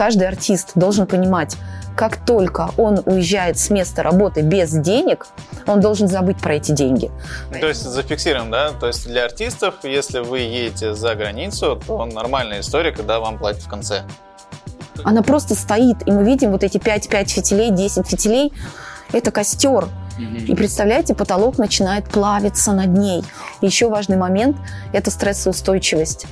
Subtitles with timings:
[0.00, 1.58] каждый артист должен понимать,
[1.94, 5.26] как только он уезжает с места работы без денег,
[5.66, 7.10] он должен забыть про эти деньги.
[7.60, 8.70] То есть зафиксируем, да?
[8.70, 13.60] То есть для артистов, если вы едете за границу, то нормальная история, когда вам платят
[13.60, 14.04] в конце.
[15.04, 18.54] Она просто стоит, и мы видим вот эти 5-5 фитилей, 10 фитилей.
[19.12, 19.86] Это костер.
[20.46, 23.24] И представляете, потолок начинает плавиться над ней.
[23.60, 24.56] Еще важный момент–
[24.92, 26.26] это стрессоустойчивость.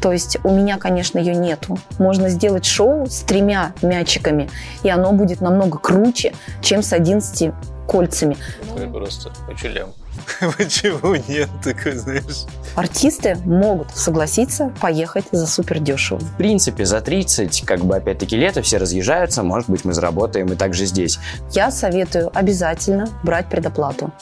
[0.00, 1.78] То есть у меня, конечно, ее нету.
[1.98, 4.50] Можно сделать шоу с тремя мячиками,
[4.82, 7.52] и оно будет намного круче, чем с 11
[7.86, 8.36] кольцами.
[8.76, 9.88] Вы просто почелем.
[10.58, 12.46] Почему нет, такой, знаешь?
[12.74, 16.18] Артисты могут согласиться поехать за супер дешево.
[16.18, 20.56] В принципе, за 30, как бы опять-таки лето, все разъезжаются, может быть, мы заработаем и
[20.56, 21.18] также здесь.
[21.52, 24.12] Я советую обязательно брать предоплату.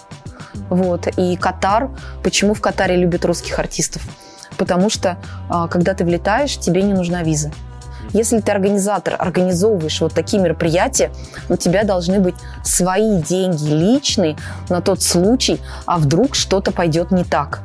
[0.69, 1.07] Вот.
[1.17, 1.91] И Катар,
[2.23, 4.03] почему в Катаре любят русских артистов?
[4.59, 7.51] Потому что, а, когда ты влетаешь, тебе не нужна виза.
[8.13, 11.11] Если ты организатор, организовываешь вот такие мероприятия,
[11.49, 12.35] у тебя должны быть
[12.65, 14.37] свои деньги личные
[14.69, 17.61] на тот случай, а вдруг что-то пойдет не так.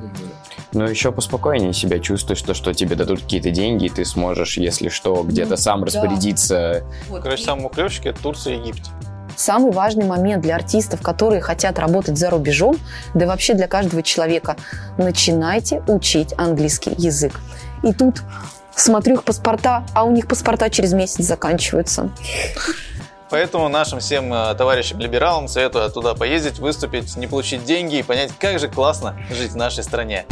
[0.74, 4.90] Но еще поспокойнее себя чувствуешь, то, что тебе дадут какие-то деньги, и ты сможешь, если
[4.90, 5.86] что, где-то Ну, сам да.
[5.88, 6.84] распорядиться.
[7.10, 8.84] Короче, самые клевчики– это Турция и Египет.
[9.36, 12.78] Самый важный момент для артистов, которые хотят работать за рубежом,
[13.14, 14.56] да и вообще для каждого человека,
[14.98, 17.40] начинайте учить английский язык.
[17.84, 18.24] И тут
[18.80, 22.10] смотрю их паспорта, а у них паспорта через месяц заканчиваются.
[23.30, 28.58] Поэтому нашим всем э, товарищам-либералам советую туда поездить, выступить, не получить деньги и понять, как
[28.58, 30.26] же классно жить в нашей стране.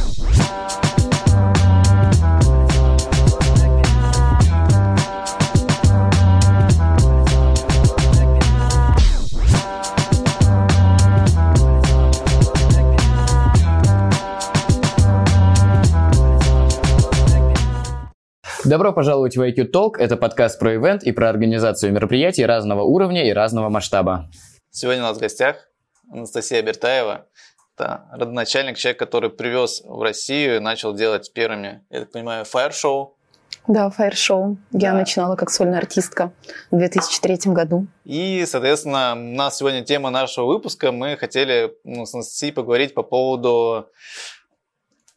[18.66, 19.92] Добро пожаловать в IQ Talk.
[20.00, 24.28] Это подкаст про ивент и про организацию мероприятий разного уровня и разного масштаба.
[24.72, 25.58] Сегодня у нас в гостях
[26.12, 27.28] Анастасия Бертаева.
[27.78, 33.16] Это родоначальник, человек, который привез в Россию и начал делать первыми, я так понимаю, фаер-шоу.
[33.68, 34.58] Да, фаер-шоу.
[34.72, 34.98] Я Да.
[34.98, 36.32] начинала как сольная артистка
[36.72, 37.86] в 2003 году.
[38.04, 40.92] И, соответственно, у нас сегодня тема нашего выпуска.
[40.92, 43.90] Мы хотели ну, с Анастасией поговорить по поводу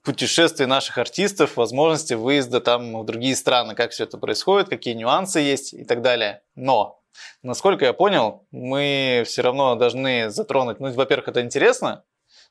[0.09, 5.39] путешествий наших артистов, возможности выезда там в другие страны, как все это происходит, какие нюансы
[5.39, 6.41] есть и так далее.
[6.55, 7.03] Но,
[7.43, 12.05] насколько я понял, мы все равно должны затронуть, ну, во-первых, это интересно,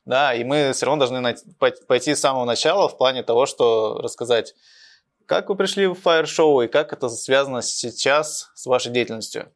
[0.04, 3.44] да, и мы все равно должны найти- пой- пойти с самого начала в плане того,
[3.44, 4.54] что рассказать,
[5.26, 9.50] как вы пришли в фаер-шоу и как это связано сейчас с вашей деятельностью.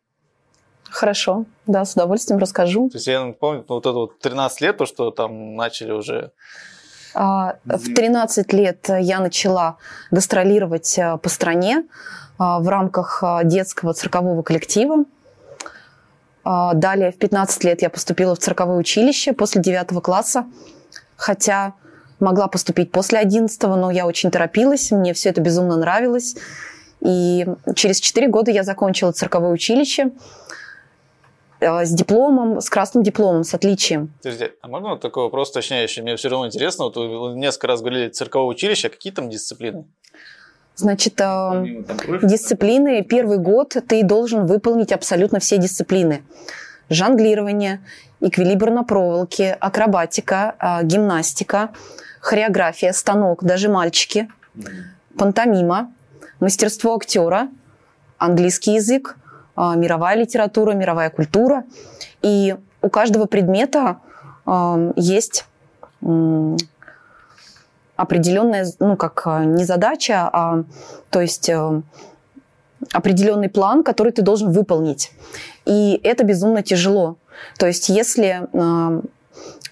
[0.91, 2.91] Хорошо, да, с удовольствием расскажу.
[2.91, 6.33] То есть я помню, вот это вот 13 лет, то, что там начали уже...
[7.15, 9.77] А, В 13 лет я начала
[10.11, 11.85] гастролировать а, по стране
[12.39, 15.05] а, в рамках а, детского циркового коллектива.
[16.45, 20.47] А, Далее в 15 лет я поступила в цирковое училище после 9 класса,
[21.17, 21.75] хотя
[22.21, 26.37] могла поступить после 11, но я очень торопилась, мне все это безумно нравилось.
[27.01, 30.13] И через 4 года я закончила цирковое училище
[31.63, 34.13] с дипломом, с красным дипломом, с отличием.
[34.23, 36.03] Подожди, а можно вот такой вопрос уточняющий?
[36.03, 39.85] Мне все равно интересно, вот вы несколько раз говорили цирковое училище, а какие там дисциплины?
[40.75, 41.65] Значит, а,
[42.23, 46.23] дисциплины первый год ты должен выполнить абсолютно все дисциплины.
[46.89, 47.85] Жонглирование,
[48.21, 51.71] эквилибр на проволоке, акробатика, а, гимнастика,
[52.21, 54.29] хореография, станок, даже мальчики,
[55.19, 55.93] пантомима,
[56.41, 57.49] мастерство актера,
[58.19, 59.17] английский язык,
[59.57, 61.65] мировая литература, мировая культура.
[62.23, 63.99] И у каждого предмета
[64.45, 65.47] а, есть
[67.97, 70.65] определенная, ну, как а, не задача, а
[71.11, 71.83] то есть э,
[72.93, 75.13] определенный план, который ты должен выполнить.
[75.67, 77.17] И это безумно тяжело.
[77.59, 78.49] То есть если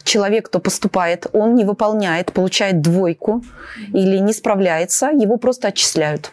[0.05, 3.43] человек, кто поступает, он не выполняет, получает двойку
[3.89, 6.33] или не справляется, его просто отчисляют.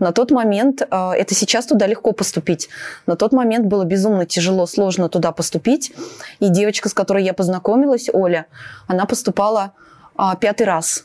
[0.00, 2.68] На тот момент, э, это сейчас туда легко поступить,
[3.06, 5.92] на тот момент было безумно тяжело, сложно туда поступить.
[6.40, 8.46] И девочка, с которой я познакомилась, Оля,
[8.88, 9.72] она поступала
[10.16, 11.04] а, пятый раз.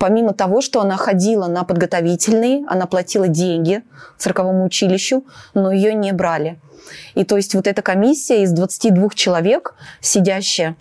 [0.00, 3.82] Помимо того, что она ходила на подготовительные, она платила деньги
[4.16, 6.58] цирковому училищу, но ее не брали.
[7.14, 10.76] И то есть вот эта комиссия из 22 человек, сидящая,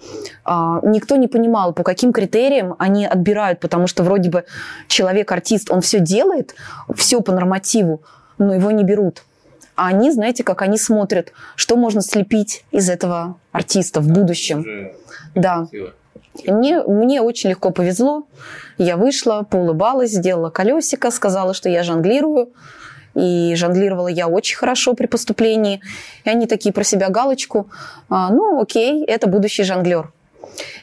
[0.46, 4.46] а, никто не понимал, по каким критериям они отбирают, потому что вроде бы
[4.88, 6.56] человек-артист, он все делает,
[6.96, 8.02] все по нормативу,
[8.38, 9.24] но его не берут.
[9.76, 14.94] А они, знаете, как они смотрят, что можно слепить из этого артиста в будущем.
[15.36, 15.68] Да.
[16.46, 18.28] Мне, мне очень легко повезло.
[18.78, 22.52] Я вышла, поулыбалась, сделала колесико, сказала, что я жонглирую.
[23.16, 25.82] и жонглировала я очень хорошо при поступлении.
[26.24, 27.70] И они такие про себя галочку,
[28.10, 30.12] а, ну окей, это будущий жонглер.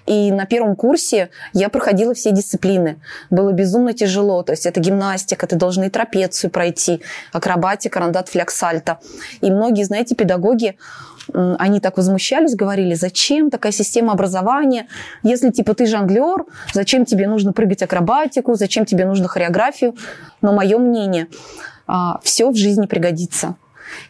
[0.06, 3.00] И на первом курсе я проходила все дисциплины.
[3.30, 4.42] Было безумно тяжело.
[4.42, 8.98] То есть это гимнастика, ты должен и трапецию пройти, акробатика, рандат, фляксальто.
[9.40, 10.76] И многие, знаете, педагоги,
[11.32, 14.86] они так возмущались, говорили, зачем такая система образования,
[15.22, 19.96] если типа ты жонглер, зачем тебе нужно прыгать акробатику, зачем тебе нужно хореографию.
[20.42, 21.28] Но мое мнение,
[21.86, 23.56] а, все в жизни пригодится.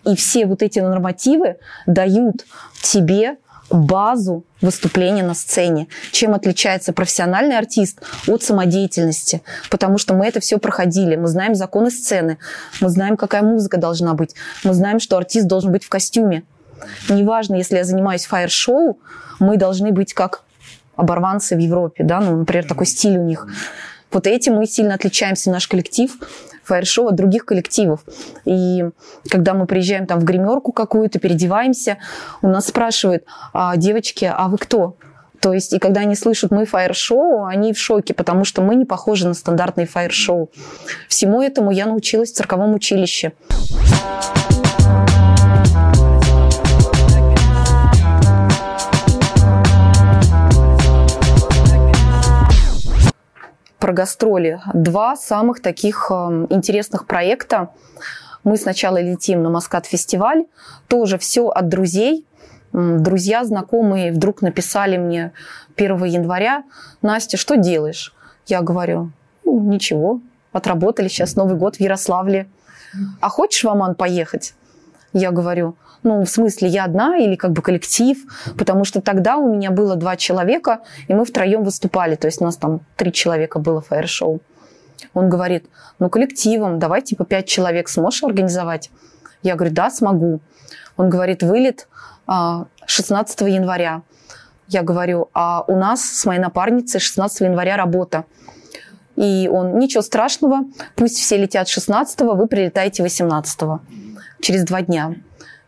[0.05, 2.45] И все вот эти нормативы дают
[2.83, 3.37] тебе
[3.71, 5.89] базу выступления на сцене.
[6.13, 9.43] Чем отличается профессиональный артист от самодеятельности?
[9.71, 11.17] Потому что мы это все проходили.
[11.17, 12.39] Мы знаем законы сцены,
[12.81, 14.35] мы знаем, какая музыка должна быть,
[14.65, 16.45] мы знаем, что артист должен быть в костюме.
[17.09, 18.99] Неважно, если я занимаюсь фаер-шоу,
[19.39, 20.43] мы должны быть как
[20.97, 23.47] оборванцы в Европе, да, ну, например, такой стиль у них.
[24.11, 26.11] Вот этим мы сильно отличаемся, наш коллектив
[26.65, 28.01] фаер-шоу от других коллективов.
[28.45, 28.85] И
[29.29, 31.99] когда мы приезжаем там в гримерку какую-то, переодеваемся,
[32.43, 34.97] у нас спрашивают, а, девочки, а вы кто?
[35.41, 38.85] То есть, и когда они слышат мы фаер-шоу, они в шоке, потому что мы не
[38.85, 40.51] похожи на стандартные фаер-шоу.
[41.09, 43.33] Всему этому я научилась в цирковом училище.
[53.87, 54.61] Про гастроли.
[54.75, 57.71] Два самых таких эм, интересных проекта.
[58.43, 60.47] Мы сначала летим на Маскат-фестиваль.
[60.89, 62.27] Тоже все от друзей.
[62.73, 65.31] Друзья, знакомые вдруг написали мне
[65.77, 66.65] 1 января,
[67.01, 68.13] Настя, что делаешь?
[68.49, 69.13] Я говорю,
[69.45, 72.49] ну, ничего, отработали сейчас Новый год в Ярославле.
[73.21, 74.55] А хочешь в Оман поехать?
[75.13, 75.77] Я говорю,
[76.07, 78.17] ну, в смысле, я одна или как бы коллектив,
[78.57, 82.45] потому что тогда у меня было два человека, и мы втроем выступали, то есть у
[82.45, 84.41] нас там три человека было фаер-шоу.
[85.15, 85.67] Он говорит,
[85.99, 88.91] ну, коллективом, давай типа пять человек сможешь организовать?
[89.43, 90.41] Я говорю, да, смогу.
[90.97, 91.89] Он говорит, вылет
[92.27, 94.03] 16 а, января.
[94.69, 98.25] Я говорю, а у нас с моей напарницей 16 января работа.
[99.17, 100.61] И он, ничего страшного,
[100.95, 103.61] пусть все летят 16 вы прилетаете 18
[104.41, 105.17] через два дня.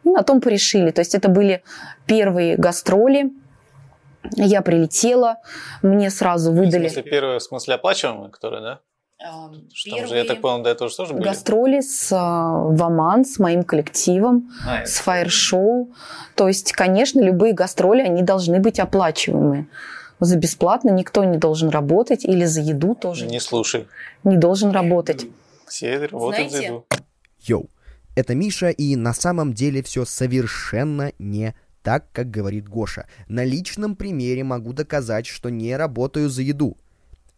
[0.09, 0.91] И на том порешили.
[0.91, 1.63] То есть это были
[2.07, 3.31] первые гастроли.
[4.35, 5.37] Я прилетела,
[5.83, 6.89] мне сразу выдали...
[6.89, 8.81] В смысле, первые, в смысле, оплачиваемые, которые, да?
[9.73, 11.25] Что там же, я так понял, до этого тоже были?
[11.25, 15.93] Гастроли с а, Ваман, с моим коллективом, а, с фаер-шоу.
[16.37, 19.67] То есть, конечно, любые гастроли, они должны быть оплачиваемые.
[20.21, 23.27] За бесплатно никто не должен работать или за еду тоже.
[23.27, 23.89] Не слушай.
[24.25, 25.27] Не должен работать.
[25.67, 26.87] Все работают Знаете, за еду.
[27.41, 27.67] Йоу,
[28.19, 33.07] это Миша, и на самом деле все совершенно не так, как говорит Гоша.
[33.29, 36.77] На личном примере могу доказать, что не работаю за еду.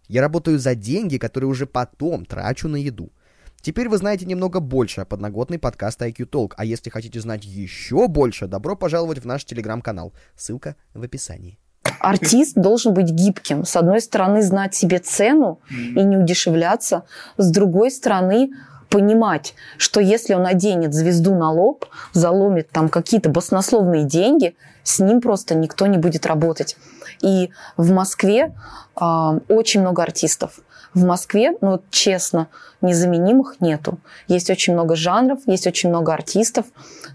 [0.09, 3.13] Я работаю за деньги, которые уже потом трачу на еду.
[3.61, 8.09] Теперь вы знаете немного больше о подноготной подкаста IQ Talk, а если хотите знать еще
[8.09, 10.15] больше, добро пожаловать в наш телеграм-канал.
[10.35, 11.59] Ссылка в описании.
[12.01, 13.67] Артист должен быть гибким.
[13.67, 17.05] С одной стороны, знать себе цену и не удешевляться.
[17.37, 18.51] С другой стороны,
[18.91, 25.21] понимать, что если он оденет звезду на лоб, заломит там какие-то баснословные деньги, с ним
[25.21, 26.77] просто никто не будет работать.
[27.23, 28.53] И в Москве
[29.01, 30.61] э, очень много артистов.
[30.93, 32.49] В Москве, ну честно,
[32.81, 33.99] незаменимых нету.
[34.27, 36.67] Есть очень много жанров, есть очень много артистов,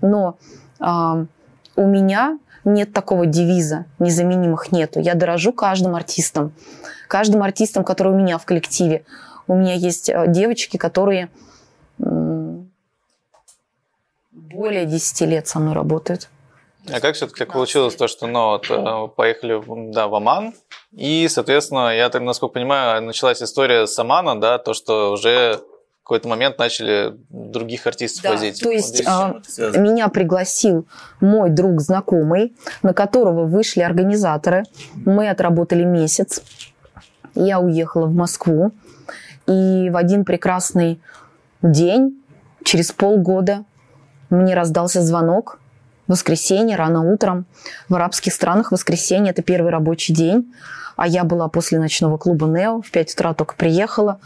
[0.02, 0.38] но
[0.80, 1.26] э,
[1.76, 5.00] у меня нет такого девиза «незаменимых нету».
[5.00, 6.54] Я дорожу каждым артистом.
[7.08, 9.04] Каждым артистом, который у меня в коллективе.
[9.48, 11.30] У меня есть э, девочки, которые
[14.56, 16.30] более 10 лет со мной работают.
[16.92, 20.54] А как все-таки так получилось, то, что ну, вот, э, поехали да, в Оман,
[20.92, 25.62] и, соответственно, я так, насколько понимаю, началась история с Омана, да, то, что уже
[26.02, 28.62] в какой-то момент начали других артистов да, возить.
[28.62, 30.86] То есть вот а, меня пригласил
[31.20, 34.66] мой друг знакомый, на которого вышли организаторы.
[34.94, 36.44] Мы отработали месяц.
[37.34, 38.72] Я уехала в Москву.
[39.48, 41.00] И в один прекрасный
[41.72, 42.22] день,
[42.64, 43.66] через полгода,
[44.30, 45.60] мне раздался звонок.
[46.08, 47.46] Воскресенье, рано утром.
[47.90, 50.54] В арабских странах воскресенье– это первый рабочий день.
[50.96, 52.82] А я была после ночного клуба «Нео».
[52.82, 54.20] В 5 утра только приехала.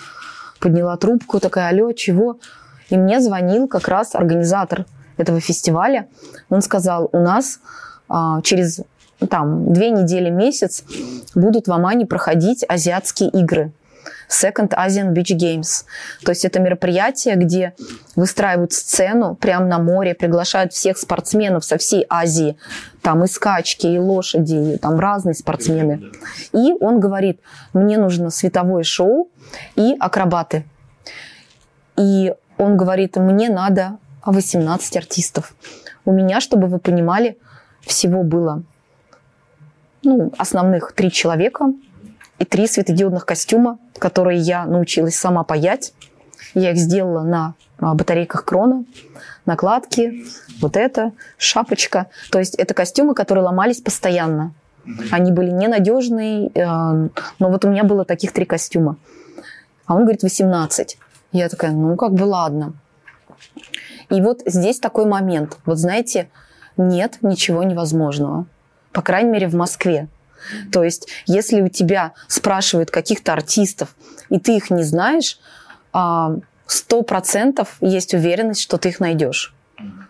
[0.60, 2.38] Подняла трубку, такая, алло, чего?
[2.90, 4.86] И мне звонил как раз организатор
[5.18, 6.08] этого фестиваля.
[6.50, 7.60] Он сказал, у нас
[8.10, 8.82] а, через
[9.30, 10.84] там, две недели, месяц
[11.36, 13.72] будут в Омане проходить азиатские игры.
[14.30, 15.86] Second Asian Beach Games.
[16.24, 17.74] То есть это мероприятие, где
[18.16, 22.58] выстраивают сцену прямо на море, приглашают всех спортсменов со всей Азии.
[23.02, 26.12] Там и скачки, и лошади, и там разные спортсмены.
[26.54, 27.42] И он говорит,
[27.74, 29.30] мне нужно световое шоу
[29.76, 30.64] и акробаты.
[31.98, 35.56] И он говорит, мне надо 18 артистов.
[36.06, 37.38] У меня, чтобы вы понимали,
[37.82, 38.64] всего было
[40.04, 41.74] ну, основных три человека
[42.40, 45.94] и три светодиодных костюма, которые я научилась сама паять.
[46.54, 48.86] Я их сделала на а, батарейках крона,
[49.46, 50.26] накладки,
[50.62, 52.08] вот это, шапочка.
[52.32, 54.54] То есть это костюмы, которые ломались постоянно.
[55.12, 58.98] Они были ненадежные, э, но вот у меня было таких три костюма.
[59.86, 60.98] А он говорит 18.
[61.32, 62.74] Я такая, ну как бы ладно.
[64.10, 65.58] И вот здесь такой момент.
[65.66, 66.30] Вот знаете,
[66.78, 68.46] нет ничего невозможного.
[68.92, 70.08] По крайней мере, в Москве.
[70.72, 73.96] То есть, если у тебя спрашивают каких-то артистов,
[74.30, 75.40] и ты их не знаешь,
[75.92, 76.36] а,
[76.68, 79.54] сто процентов есть уверенность, что ты их найдешь.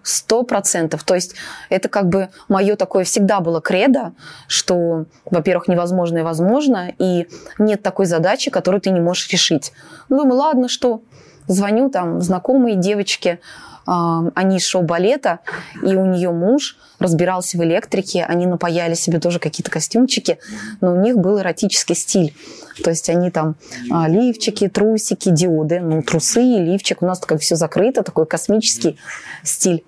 [0.02, 1.04] Сто процентов.
[1.04, 1.36] То есть
[1.70, 4.14] это как бы мое такое всегда было кредо,
[4.48, 7.28] что, во-первых, невозможно и возможно, и
[7.60, 9.72] нет такой задачи, которую ты не можешь решить.
[10.08, 11.04] Ну, думаю, ладно, что
[11.50, 13.40] звоню там знакомые девочки,
[13.86, 15.40] они из шоу-балета,
[15.82, 20.38] и у нее муж разбирался в электрике, они напаяли себе тоже какие-то костюмчики,
[20.80, 22.36] но у них был эротический стиль.
[22.84, 23.56] То есть они там
[23.90, 27.02] а, лифчики, трусики, диоды, ну, трусы, лифчик.
[27.02, 28.98] У нас такое все закрыто, такой космический
[29.44, 29.84] стиль.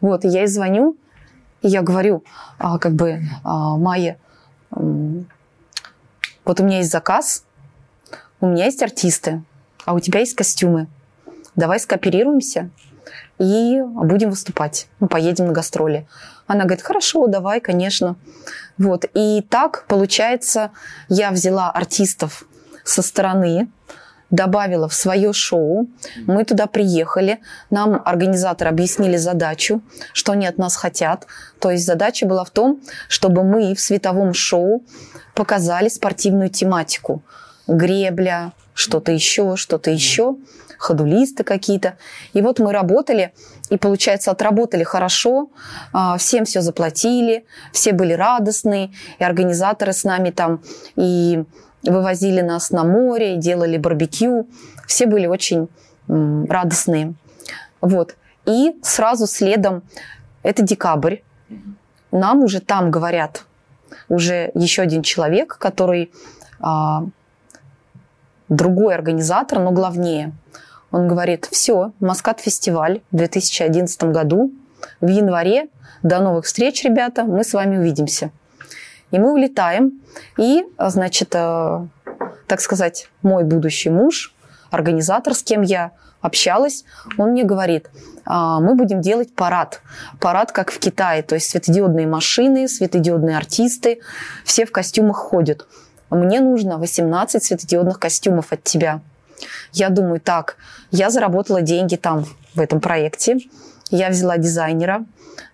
[0.00, 0.96] Вот, и я ей звоню,
[1.62, 2.24] и я говорю,
[2.58, 4.18] а, как бы, а, Майя,
[4.70, 7.44] вот у меня есть заказ,
[8.40, 9.42] у меня есть артисты,
[9.84, 10.86] а у тебя есть костюмы.
[11.58, 12.70] Давай скооперируемся
[13.40, 14.86] и будем выступать.
[15.00, 16.06] Мы поедем на гастроли.
[16.46, 18.14] Она говорит, хорошо, давай, конечно.
[18.78, 19.06] Вот.
[19.12, 20.70] И так, получается,
[21.08, 22.46] я взяла артистов
[22.84, 23.68] со стороны,
[24.30, 25.88] добавила в свое шоу.
[26.28, 27.40] Мы туда приехали.
[27.70, 31.26] Нам организаторы объяснили задачу, что они от нас хотят.
[31.58, 34.84] То есть задача была в том, чтобы мы в световом шоу
[35.34, 37.24] показали спортивную тематику.
[37.66, 40.36] Гребля, что-то еще, что-то еще
[40.78, 41.98] ходулисты какие-то.
[42.32, 43.32] И вот мы работали,
[43.68, 45.50] и, получается, отработали хорошо,
[45.92, 50.62] а, всем все заплатили, все были радостные, и организаторы с нами там
[50.96, 51.44] и
[51.82, 54.48] вывозили нас на море, делали барбекю.
[54.86, 55.68] Все были очень
[56.06, 57.14] радостные.
[57.80, 58.16] Вот.
[58.46, 59.82] И сразу следом,
[60.42, 61.16] это декабрь,
[62.10, 63.44] нам уже там говорят,
[64.08, 66.10] уже еще один человек, который
[66.60, 67.04] а,
[68.48, 70.32] другой организатор, но главнее–
[70.90, 74.52] он говорит, все, Маскат фестиваль в 2011 году,
[75.00, 75.68] в январе,
[76.02, 78.30] до новых встреч, ребята, мы с вами увидимся.
[79.10, 80.00] И мы улетаем,
[80.36, 81.86] и, значит, э,
[82.46, 84.34] так сказать, мой будущий муж,
[84.70, 86.84] организатор, с кем я общалась,
[87.16, 87.90] он мне говорит,
[88.24, 89.80] «А, мы будем делать парад.
[90.20, 94.00] Парад, как в Китае, то есть светодиодные машины, светодиодные артисты,
[94.44, 95.66] все в костюмах ходят.
[96.10, 99.00] Мне нужно 18 светодиодных костюмов от тебя.
[99.72, 100.56] Я думаю, так,
[100.90, 103.38] я заработала деньги там, в этом проекте.
[103.90, 105.04] Я взяла дизайнера,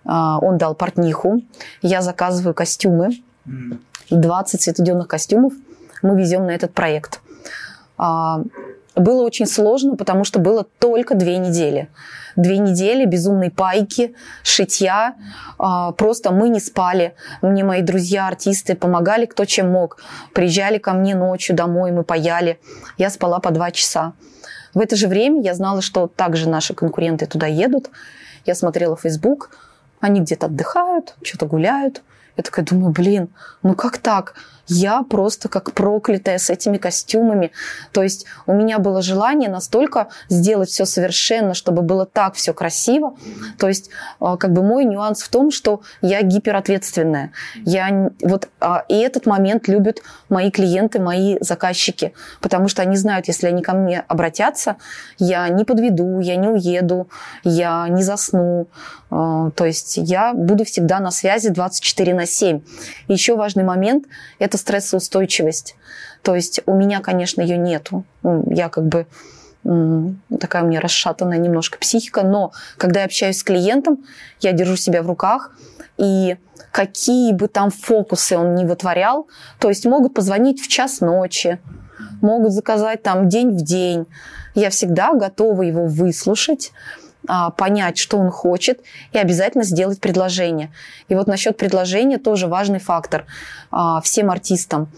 [0.03, 1.41] а, он дал портниху,
[1.81, 3.21] я заказываю костюмы.
[4.09, 5.53] 20 светодиодных костюмов
[6.01, 7.21] мы везем на этот проект.
[8.95, 11.89] Было очень сложно, потому что было только две недели.
[12.35, 15.15] Две недели безумной пайки, шитья.
[15.57, 17.13] А, просто мы не спали.
[17.41, 19.97] Мне мои друзья, артисты помогали кто чем мог.
[20.33, 22.59] Приезжали ко мне ночью домой, мы паяли.
[22.97, 24.13] Я спала по два часа.
[24.73, 27.89] В это же время я знала, что также наши конкуренты туда едут.
[28.45, 29.51] Я смотрела Facebook,
[29.99, 32.01] они где-то отдыхают, что-то гуляют.
[32.37, 33.29] Я такая думаю, блин,
[33.63, 34.35] ну как так?
[34.67, 37.51] Я просто как проклятая с этими костюмами.
[37.91, 43.15] То есть у меня было желание настолько сделать все совершенно, чтобы было так все красиво.
[43.57, 47.31] То есть а, как бы мой нюанс в том, что я гиперответственная.
[47.55, 53.27] Я вот а, и этот момент любят мои клиенты, мои заказчики, потому что они знают,
[53.27, 54.77] если они ко мне обратятся,
[55.17, 57.09] я не подведу, я не уеду,
[57.43, 58.67] я не засну.
[59.11, 62.61] А, то есть я буду всегда на связи 24 на 7.
[63.07, 64.05] Еще важный момент–
[64.39, 65.75] это стрессоустойчивость.
[66.21, 68.03] То есть у меня, конечно, ее нету.
[68.23, 69.05] Ну, я как бы
[70.39, 74.05] такая у меня расшатанная немножко психика, но когда я общаюсь с клиентом,
[74.39, 75.55] я держу себя в руках,
[75.97, 76.37] и
[76.71, 79.27] какие бы там фокусы он ни вытворял,
[79.59, 81.59] то есть могут позвонить в час ночи,
[82.21, 84.05] могут заказать там день в день.
[84.53, 86.71] Я всегда готова его выслушать,
[87.57, 90.71] понять, что он хочет, и обязательно сделать предложение.
[91.07, 93.25] И вот насчет предложения тоже важный фактор
[93.71, 94.89] а, всем артистам.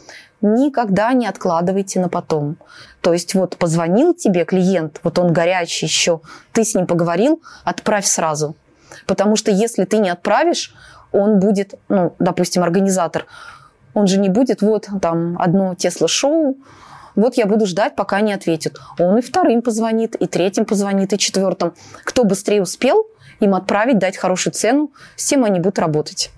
[0.41, 2.57] Никогда не откладывайте на потом.
[3.01, 8.05] То есть вот позвонил тебе клиент, вот он горячий еще, ты с ним поговорил, отправь
[8.05, 8.55] сразу.
[9.05, 10.75] Потому что если ты не отправишь,
[11.11, 13.25] он будет, ну, допустим, организатор,
[13.93, 16.57] он же не будет, вот там одно Тесла-шоу,
[17.17, 18.77] Вот я буду ждать, пока не ответит.
[18.99, 21.73] Он и вторым позвонит, и третьим позвонит, и четвертым.
[22.03, 23.07] Кто быстрее успел,
[23.39, 26.29] им отправить, дать хорошую цену, с тем они будут работать.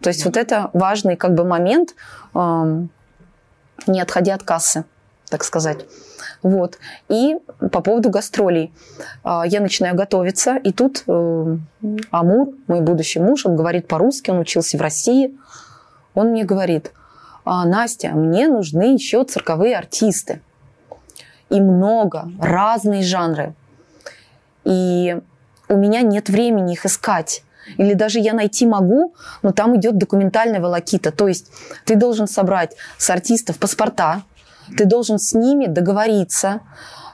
[0.00, 1.94] То есть вот это важный как бы момент,
[2.34, 4.84] не отходя от кассы,
[5.30, 5.86] так сказать.
[6.42, 6.78] Вот.
[7.08, 7.36] И
[7.72, 8.72] по поводу гастролей.
[9.24, 11.56] Э, я начинаю готовиться, и тут э,
[12.10, 15.36] Амур, мой будущий муж, он говорит по-русски, он учился в России.
[16.14, 17.03] Он мне говорит, «А,
[17.44, 20.40] Настя, мне нужны еще цирковые артисты.
[21.50, 23.54] И много, разные жанры.
[24.64, 25.18] И
[25.68, 27.42] у меня нет времени их искать.
[27.76, 31.12] Или даже я найти могу, но там идет документальная волокита.
[31.12, 31.50] То есть
[31.84, 34.22] ты должен собрать с артистов паспорта,
[34.76, 36.60] ты должен с ними договориться.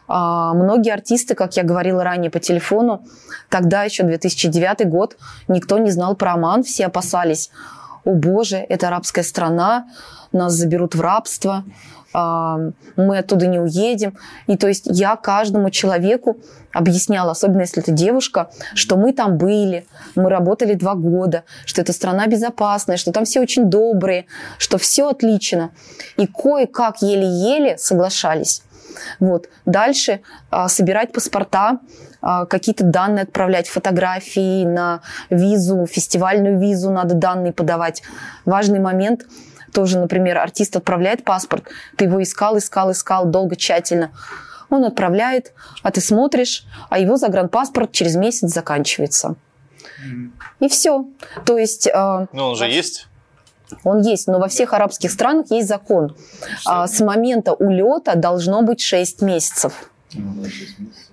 [0.09, 3.05] А, многие артисты, как я говорила ранее по телефону,
[3.49, 7.51] тогда еще 2009 год, никто не знал про Оман, все опасались.
[8.05, 9.87] О боже, это арабская страна,
[10.33, 11.65] нас заберут в рабство,
[12.13, 12.59] а,
[12.97, 14.17] мы оттуда не уедем.
[14.47, 16.39] И то есть я каждому человеку
[16.73, 21.93] объясняла, особенно если это девушка, что мы там были, мы работали два года, что эта
[21.93, 24.27] страна безопасная, что там все очень добрые,
[24.59, 25.71] что все отлично.
[26.17, 28.63] И кое-как еле-еле соглашались.
[29.21, 29.49] Вот.
[29.67, 31.79] Дальше а, собирать паспорта,
[32.21, 35.01] какие-то данные отправлять, фотографии на
[35.31, 38.03] визу, фестивальную визу надо данные подавать.
[38.45, 39.27] Важный момент–
[39.73, 41.65] тоже, например, артист отправляет паспорт,
[41.97, 44.11] ты его искал, искал, искал долго, тщательно.
[44.69, 49.37] Он отправляет, а ты смотришь, а его загранпаспорт через месяц заканчивается.
[50.61, 51.07] И все.
[51.45, 51.89] То есть...
[51.89, 53.09] Э, ну, он же есть?
[53.85, 56.17] Он есть, но во всех арабских странах есть закон.
[56.65, 59.91] А, с момента улета должно быть 6 месяцев.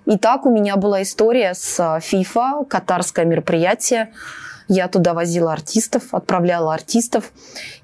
[0.07, 4.13] И так у меня была история с FIFA, катарское мероприятие.
[4.69, 7.33] Я туда возила артистов, отправляла артистов.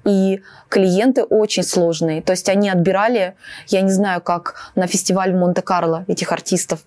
[0.04, 2.22] И клиенты очень сложные.
[2.22, 3.34] То есть они отбирали,
[3.68, 6.80] я не знаю, как на фестиваль в Монте-Карло этих артистов.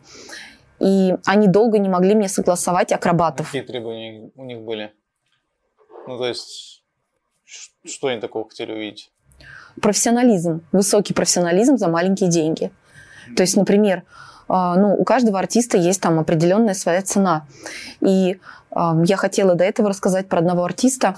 [0.79, 3.47] И они долго не могли мне согласовать акробатов.
[3.47, 4.91] Какие требования у них были?
[6.07, 6.83] Ну, то есть,
[7.85, 9.11] что они такого хотели увидеть?
[9.81, 10.65] Профессионализм.
[10.71, 12.71] Высокий профессионализм за маленькие деньги.
[13.35, 17.45] То есть, например, а, ну, у каждого артиста есть там определенная своя цена.
[18.01, 18.39] И
[18.71, 21.17] я хотела до этого рассказать про одного артиста.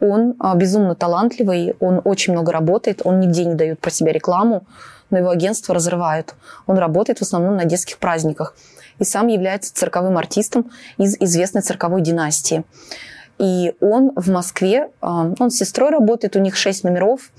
[0.00, 4.66] Он а, безумно талантливый, он очень много работает, он нигде не дает про себя рекламу,
[5.10, 6.34] но его агентство разрывают.
[6.66, 8.54] Он работает в основном на детских праздниках
[8.98, 12.64] и сам является цирковым артистом из известной цирковой династии.
[13.38, 17.30] И он в Москве, а, он с сестрой работает, у них 6 номеров,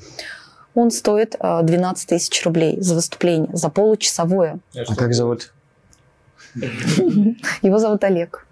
[0.76, 4.60] он стоит 12 а, тысяч рублей за выступление, за получасовое.
[4.76, 5.54] А как зовут?
[6.56, 8.46] Его зовут Олег.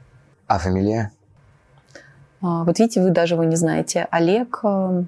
[0.47, 1.11] А фамилия?
[2.41, 4.07] А, вот видите, вы даже его не знаете.
[4.11, 4.59] Олег...
[4.63, 5.03] Э,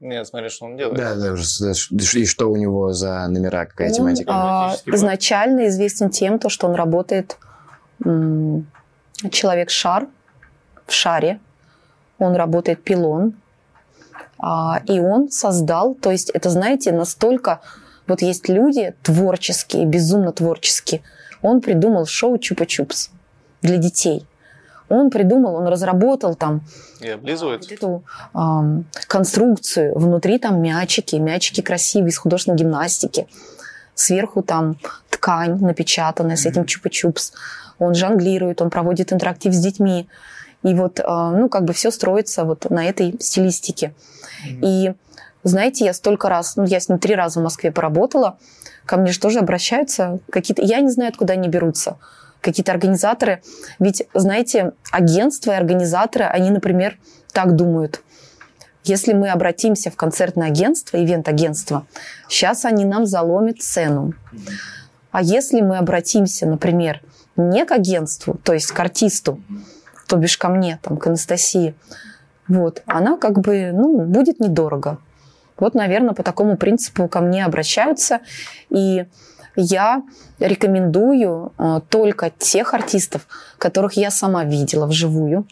[0.00, 0.98] Нет, смотри, что он делает.
[0.98, 4.30] Да, да, и что у него за номера, какая он, тематика?
[4.32, 7.38] А, изначально известен тем, то, что он работает
[9.30, 10.08] человек-шар
[10.86, 11.40] в шаре.
[12.18, 13.34] Он работает пилон.
[14.42, 17.60] А, и он создал, то есть это, знаете, настолько...
[18.08, 21.02] Вот есть люди творческие, безумно творческие.
[21.40, 23.10] Он придумал шоу «Чупа-чупс»
[23.62, 24.26] для детей
[24.92, 26.60] он придумал, он разработал там
[27.00, 27.62] и облизывает.
[27.62, 29.98] Вот эту э, конструкцию.
[29.98, 33.26] Внутри там мячики, мячики красивые из художественной гимнастики.
[33.94, 34.76] Сверху там
[35.08, 37.32] ткань напечатанная с этим чупа-чупс.
[37.78, 40.08] Он жонглирует, он проводит интерактив с детьми.
[40.62, 43.94] И вот, э, ну, как бы все строится вот на этой стилистике.
[44.44, 44.92] И
[45.44, 48.38] знаете, я столько раз, ну, я с ним три раза в Москве поработала,
[48.86, 51.98] ко мне же тоже обращаются какие-то, я не знаю, откуда они берутся
[52.40, 53.42] какие-то организаторы.
[53.78, 56.98] Ведь, знаете, агентства и организаторы, они, например,
[57.32, 58.02] так думают.
[58.84, 61.86] Если мы обратимся в концертное агентство, ивент-агентство,
[62.28, 64.12] сейчас они нам заломят цену.
[65.12, 67.00] А если мы обратимся, например,
[67.36, 69.40] не к агентству, то есть к артисту,
[70.08, 71.74] то бишь ко мне, там, к Анастасии,
[72.52, 74.98] вот, она как бы, ну, будет недорого.
[75.58, 78.20] Вот, наверное, по такому принципу ко мне обращаются.
[78.68, 79.06] И
[79.56, 80.02] я
[80.38, 83.26] рекомендую э, только тех артистов,
[83.58, 85.46] которых я сама видела вживую,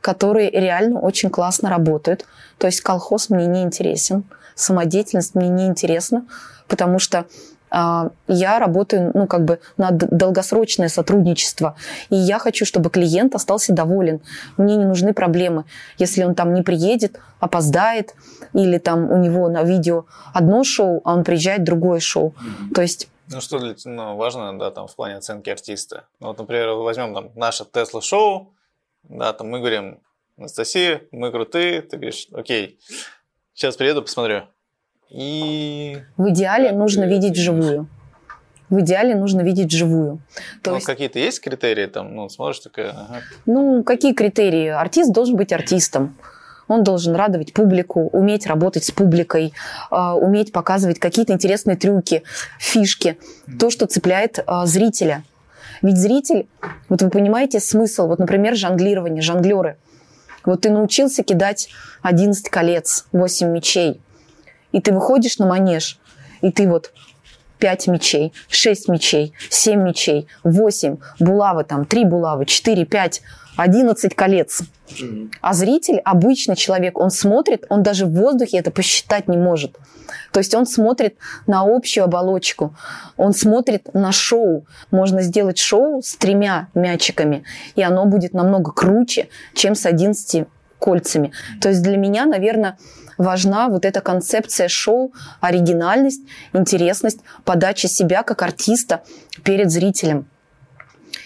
[0.00, 2.26] которые реально очень классно работают.
[2.58, 6.26] То есть колхоз мне не интересен, самодеятельность мне не интересна,
[6.66, 7.26] потому что
[7.70, 11.76] я работаю, ну, как бы на долгосрочное сотрудничество,
[12.10, 14.20] и я хочу, чтобы клиент остался доволен.
[14.56, 15.64] Мне не нужны проблемы.
[15.98, 18.14] Если он там не приедет, опоздает,
[18.52, 22.30] или там у него на видео одно шоу, а он приезжает другое шоу.
[22.30, 22.74] Mm-hmm.
[22.74, 26.06] То есть ну, что для, ну, важно, да, там, в плане оценки артиста.
[26.20, 28.54] Ну, вот, например, возьмем там наше Тесла-шоу,
[29.02, 30.00] да, там мы говорим,
[30.38, 32.78] Анастасия, мы крутые, ты говоришь, окей,
[33.52, 34.44] сейчас приеду, посмотрю.
[35.10, 37.88] И В идеале нужно видеть вживую.
[38.68, 40.18] В идеале нужно видеть вживую.
[40.62, 43.20] То ну, есть, какие-то есть критерии там, ну, смотришь такая, ага.
[43.46, 44.68] ну, какие критерии?
[44.68, 46.16] Артист должен быть артистом.
[46.66, 49.52] Он должен радовать публику, уметь работать с публикой,
[49.88, 52.24] а, уметь показывать какие-то интересные трюки,
[52.58, 53.18] фишки,
[53.60, 55.22] то, что цепляет а, зрителя.
[55.82, 56.48] Ведь зритель,
[56.88, 59.76] вот вы понимаете смысл, вот, например, жонглирование, жонглеры.
[60.44, 61.68] Вот ты научился кидать
[62.02, 64.00] 11 колец, 8 мечей,
[64.76, 65.98] и ты выходишь на манеж,
[66.42, 66.92] и ты вот
[67.60, 73.22] 5 мечей, 6 мечей, 7 мечей, 8, булавы там, 3 булавы, 4, 5,
[73.56, 74.62] 11 колец.
[75.40, 79.78] А зритель, обычный человек, он смотрит, он даже в воздухе это посчитать не может.
[80.30, 82.76] То есть он смотрит на общую оболочку,
[83.16, 84.66] он смотрит на шоу.
[84.90, 87.44] Можно сделать шоу с тремя мячиками,
[87.76, 90.46] и оно будет намного круче, чем с 11
[90.78, 91.32] кольцами.
[91.62, 92.76] То есть для меня, наверное,
[93.18, 99.02] важна вот эта концепция шоу, оригинальность, интересность, подача себя как артиста
[99.42, 100.26] перед зрителем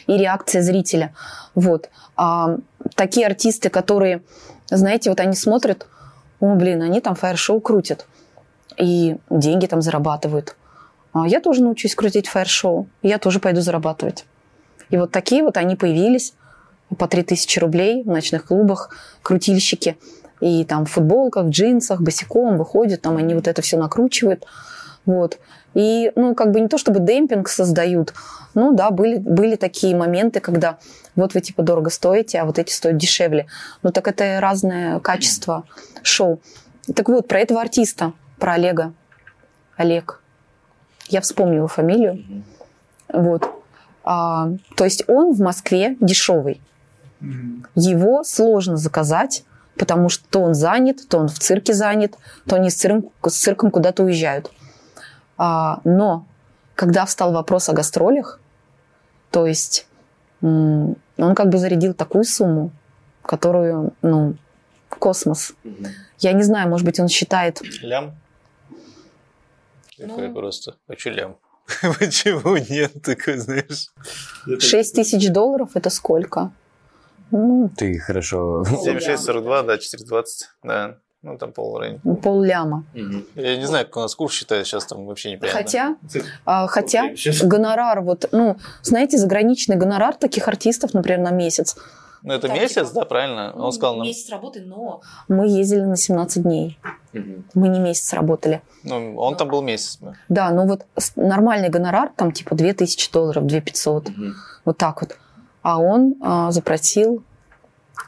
[0.07, 1.15] и реакция зрителя.
[1.55, 1.89] Вот.
[2.17, 2.57] А
[2.95, 4.23] такие артисты, которые,
[4.69, 5.87] знаете, вот они смотрят,
[6.41, 8.07] о, блин, они там фаер-шоу крутят
[8.77, 10.57] и деньги там зарабатывают.
[11.13, 14.25] А я тоже научусь крутить фаер-шоу, я тоже пойду зарабатывать.
[14.91, 16.35] И вот такие вот они появились
[16.99, 18.91] по 3000 рублей в ночных клубах,
[19.23, 19.97] крутильщики.
[20.41, 24.47] И там в футболках, в джинсах, босиком выходят, там они вот это все накручивают.
[25.05, 25.39] Вот.
[25.75, 28.15] И, ну, как бы не то чтобы демпинг создают,
[28.55, 30.79] ну, да, были, были такие моменты, когда
[31.15, 33.47] вот вы, типа, дорого стоите, а вот эти стоят дешевле.
[33.83, 35.65] Ну, так это разное качество
[36.03, 36.41] шоу.
[36.95, 38.93] Так вот, про этого артиста, про Олега.
[39.77, 40.23] Олег.
[41.09, 42.25] Я вспомню его фамилию.
[43.13, 43.49] Вот.
[44.05, 46.61] А, то есть он в Москве дешевый.
[47.75, 49.45] Его сложно заказать,
[49.81, 52.15] потому что то он занят, то он в цирке занят,
[52.47, 54.51] то они с цирком, с цирком куда-то уезжают.
[55.39, 56.27] А, но
[56.75, 58.41] когда встал вопрос о гастролях,
[59.31, 59.87] то есть
[60.43, 62.73] м, он как бы зарядил такую сумму,
[63.23, 64.35] которую, ну,
[64.91, 65.55] космос.
[66.19, 67.63] Я не знаю, может быть, он считает...
[67.81, 68.15] лям.
[69.97, 70.35] Такой Ну.
[70.35, 71.37] просто, хочу лям.
[71.99, 73.89] Почему нет, такой, знаешь?
[74.45, 76.53] 6 тысяч долларов– это сколько?
[77.31, 78.63] Ну, Ты хорошо...
[78.63, 80.23] 76,42, да, 4,20,
[80.63, 80.97] да.
[81.23, 82.01] Ну, там пол рейн.
[82.23, 82.85] пол ляма.
[83.35, 85.61] Я не знаю, как у нас курс считает, сейчас там вообще непонятно.
[85.63, 85.97] Хотя,
[86.47, 87.11] а, хотя
[87.43, 91.77] гонорар, вот, ну, знаете, заграничный гонорар таких артистов, например, на месяц.
[92.23, 93.53] Ну, это Так, месяц, типа, да, правильно?
[93.55, 95.01] Он сказал нам, Месяц работы, но...
[95.29, 96.79] Мы ездили на 17 дней.
[97.13, 98.63] Мы не месяц работали.
[98.83, 99.99] ну, он там был месяц.
[100.01, 100.15] да.
[100.29, 104.11] Да, ну вот нормальный гонорар, там типа 2000 долларов, 2500,
[104.65, 105.17] вот так вот.
[105.63, 107.23] А он а, запросил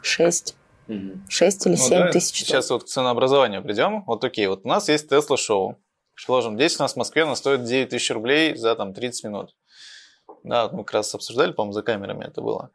[0.03, 0.55] 6,
[1.29, 4.05] 6 или Ну, 7 давай тысяч Сейчас вот к ценообразованию придем.
[4.07, 5.79] Вот окей, вот у нас есть Тесла шоу.
[6.15, 9.55] Предположим, здесь у нас в Москве она стоит 9 тысяч рублей за там 30 минут.
[10.45, 12.71] Да, мы как раз обсуждали, по-моему, за камерами это было.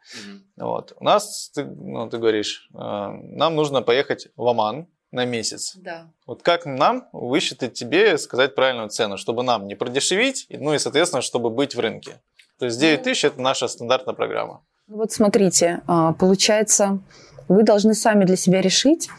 [0.56, 0.94] Вот.
[0.98, 5.74] У нас, ты, ну, ты говоришь, э, нам нужно поехать в Оман на месяц.
[5.76, 6.12] Да.
[6.26, 11.22] Вот как нам высчитать тебе, сказать правильную цену, чтобы нам не продешевить, ну и, соответственно,
[11.22, 12.22] чтобы быть в рынке.
[12.60, 14.62] То есть 9 тысяч– это наша стандартная программа.
[14.88, 17.00] Вот смотрите, а, получается,
[17.48, 19.10] вы должны сами для себя решить,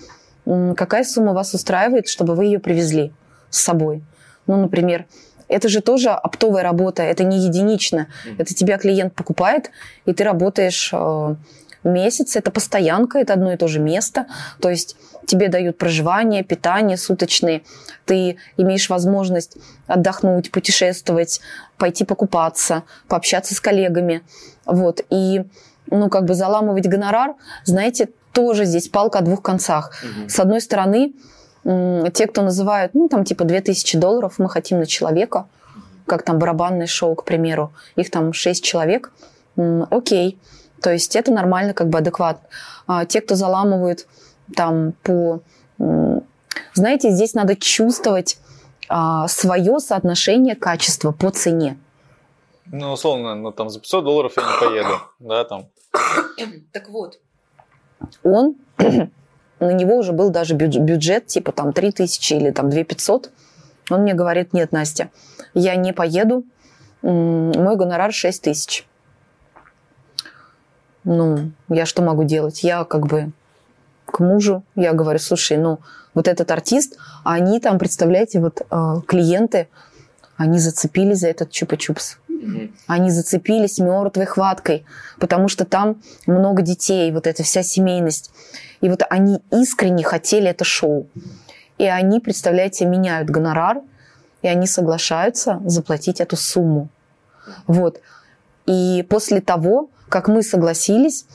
[0.77, 3.13] какая сумма вас устраивает, чтобы вы ее привезли
[3.51, 4.03] с собой.
[4.47, 5.07] Ну, например,
[5.47, 8.09] это же тоже оптовая работа, это не единично.
[8.39, 9.71] Это тебя клиент покупает,
[10.07, 11.35] и ты работаешь э,
[11.85, 14.27] месяц, это постоянка, это одно и то же место.
[14.61, 14.97] То есть
[15.29, 17.63] тебе дают проживание, питание суточные,
[18.05, 21.41] ты имеешь возможность отдохнуть, путешествовать,
[21.77, 24.23] пойти покупаться, пообщаться с коллегами.
[24.65, 25.05] Вот.
[25.11, 25.45] И
[25.91, 29.93] ну, как бы заламывать гонорар, знаете, тоже здесь палка о двух концах.
[30.27, 31.13] С одной стороны,
[31.65, 35.47] те, кто называют, ну, там, типа, 2000 долларов мы хотим на человека,
[36.07, 39.13] как там барабанное шоу, к примеру, их там 6 человек,
[39.91, 40.39] окей.
[40.81, 42.47] То есть это нормально, как бы адекватно.
[42.87, 44.07] А те, кто заламывают
[44.55, 45.41] там по...
[46.75, 48.39] Знаете, здесь надо чувствовать
[49.29, 51.79] свое соотношение качества по цене.
[52.71, 55.69] Ну, условно, ну, там за 500 долларов я не поеду, да, там.
[56.73, 57.19] Так вот.
[58.23, 63.31] Он, на него уже был даже бюдж- бюджет, типа там 3000 или там 2500.
[63.91, 65.11] Он мне говорит, нет, Настя,
[65.55, 66.45] я не поеду,
[67.03, 68.87] мой гонорар 6 тысяч.
[71.05, 72.63] Ну, я что могу делать?
[72.63, 73.33] Я как бы
[74.19, 75.79] к мужу, я говорю, слушай, ну,
[76.13, 79.69] вот этот артист, они там, представляете, вот э, клиенты,
[80.37, 82.17] они зацепились за этот чупа-чупс.
[82.87, 84.85] Они зацепились мертвой хваткой,
[85.19, 88.31] потому что там много детей, вот эта вся семейность.
[88.81, 91.07] И вот они искренне хотели это шоу.
[91.79, 93.83] И они, представляете, меняют гонорар,
[94.43, 96.89] и они соглашаются заплатить эту сумму.
[97.67, 98.01] Вот.
[98.67, 101.27] И после того, как мы согласились,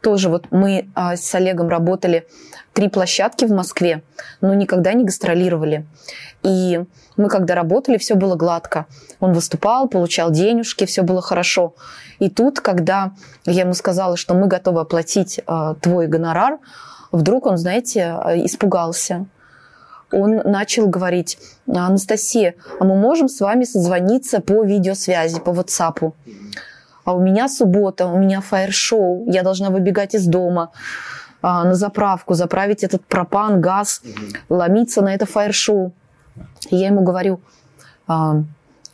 [0.00, 2.26] тоже вот мы а, с Олегом работали
[2.72, 4.02] три площадки в Москве,
[4.40, 5.86] но никогда не гастролировали.
[6.42, 6.80] И
[7.16, 8.86] мы когда работали, все было гладко.
[9.20, 11.74] Он выступал, получал денежки, все было хорошо.
[12.18, 13.12] И тут, когда
[13.44, 16.58] я ему сказала, что мы готовы оплатить э, твой гонорар,
[17.12, 19.26] вдруг он, знаете, э, испугался.
[20.12, 26.12] Он начал говорить, Анастасия, а мы можем с вами созвониться по видеосвязи, по WhatsApp?
[27.10, 30.70] А у меня суббота, у меня фаер-шоу, я должна выбегать из дома
[31.42, 34.56] а, на заправку, заправить этот пропан, газ, угу.
[34.56, 35.92] ломиться на это фаер-шоу.
[36.70, 37.40] И я ему говорю,
[38.06, 38.44] а,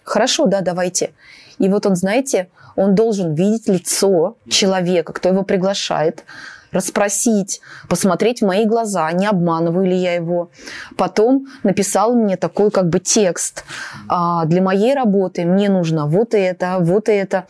[0.03, 1.13] хорошо, да, давайте.
[1.59, 6.25] И вот он, знаете, он должен видеть лицо человека, кто его приглашает,
[6.73, 10.51] расспросить, посмотреть в мои глаза, не обманываю ли я его.
[10.97, 13.65] Потом написал мне такой как бы текст.
[14.09, 17.47] А, для моей работы мне нужно вот это, вот это,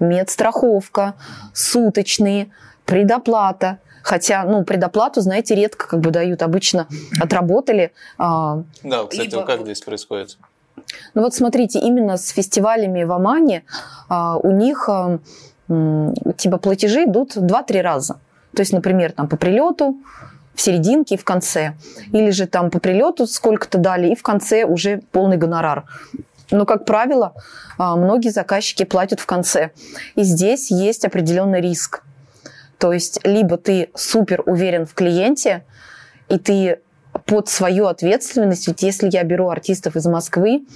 [0.00, 1.14] медстраховка,
[1.54, 2.50] суточные,
[2.84, 3.78] предоплата.
[4.02, 6.42] Хотя, ну, предоплату, знаете, редко как бы дают.
[6.42, 6.88] Обычно
[7.20, 7.92] отработали.
[8.18, 9.44] А, да, кстати, либо...
[9.44, 10.38] как здесь происходит?
[11.14, 13.64] Ну вот смотрите, именно с фестивалями в Омане
[14.08, 15.20] а, у них а,
[16.36, 18.14] типа платежи идут 2-3 раза.
[18.54, 19.96] То есть, например, там по прилету,
[20.54, 21.74] в серединке и в конце.
[22.12, 25.84] Или же там по прилету сколько-то дали, и в конце уже полный гонорар.
[26.50, 27.34] Но, как правило,
[27.78, 29.70] а, многие заказчики платят в конце.
[30.16, 32.02] И здесь есть определенный риск.
[32.78, 35.64] То есть, либо ты супер уверен в клиенте,
[36.28, 36.80] и ты
[37.26, 40.66] под свою ответственность, ведь если я беру артистов из Москвы,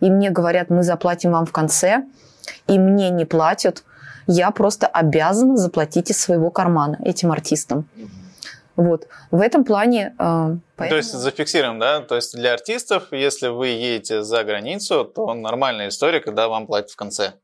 [0.00, 2.04] и мне говорят, мы заплатим вам в конце,
[2.66, 3.84] и мне не платят,
[4.26, 7.86] я просто обязана заплатить из своего кармана этим артистам.
[8.76, 9.08] Вот.
[9.30, 10.14] В этом плане...
[10.18, 10.90] Э, поэтому...
[10.90, 12.00] То есть зафиксируем, да?
[12.00, 16.90] То есть для артистов, если вы едете за границу, то нормальная история, когда вам платят
[16.90, 17.34] в конце.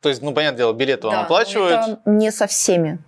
[0.00, 1.72] То есть, ну, понятное дело, билеты да, вам оплачивают.
[1.72, 2.98] Это не со всеми.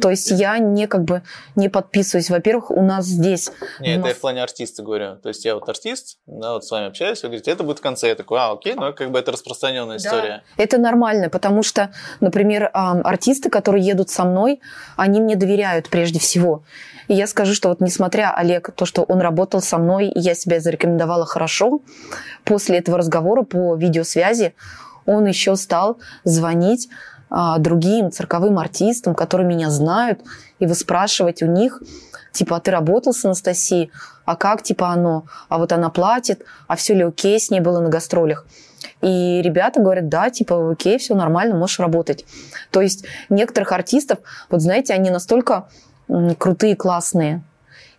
[0.00, 1.22] То есть я не как бы
[1.56, 2.30] не подписываюсь.
[2.30, 3.50] Во-первых, у нас здесь...
[3.80, 5.16] Не, это я в плане артиста говорю.
[5.16, 7.82] То есть я вот артист, да, вот с вами общаюсь, вы говорите, это будет в
[7.82, 8.08] конце.
[8.08, 10.42] Я такой, а, окей, ну как бы это распространенная история.
[10.56, 14.60] Это нормально, потому что, например, артисты, которые едут со мной,
[14.96, 16.64] они мне доверяют прежде всего.
[17.08, 20.34] И я скажу, что вот несмотря, Олег, то, что он работал со мной, и я
[20.34, 21.80] себя зарекомендовала хорошо,
[22.44, 24.54] после этого разговора по видеосвязи
[25.06, 27.17] он еще стал звонить а,
[27.58, 30.20] другим цирковым артистам, которые меня знают,
[30.58, 31.82] и вы спрашивать у них,
[32.32, 33.90] типа, а ты работал с Анастасией?
[34.24, 35.24] А как, типа, оно?
[35.48, 36.44] А вот она платит?
[36.66, 38.46] А все ли окей с ней было на гастролях?
[39.00, 42.24] И ребята говорят, да, типа, окей, все нормально, можешь работать.
[42.70, 44.18] То есть некоторых артистов,
[44.50, 45.68] вот знаете, они настолько
[46.38, 47.42] крутые, классные,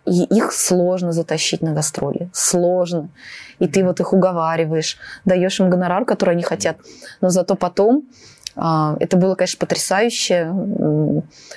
[0.06, 2.30] и их сложно затащить на гастроли.
[2.32, 3.10] Сложно.
[3.58, 6.78] И ты вот их уговариваешь, даешь им гонорар, который они хотят.
[7.20, 8.08] Но зато потом а,
[8.56, 10.52] это было, конечно, потрясающе,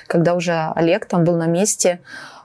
[0.06, 2.00] когда уже Олег там был на месте,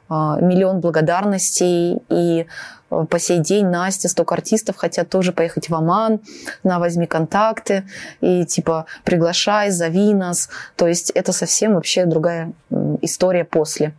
[0.10, 2.48] а, миллион благодарностей, и
[2.90, 6.20] а, по сей день Настя, столько артистов хотят тоже поехать в Оман,
[6.64, 7.84] на возьми контакты,
[8.20, 10.50] и типа приглашай, зови нас.
[10.76, 12.54] То есть это совсем вообще другая
[13.02, 13.94] история после.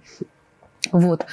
[0.91, 1.25] Вот.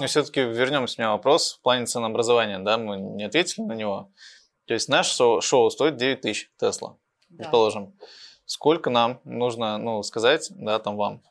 [0.00, 4.10] Но все-таки вернемся на вопрос в плане ценообразования, да, мы не ответили на него.
[4.66, 6.96] То есть наше шоу, шоу стоит 9 тысяч Тесла,
[7.28, 7.44] да.
[7.44, 7.94] предположим.
[8.46, 11.22] Сколько нам нужно, ну, сказать, да, там вам?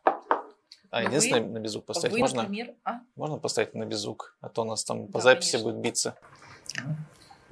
[0.94, 2.14] А, вы, единственное, на беззвук поставить.
[2.14, 3.00] Вы, можно, например, а?
[3.16, 5.72] можно поставить на беззвук, а то у нас там по да, записи конечно.
[5.72, 6.16] будет биться.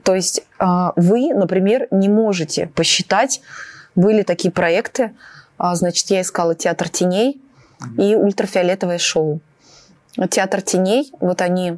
[0.04, 3.41] То есть а, вы, например, не можете посчитать,
[3.95, 5.15] были такие проекты,
[5.58, 7.41] а, значит, я искала театр теней
[7.97, 9.41] и ультрафиолетовое шоу.
[10.30, 11.78] Театр теней, вот они,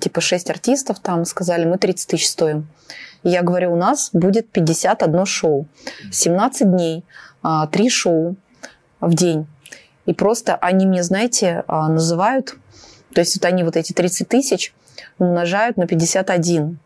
[0.00, 2.66] типа шесть артистов там сказали, мы 30 тысяч стоим.
[3.22, 5.66] И я говорю, у нас будет 51 шоу.
[6.10, 7.06] 17 дней, 3
[7.42, 8.36] а, шоу
[9.00, 9.46] в день.
[10.06, 12.56] И просто они мне, знаете, а, называют,
[13.14, 14.74] то есть вот они вот эти 30 тысяч
[15.18, 16.78] умножают на 51.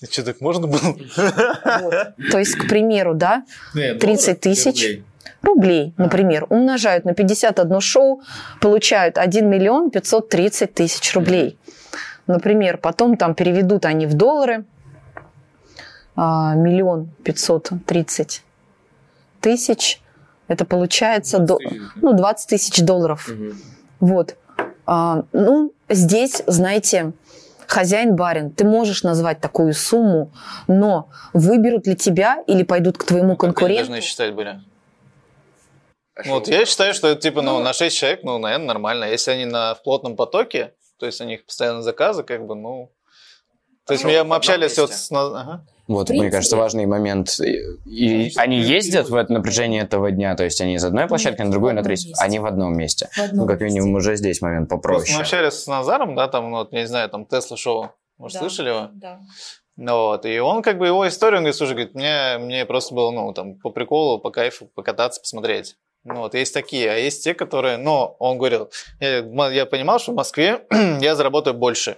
[0.00, 0.96] И что, так можно было?
[1.80, 1.94] Вот.
[2.30, 5.00] То есть, к примеру, да, 30 тысяч
[5.42, 8.22] рублей, например, умножают на 51 шоу,
[8.60, 11.58] получают 1 миллион 530 тысяч рублей.
[12.26, 14.64] Например, потом там переведут они в доллары,
[16.16, 18.42] а, миллион пятьсот тридцать
[19.40, 20.00] тысяч,
[20.48, 23.28] это получается 20 тысяч, до, ну, 20 тысяч долларов.
[23.28, 23.54] Угу.
[24.00, 24.36] Вот.
[24.86, 27.12] А, ну, здесь, знаете,
[27.66, 30.30] хозяин-барин, ты можешь назвать такую сумму,
[30.68, 33.86] но выберут ли тебя или пойдут к твоему Как они конкуренту?
[33.90, 34.60] должны считать были?
[36.16, 39.04] А Вот я считаю, что это типа, ну, на 6 человек, ну, наверное, нормально.
[39.04, 42.90] Если они на, в плотном потоке, то есть у них постоянно заказы, как бы, ну...
[43.86, 45.04] То есть Ну, мы, общались вот месте.
[45.04, 45.12] с...
[45.12, 45.64] ага.
[45.86, 47.38] Вот, мне кажется, важный момент.
[47.38, 51.42] И, и они ездят в это напряжение этого дня, то есть они из одной площадки
[51.42, 52.08] на другую, на третью.
[52.08, 52.24] месте.
[52.24, 53.08] Они в одном месте.
[53.12, 53.78] В одном Ну, как месте.
[53.78, 55.14] минимум, уже здесь момент Просто попроще.
[55.16, 57.90] мы общались с Назаром, да, там, ну, вот, я не знаю, там, Тесла шоу.
[58.18, 58.88] Может, Да, слышали его?
[58.94, 59.20] Да.
[59.76, 62.92] Ну, вот, и он, как бы, его историю, он говорит, слушай, говорит, мне, мне просто
[62.94, 65.76] было, ну, там, по приколу, по кайфу покататься, посмотреть.
[66.06, 69.18] Ну, вот, есть такие, а есть те, которые, ну, он говорил, я,
[69.50, 70.60] я понимал, что в Москве
[71.00, 71.96] я заработаю больше.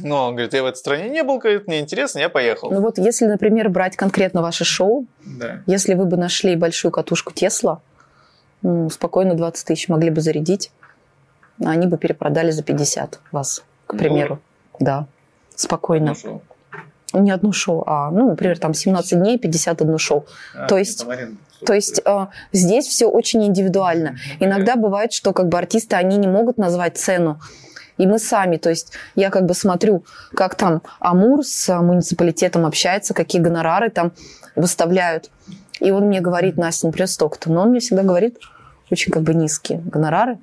[0.00, 2.70] Ну, он говорит, я в этой стране не был, говорит, мне интересно, я поехал.
[2.70, 5.62] Ну вот если, например, брать конкретно ваше шоу, Да.
[5.66, 7.82] если вы бы нашли большую катушку Тесла,
[8.62, 10.72] ну, спокойно 20 тысяч могли бы зарядить,
[11.62, 14.40] а они бы перепродали за 50 вас, к примеру.
[14.80, 15.06] Да,
[15.54, 16.14] спокойно.
[17.12, 20.24] Не одно шоу, а, ну, например, там 17 дней, 51 шоу.
[20.68, 21.06] То есть-
[21.66, 24.16] То есть э, здесь все очень индивидуально.
[24.40, 27.40] Иногда бывает, что как бы артисты, они не могут назвать цену.
[27.96, 32.66] И мы сами, то есть я как бы смотрю, как там Амур с э, муниципалитетом
[32.66, 34.12] общается, какие гонорары там
[34.56, 35.30] выставляют.
[35.80, 37.50] И он мне говорит, Настя, например, столько-то.
[37.50, 38.38] Но он мне всегда говорит
[38.90, 40.38] очень как бы низкие гонорары.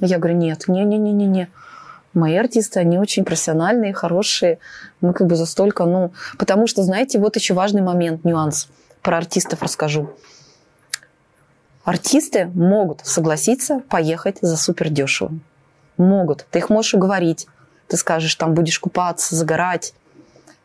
[0.00, 1.48] Я говорю, нет, не-не-не-не-не.
[2.12, 4.58] Мои артисты, они очень профессиональные, хорошие.
[5.00, 6.12] Мы как бы за столько, ну...
[6.38, 8.68] Потому что, знаете, вот еще важный момент, нюанс.
[9.00, 10.10] Про артистов расскажу.
[11.84, 15.32] Артисты могут согласиться поехать за супер дешево.
[15.96, 16.46] Могут.
[16.50, 17.46] Ты их можешь уговорить.
[17.88, 19.94] Ты скажешь, там будешь купаться, загорать.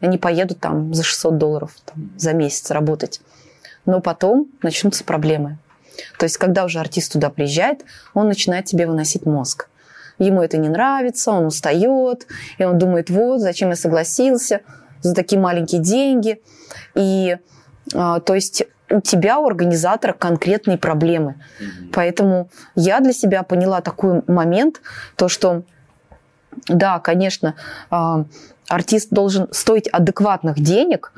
[0.01, 3.21] Они поедут там за 600 долларов там, за месяц работать.
[3.86, 5.58] Но потом начнутся проблемы.
[6.19, 9.69] То есть, когда уже артист туда приезжает, он начинает тебе выносить мозг.
[10.17, 14.62] Ему это не нравится, он устает, и он думает, вот, зачем я согласился
[15.01, 16.41] за такие маленькие деньги.
[16.93, 17.38] И,
[17.93, 21.36] а, то есть, у тебя, у организатора, конкретные проблемы.
[21.93, 24.82] Поэтому я для себя поняла такой момент,
[25.15, 25.63] то, что,
[26.67, 27.56] да, конечно,
[27.89, 28.26] а,
[28.67, 31.13] артист должен стоить адекватных денег,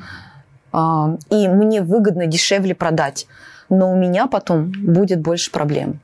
[0.71, 3.27] а, и мне выгодно дешевле продать,
[3.69, 5.99] но у меня потом будет больше проблем.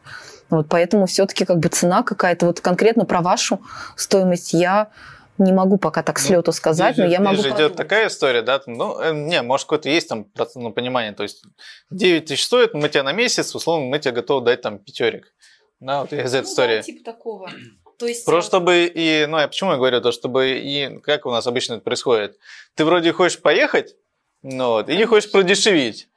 [0.50, 3.62] Вот поэтому все-таки как бы цена какая-то, вот конкретно про вашу
[3.96, 4.90] стоимость я
[5.38, 7.76] не могу пока так с Ну, сказать, но Здесь я же- могу здесь же идет
[7.76, 11.44] такая история, да, ну, э, не, может, какое-то есть там процент, ну, понимание, то есть
[11.90, 15.34] 9 тысяч стоит, мы тебе на месяц, условно, мы тебе готовы дать там пятерик.
[15.80, 16.82] Да, вот из этой истории.
[16.82, 17.50] типа такого.
[18.00, 21.32] То есть, Просто чтобы и, ну, я почему я говорю, то, чтобы и, как у
[21.32, 22.38] нас обычно это происходит,
[22.76, 23.96] ты вроде хочешь поехать,
[24.42, 26.10] ну, вот, и не хочешь продешевить.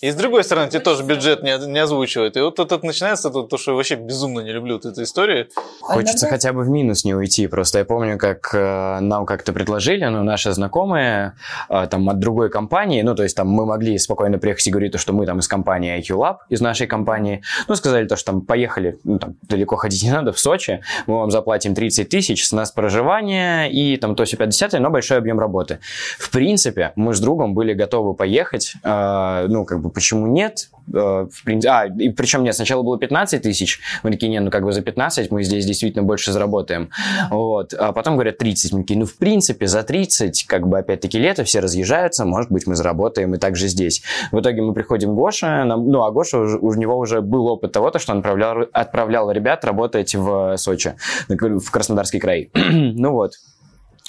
[0.00, 2.36] И с другой стороны, тебе тоже бюджет не, не озвучивают.
[2.36, 5.48] И вот тут начинается то, то, что я вообще безумно не люблю вот эту историю.
[5.80, 7.46] Хочется иногда- хотя бы в минус не уйти.
[7.46, 11.34] Просто я помню, как э, нам как-то предложили, ну, наши знакомые
[11.68, 14.92] э, там от другой компании, ну, то есть там мы могли спокойно приехать и говорить,
[14.92, 18.32] то, что мы там из компании IQ Lab, из нашей компании, ну, сказали то, что
[18.32, 22.46] там поехали, ну, там далеко ходить не надо, в Сочи, мы вам заплатим 30 тысяч,
[22.46, 25.78] с нас проживание и там то все 50, но большой объем работы.
[26.18, 30.70] В принципе, мы с другом были готовы поехать, э, ну, как бы, почему нет?
[30.94, 31.26] Э,
[31.66, 34.82] а, и причем нет, сначала было 15 тысяч, мы такие, не, ну, как бы за
[34.82, 36.90] 15 мы здесь действительно больше заработаем.
[37.30, 37.74] Вот.
[37.74, 38.72] А потом говорят 30.
[38.72, 42.66] Мы такие, ну, в принципе, за 30, как бы, опять-таки, лето, все разъезжаются, может быть,
[42.66, 44.02] мы заработаем и также здесь.
[44.32, 47.72] В итоге мы приходим к Гоше, нам- ну, а Гоша, у него уже был опыт
[47.72, 50.94] того, то, что он отправлял, отправлял ребят работать в Сочи,
[51.28, 52.50] в Краснодарский край.
[52.54, 53.32] ну вот.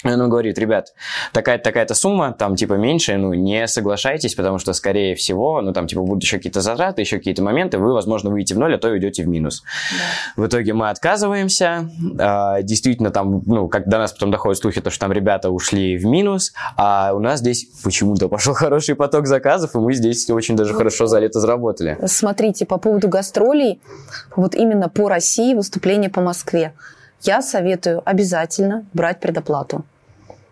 [0.04, 0.94] И Он говорит, ребят,
[1.32, 5.86] такая-то такая-то сумма, там типа меньше, ну не соглашайтесь, потому что скорее всего, ну там
[5.86, 8.88] типа будут еще какие-то затраты, еще какие-то моменты, вы, возможно, выйдете в ноль, а то
[8.88, 9.62] уйдете в минус.
[10.36, 14.90] В итоге мы отказываемся, а, действительно там, ну как до нас потом доходят слухи, то
[14.90, 19.74] что там ребята ушли в минус, а у нас здесь почему-то пошел хороший поток заказов,
[19.74, 21.98] и мы здесь очень даже хорошо за лето заработали.
[22.06, 23.80] Смотрите, по поводу гастролей,
[24.34, 26.72] вот именно по России, выступления по Москве,
[27.22, 29.84] я советую обязательно брать предоплату.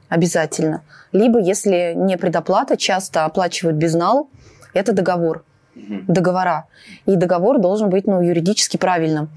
[0.09, 0.83] Обязательно.
[1.13, 4.29] Либо, если не предоплата, часто оплачивают безнал,
[4.75, 5.45] это договор.
[5.75, 6.67] Договора.
[7.07, 9.29] И договор должен быть ну, юридически правильным.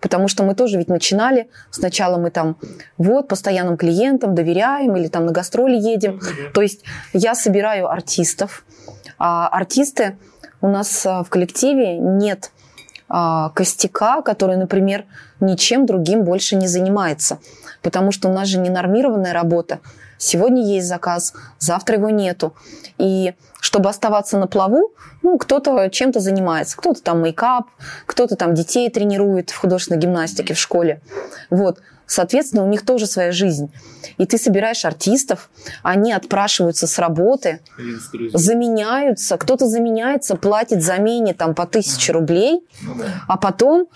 [0.00, 2.56] Потому что мы тоже ведь начинали, сначала мы там
[2.98, 6.20] вот постоянным клиентам доверяем или там на гастроли едем.
[6.52, 8.64] То есть я собираю артистов,
[9.18, 10.16] а артисты
[10.60, 12.50] у нас а, в коллективе нет
[13.08, 15.04] костяка, который, например,
[15.40, 17.38] ничем другим больше не занимается.
[17.82, 19.78] Потому что у нас же не нормированная работа.
[20.18, 22.54] Сегодня есть заказ, завтра его нету.
[22.98, 24.92] И чтобы оставаться на плаву,
[25.22, 27.66] ну, кто-то чем-то занимается, кто-то там мейкап,
[28.06, 31.00] кто-то там детей тренирует в художественной гимнастике в школе.
[31.50, 31.80] Вот.
[32.06, 33.72] Соответственно, у них тоже своя жизнь.
[34.16, 35.50] И ты собираешь артистов,
[35.82, 37.60] они отпрашиваются с работы,
[38.32, 42.94] заменяются, кто-то заменяется, платит замене там по тысяче рублей, ну
[43.26, 43.88] а потом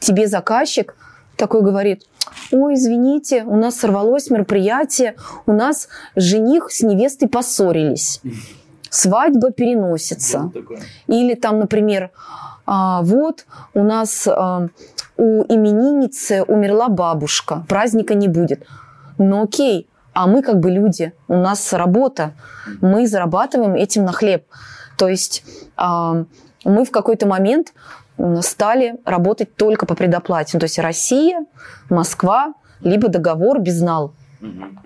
[0.00, 0.96] тебе заказчик
[1.42, 2.04] такой говорит,
[2.52, 8.20] ой, извините, у нас сорвалось мероприятие, у нас жених с невестой поссорились,
[8.90, 10.52] свадьба переносится.
[11.08, 12.12] Или там, например,
[12.64, 14.68] а, вот у нас а,
[15.16, 18.64] у именинницы умерла бабушка, праздника не будет.
[19.18, 22.34] Ну окей, а мы как бы люди, у нас работа,
[22.80, 24.44] мы зарабатываем этим на хлеб.
[24.96, 25.42] То есть
[25.76, 26.24] а,
[26.64, 27.72] мы в какой-то момент
[28.42, 30.58] стали работать только по предоплате.
[30.58, 31.44] То есть Россия,
[31.90, 34.14] Москва, либо договор без нал.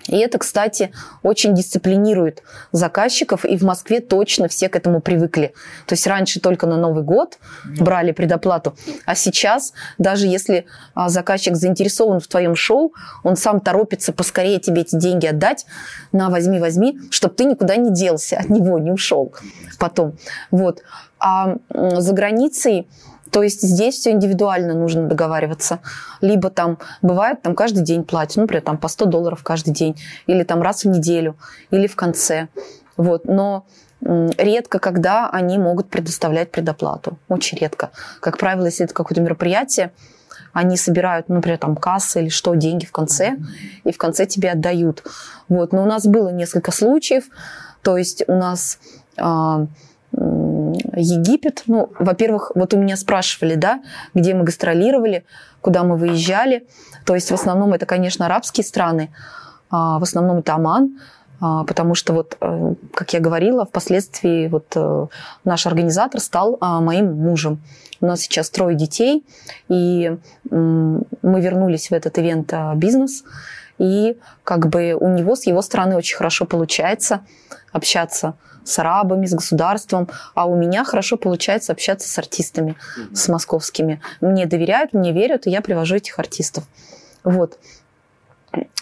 [0.09, 5.55] И это, кстати, очень дисциплинирует заказчиков, и в Москве точно все к этому привыкли.
[5.87, 8.77] То есть раньше только на Новый год брали предоплату,
[9.07, 12.93] а сейчас, даже если а, заказчик заинтересован в твоем шоу,
[13.25, 15.65] он сам торопится поскорее тебе эти деньги отдать,
[16.13, 19.35] на возьми, возьми, чтобы ты никуда не делся от него, не ушел
[19.79, 20.17] потом.
[20.51, 20.83] Вот.
[21.19, 22.87] А за границей
[23.31, 25.81] то есть здесь все индивидуально нужно договариваться.
[26.21, 29.97] Либо там бывает, там каждый день платят, ну, например, там по 100 долларов каждый день,
[30.27, 31.37] или там раз в неделю,
[31.71, 32.49] или в конце.
[32.97, 33.25] Вот.
[33.25, 33.67] Но
[34.01, 37.19] редко, когда они могут предоставлять предоплату.
[37.29, 37.91] Очень редко.
[38.21, 39.93] Как правило, если это какое-то мероприятие,
[40.53, 43.37] они собирают, например, там кассы или что, деньги в конце,
[43.85, 45.03] и в конце тебе отдают.
[45.49, 45.73] Вот.
[45.73, 47.25] Но у нас было несколько случаев.
[47.83, 48.79] То есть у нас
[49.19, 49.67] а,
[50.95, 51.63] Египет.
[51.67, 53.83] Ну, во-первых, вот у меня спрашивали, да,
[54.15, 55.25] где мы гастролировали,
[55.61, 56.67] куда мы выезжали.
[57.05, 59.11] То есть в основном это, конечно, арабские страны,
[59.71, 60.99] а в основном это Оман,
[61.41, 65.07] а, потому что вот, э, как я говорила, впоследствии вот э,
[65.45, 67.61] наш организатор стал а, моим мужем.
[68.01, 69.25] У нас сейчас трое детей,
[69.69, 70.19] и
[70.51, 73.25] мы вернулись в этот ивент-бизнес,
[73.79, 77.21] и как бы у него с его стороны очень хорошо получается
[77.73, 83.15] общаться с арабами, с государством, а у меня хорошо получается общаться с артистами, mm-hmm.
[83.15, 84.01] с московскими.
[84.21, 86.65] Мне доверяют, мне верят, и я привожу этих артистов.
[87.23, 87.59] Вот.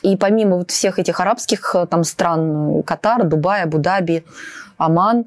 [0.02, 4.24] И помимо вот всех этих арабских э, там стран, Катар, Дубай, Абу-Даби,
[4.76, 5.26] Оман,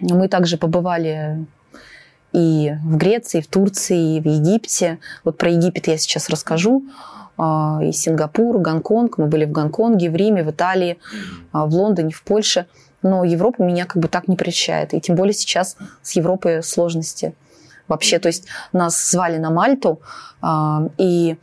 [0.00, 1.46] мы также побывали
[2.32, 4.98] и в Греции, и в Турции, и в Египте.
[5.24, 6.84] Вот про Египет я сейчас расскажу.
[7.38, 9.18] А, и Сингапур, Гонконг.
[9.18, 10.98] Мы были в Гонконге, в Риме, в Италии,
[11.52, 12.66] а, в Лондоне, в Польше.
[13.02, 14.92] Но Европа меня как бы так не прельщает.
[14.92, 17.34] И тем более сейчас с Европой сложности
[17.86, 18.18] вообще.
[18.18, 20.00] То есть нас звали на Мальту
[20.42, 21.36] а, и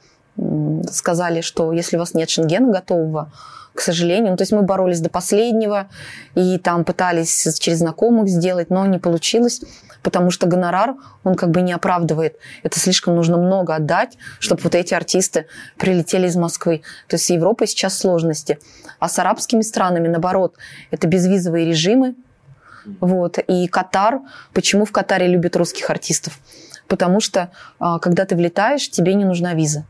[0.91, 3.31] сказали, что если у вас нет шенгена готового,
[3.73, 4.31] к сожалению.
[4.31, 5.87] Ну, то есть мы боролись до последнего
[6.33, 9.61] и там пытались через знакомых сделать, но не получилось
[10.05, 10.93] потому что гонорар,
[11.23, 12.37] он как бы не оправдывает.
[12.61, 15.47] Это слишком нужно много отдать, чтобы вот эти артисты
[15.79, 16.83] прилетели из Москвы.
[17.07, 18.59] То есть с Европой сейчас сложности.
[18.99, 20.57] А с арабскими странами, наоборот,
[20.91, 22.13] это безвизовые режимы.
[22.99, 23.39] Вот.
[23.39, 24.21] И Катар,
[24.53, 26.37] почему в Катаре любят русских артистов?
[26.87, 27.49] Потому что,
[27.79, 29.85] а, когда ты влетаешь, тебе не нужна виза.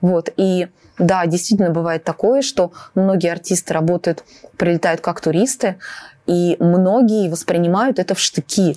[0.00, 0.30] Вот.
[0.38, 0.68] И
[0.98, 4.24] да, действительно бывает такое, что многие артисты работают,
[4.56, 5.76] прилетают как туристы,
[6.26, 8.76] и многие воспринимают это в штыки.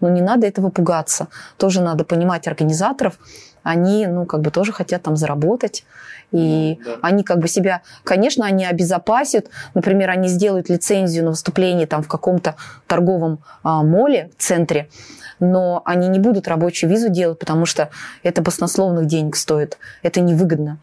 [0.00, 1.28] Но не надо этого пугаться.
[1.56, 3.18] Тоже надо понимать организаторов.
[3.62, 5.84] Они, ну, как бы тоже хотят там заработать.
[6.32, 6.96] И да.
[7.02, 9.48] они как бы себя, конечно, они обезопасят.
[9.74, 12.56] Например, они сделают лицензию на выступление там в каком-то
[12.86, 14.88] торговом а, моле центре,
[15.38, 17.90] но они не будут рабочую визу делать, потому что
[18.22, 19.78] это баснословных денег стоит.
[20.02, 20.78] Это невыгодно.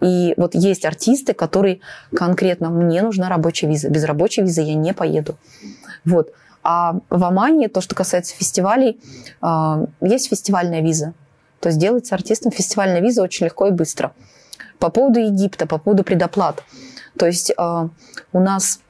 [0.00, 1.80] И вот есть артисты, которые
[2.14, 3.88] конкретно мне нужна рабочая виза.
[3.90, 5.36] Без рабочей визы я не поеду.
[6.04, 6.32] Вот.
[6.70, 9.00] А в Омане, то, что касается фестивалей,
[9.40, 11.14] а, есть фестивальная виза.
[11.60, 14.12] То есть делать с артистом фестивальная виза очень легко и быстро.
[14.78, 16.62] По поводу Египта, по поводу предоплат.
[17.18, 17.88] То есть а,
[18.34, 18.80] у нас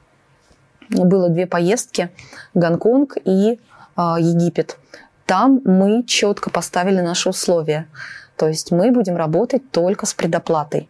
[0.89, 2.09] было две поездки,
[2.53, 3.61] Гонконг и
[3.95, 4.77] а, Египет.
[5.25, 7.87] Там мы четко поставили наши условия.
[8.35, 10.89] То есть мы будем работать только с предоплатой.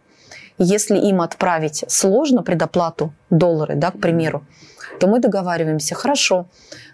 [0.57, 4.43] Если им отправить сложно предоплату, доллары, да, к примеру,
[4.99, 6.47] то мы договариваемся, хорошо,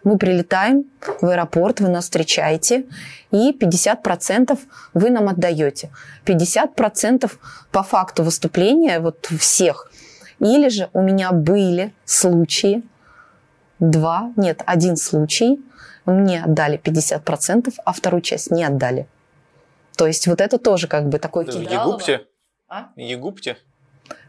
[0.03, 0.85] мы прилетаем
[1.21, 2.85] в аэропорт, вы нас встречаете,
[3.31, 4.59] и 50%
[4.93, 5.89] вы нам отдаете.
[6.25, 7.31] 50%
[7.71, 9.91] по факту выступления вот всех.
[10.39, 12.83] Или же у меня были случаи,
[13.79, 15.59] два, нет, один случай,
[16.05, 19.07] мне отдали 50%, а вторую часть не отдали.
[19.97, 22.27] То есть вот это тоже как бы такой В Египте?
[22.67, 22.89] А?
[22.95, 23.57] Египте?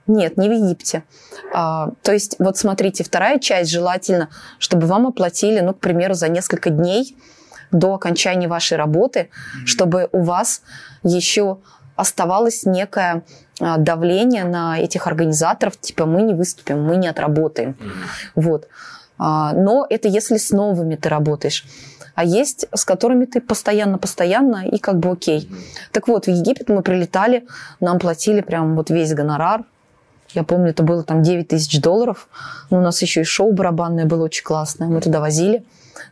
[0.06, 1.04] Нет, не в Египте.
[1.52, 4.28] А, то есть, вот смотрите, вторая часть желательно,
[4.58, 7.16] чтобы вам оплатили, ну, к примеру, за несколько дней
[7.72, 9.30] до окончания вашей работы,
[9.64, 10.62] чтобы у вас
[11.02, 11.58] еще
[11.96, 13.24] оставалось некое
[13.60, 17.70] а, давление на этих организаторов, типа мы не выступим, мы не отработаем.
[17.70, 18.30] Mm-hmm.
[18.36, 18.68] Вот.
[19.18, 21.64] А, но это если с новыми ты работаешь.
[22.14, 25.50] А есть, с которыми ты постоянно-постоянно и как бы окей.
[25.92, 27.46] Так вот, в Египет мы прилетали,
[27.78, 29.64] нам платили прям вот весь гонорар.
[30.36, 32.28] Я помню, это было там 9 тысяч долларов.
[32.70, 34.86] Но у нас еще и шоу барабанное было очень классное.
[34.86, 35.64] Мы туда возили.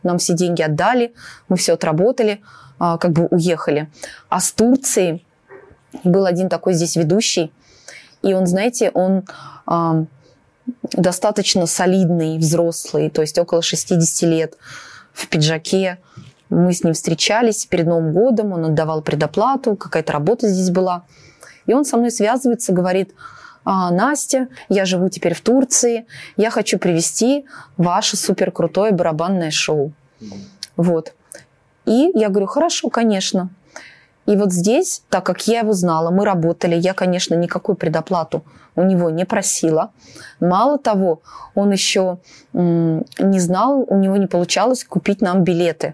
[0.03, 1.13] Нам все деньги отдали,
[1.47, 2.41] мы все отработали,
[2.79, 3.89] а, как бы уехали.
[4.29, 5.23] А с Турции
[6.03, 7.53] был один такой здесь ведущий,
[8.21, 9.23] и он, знаете, он
[9.67, 10.05] э,
[10.93, 14.57] достаточно солидный, взрослый, то есть около 60 лет,
[15.13, 15.99] в пиджаке.
[16.49, 21.03] Мы с ним встречались перед Новым годом, он отдавал предоплату, какая-то работа здесь была.
[21.65, 23.35] И он со мной связывается, говорит, «А,
[23.65, 26.05] Настя, я живу теперь в Турции,
[26.37, 27.45] я хочу привести
[27.77, 29.91] ваше супер крутое барабанное шоу.
[30.77, 31.13] Вот.
[31.85, 33.49] И я говорю, хорошо, конечно.
[34.25, 38.43] И вот здесь, так как я его знала, мы работали, я, конечно, никакую предоплату
[38.75, 39.91] у него не просила.
[40.39, 41.21] Мало того,
[41.53, 42.17] он еще
[42.53, 45.93] не знал, у него не получалось купить нам билеты.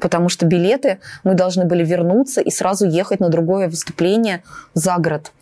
[0.00, 4.42] Потому что билеты мы должны были вернуться и сразу ехать на другое выступление
[4.74, 5.32] за город.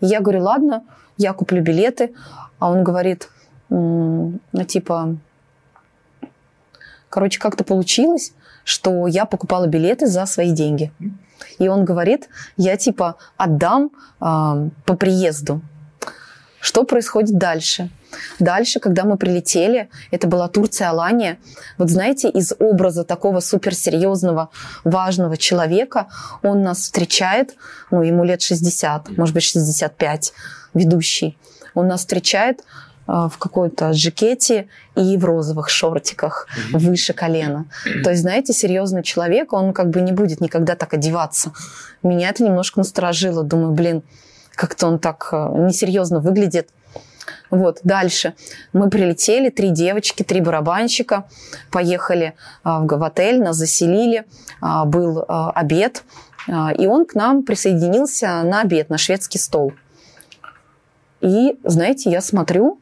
[0.00, 0.84] И я говорю, ладно,
[1.20, 2.12] я куплю билеты.
[2.58, 3.28] А он говорит,
[3.68, 5.16] ну, типа,
[7.08, 8.32] короче, как-то получилось,
[8.64, 10.92] что я покупала билеты за свои деньги.
[11.58, 13.90] И он говорит, я типа отдам
[14.20, 15.60] э, по приезду.
[16.60, 17.90] Что происходит дальше?
[18.38, 21.38] Дальше, когда мы прилетели, это была Турция, Алания.
[21.78, 24.50] Вот знаете, из образа такого суперсерьезного,
[24.84, 26.08] важного человека
[26.42, 27.54] он нас встречает,
[27.90, 30.32] ну, ему лет 60, может быть, 65,
[30.74, 31.36] ведущий.
[31.74, 32.62] Он нас встречает
[33.12, 36.78] а, в какой-то жакете и в розовых шортиках mm-hmm.
[36.78, 37.66] выше колена.
[38.04, 41.52] То есть, знаете, серьезный человек, он как бы не будет никогда так одеваться.
[42.04, 43.42] Меня это немножко насторожило.
[43.42, 44.02] Думаю, блин,
[44.54, 46.68] как-то он так а, несерьезно выглядит.
[47.50, 48.34] Вот, дальше.
[48.72, 51.24] Мы прилетели, три девочки, три барабанщика,
[51.72, 54.24] поехали а, в отель, нас заселили,
[54.60, 56.04] был обед,
[56.46, 59.72] и он к нам присоединился на обед, на шведский стол.
[61.20, 62.80] И, знаете, я смотрю,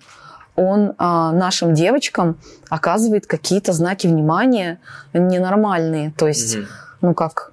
[0.57, 4.81] он а, нашим девочкам оказывает какие-то знаки внимания
[5.13, 6.13] ненормальные.
[6.17, 6.67] То есть, mm
[7.01, 7.53] ну как,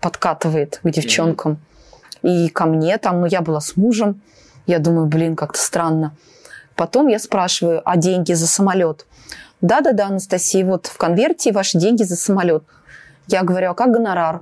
[0.00, 1.58] подкатывает к девчонкам.
[2.22, 4.22] mm И ко мне там, ну я была с мужем.
[4.66, 6.16] Я думаю, блин, как-то странно.
[6.76, 9.04] Потом я спрашиваю, а деньги за самолет?
[9.60, 12.62] Да-да-да, Анастасия, вот в конверте ваши деньги за самолет.
[13.26, 14.40] Я говорю, а как гонорар?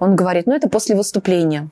[0.00, 1.68] Он говорит, ну это после выступления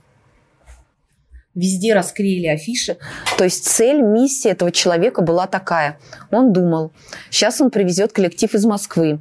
[1.57, 2.99] везде расклеили афиши.
[3.37, 5.99] То есть цель, миссия этого человека была такая.
[6.31, 6.93] Он думал,
[7.31, 9.19] сейчас он привезет коллектив из Москвы,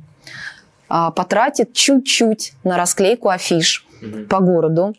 [0.87, 4.25] а, потратит чуть-чуть на расклейку афиш угу.
[4.25, 4.93] по городу,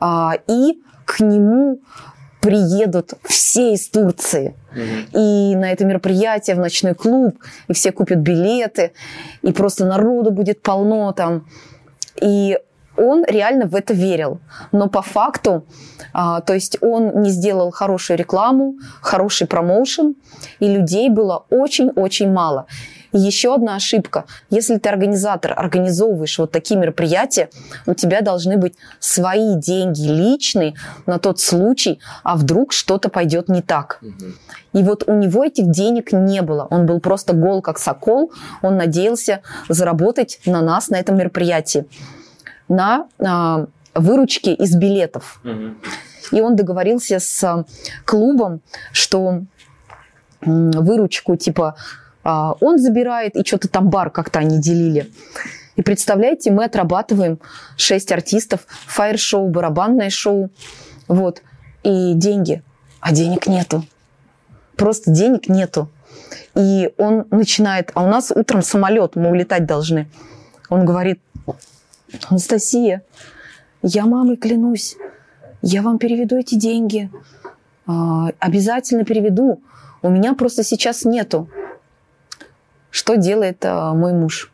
[0.00, 1.80] а, и к нему
[2.40, 4.54] приедут все из Турции.
[4.72, 5.20] Угу.
[5.20, 7.38] И на это мероприятие, в ночной клуб,
[7.68, 8.92] и все купят билеты,
[9.42, 11.46] и просто народу будет полно там.
[12.20, 12.58] И
[12.96, 14.40] он реально в это верил.
[14.72, 15.66] Но по факту,
[16.12, 20.14] а, то есть он не сделал хорошую рекламу, хороший промоушен,
[20.60, 22.66] и людей было очень-очень мало.
[23.12, 24.24] И еще одна ошибка.
[24.50, 27.48] Если ты организатор, организовываешь вот такие мероприятия,
[27.86, 30.74] у тебя должны быть свои деньги личные
[31.06, 34.00] на тот случай, а вдруг что-то пойдет не так.
[34.72, 36.66] И вот у него этих денег не было.
[36.70, 38.32] Он был просто гол как сокол.
[38.62, 41.86] Он надеялся заработать на нас на этом мероприятии
[42.68, 45.40] на а, выручки из билетов.
[46.32, 47.64] И он договорился с
[48.04, 48.60] клубом,
[48.92, 49.42] что
[50.40, 51.76] выручку типа
[52.22, 55.10] а, он забирает, и что-то там бар как-то они делили.
[55.76, 57.38] И представляете, мы отрабатываем
[57.76, 60.50] 6 артистов, фаер-шоу, барабанное шоу,
[61.08, 61.42] вот,
[61.82, 62.62] и деньги,
[63.00, 63.84] а денег нету.
[64.76, 65.90] Просто денег нету.
[66.54, 70.08] И он начинает, а у нас утром самолет, мы улетать должны.
[70.68, 71.20] Он говорит,
[72.28, 73.02] Анастасия,
[73.82, 74.96] я мамой клянусь,
[75.62, 77.10] я вам переведу эти деньги.
[77.86, 79.62] А, обязательно переведу.
[80.02, 81.48] У меня просто сейчас нету.
[82.90, 84.52] Что делает а, мой муж?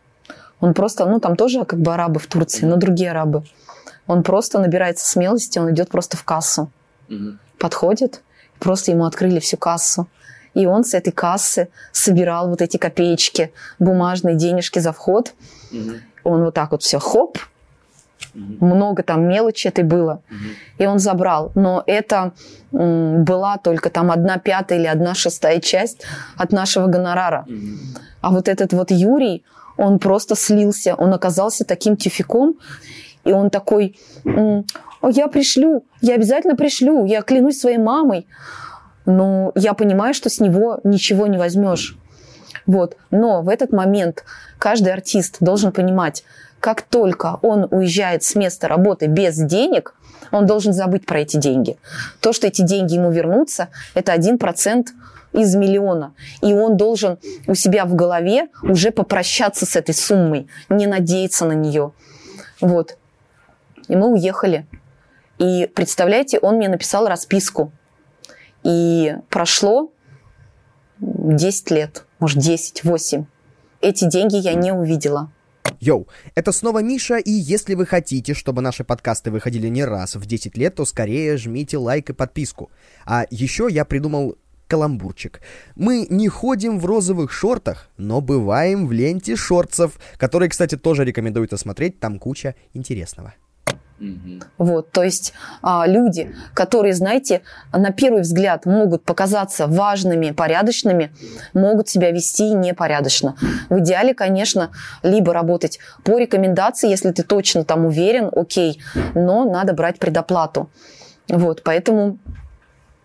[0.60, 3.44] Он просто, ну там тоже как бы арабы в Турции, но другие арабы.
[4.06, 6.70] Он просто набирается смелости, он идет просто в кассу.
[7.08, 7.38] Угу.
[7.58, 8.22] Подходит,
[8.58, 10.08] просто ему открыли всю кассу.
[10.54, 15.32] И он с этой кассы собирал вот эти копеечки, бумажные денежки за вход.
[15.72, 15.92] Угу.
[16.24, 17.38] Он вот так вот все хоп,
[18.34, 20.22] Много там мелочи этой было.
[20.78, 21.52] И он забрал.
[21.54, 22.32] Но это
[22.70, 26.02] была только там одна пятая или одна шестая часть
[26.36, 27.46] от нашего гонорара.
[28.20, 29.44] А вот этот вот Юрий,
[29.76, 30.94] он просто слился.
[30.94, 32.54] Он оказался таким тюфяком.
[33.24, 38.26] И он такой, «О, я пришлю, я обязательно пришлю, я клянусь своей мамой.
[39.06, 41.96] Но я понимаю, что с него ничего не возьмешь.
[42.70, 42.96] Вот.
[43.10, 44.24] Но в этот момент
[44.60, 46.22] каждый артист должен понимать,
[46.60, 49.96] как только он уезжает с места работы без денег,
[50.30, 51.78] он должен забыть про эти деньги.
[52.20, 54.86] То, что эти деньги ему вернутся, это 1%
[55.32, 56.14] из миллиона.
[56.42, 57.18] И он должен
[57.48, 61.90] у себя в голове уже попрощаться с этой суммой, не надеяться на нее.
[62.60, 62.96] Вот.
[63.88, 64.64] И мы уехали.
[65.38, 67.72] И представляете, он мне написал расписку.
[68.62, 69.90] И прошло
[71.00, 73.24] 10 лет, может 10, 8.
[73.80, 75.30] Эти деньги я не увидела.
[75.80, 80.26] Йоу, это снова Миша, и если вы хотите, чтобы наши подкасты выходили не раз в
[80.26, 82.70] 10 лет, то скорее жмите лайк и подписку.
[83.06, 85.40] А еще я придумал каламбурчик.
[85.74, 91.52] Мы не ходим в розовых шортах, но бываем в ленте шортцев, которые, кстати, тоже рекомендуют
[91.52, 93.34] осмотреть, там куча интересного.
[94.58, 95.32] Вот, то есть
[95.62, 97.42] а, люди, которые, знаете,
[97.72, 101.12] на первый взгляд могут показаться важными, порядочными,
[101.52, 103.36] могут себя вести непорядочно.
[103.68, 104.70] В идеале, конечно,
[105.02, 108.82] либо работать по рекомендации, если ты точно там уверен, окей,
[109.14, 110.70] но надо брать предоплату.
[111.28, 112.18] Вот, поэтому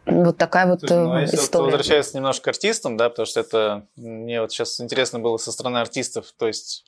[0.06, 1.66] вот такая вот Слушай, ну, а э, если вот история.
[1.66, 5.78] возвращаясь немножко к артистам, да, потому что это мне вот сейчас интересно было со стороны
[5.78, 6.86] артистов, то есть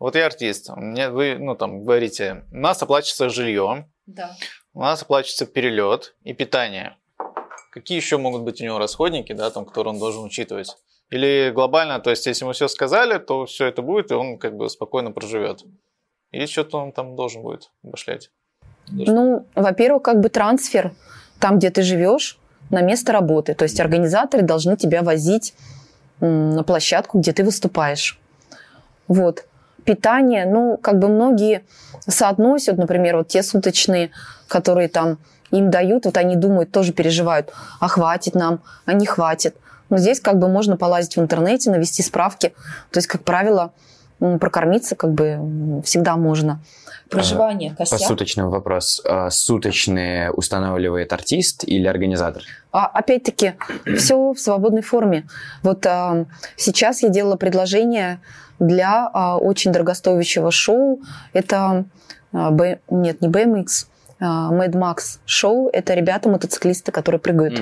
[0.00, 4.36] вот я артист, мне вы, ну там говорите, у нас оплачивается жилье, Да.
[4.74, 6.96] у нас оплачивается перелет и питание.
[7.70, 10.76] Какие еще могут быть у него расходники, да, там, которые он должен учитывать?
[11.10, 14.56] Или глобально, то есть если мы все сказали, то все это будет, и он как
[14.56, 15.62] бы спокойно проживет.
[16.32, 18.30] Или что-то он там должен будет башлять.
[18.88, 20.92] Ну, во-первых, как бы трансфер
[21.38, 22.38] там, где ты живешь,
[22.70, 23.54] на место работы.
[23.54, 25.54] То есть организаторы должны тебя возить
[26.20, 28.18] на площадку, где ты выступаешь.
[29.08, 29.46] Вот.
[29.84, 31.62] Питание, ну, как бы многие
[32.06, 34.10] соотносят, например, вот те суточные,
[34.48, 35.18] которые там
[35.50, 39.56] им дают, вот они думают, тоже переживают, а хватит нам, а не хватит.
[39.88, 42.54] Но здесь как бы можно полазить в интернете, навести справки.
[42.90, 43.72] То есть, как правило,
[44.38, 46.60] прокормиться как бы всегда можно.
[47.08, 48.00] Проживание, По костяк.
[48.00, 49.02] суточному вопрос.
[49.04, 52.42] А Суточные устанавливает артист или организатор?
[52.70, 53.54] А, опять-таки,
[53.96, 55.26] все в свободной форме.
[55.64, 58.20] Вот а, сейчас я делала предложение
[58.60, 61.00] для а, очень дорогостоящего шоу.
[61.32, 61.84] Это,
[62.32, 62.50] а,
[62.90, 63.86] нет, не BMX,
[64.20, 65.68] а, Mad Max шоу.
[65.72, 67.60] Это ребята-мотоциклисты, которые прыгают.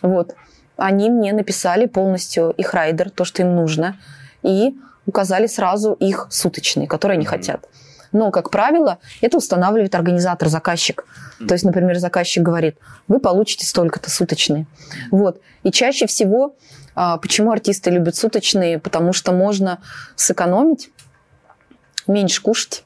[0.00, 0.34] Вот.
[0.76, 3.96] Они мне написали полностью их райдер, то, что им нужно,
[4.42, 4.74] и
[5.06, 7.30] указали сразу их суточные, которые они Мгм.
[7.36, 7.68] хотят.
[8.12, 11.04] Но, как правило, это устанавливает организатор, заказчик.
[11.46, 12.76] То есть, например, заказчик говорит,
[13.08, 14.66] вы получите столько-то суточные.
[15.10, 15.40] Вот.
[15.64, 16.54] И чаще всего,
[17.20, 18.78] почему артисты любят суточные?
[18.78, 19.80] Потому что можно
[20.16, 20.90] сэкономить,
[22.06, 22.84] меньше кушать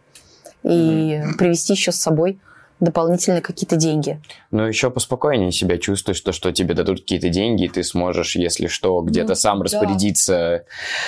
[0.63, 2.39] и привезти еще с собой
[2.81, 4.21] дополнительные какие-то деньги.
[4.51, 8.69] Ну, еще поспокойнее себя чувствуешь, то, что тебе дадут какие-то деньги, и ты сможешь, если
[8.69, 9.65] что, где-то Ну, сам да.
[9.65, 10.65] распорядиться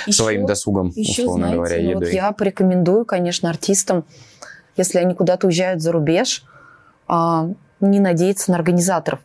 [0.06, 2.14] Еще- своим досугом, еще, условно знаете, говоря, Ну, вот едой.
[2.14, 4.04] я порекомендую, конечно, артистам,
[4.76, 6.44] если они куда-то уезжают за рубеж,
[7.08, 7.48] а,
[7.80, 9.20] не надеяться на организаторов.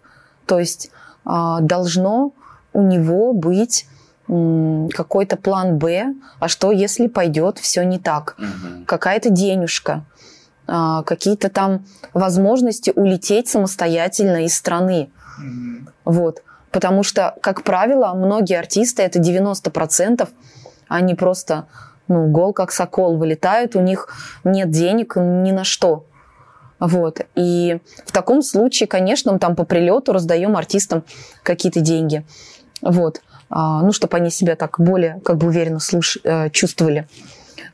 [0.46, 0.90] То есть
[1.26, 2.32] а, должно
[2.78, 3.88] у него быть
[4.28, 8.36] какой-то план Б, а что если пойдет все не так?
[8.38, 8.86] Мгм.
[8.86, 10.04] Какая-то денежка,
[10.68, 15.10] а, какие-то там возможности улететь самостоятельно из страны.
[16.06, 16.44] Вот.
[16.72, 20.30] Потому что, как правило, многие артисты, это 90%,
[20.88, 21.66] они просто
[22.08, 24.10] ну, гол как сокол вылетают, у них
[24.44, 26.06] нет денег ни на что.
[26.80, 27.22] Вот.
[27.36, 31.04] И в таком случае, конечно, мы там по прилету раздаем артистам
[31.44, 32.24] какие-то деньги.
[32.82, 33.22] Вот.
[33.50, 37.08] А, ну, чтобы они себя так более как бы уверенно слуш- э, чувствовали.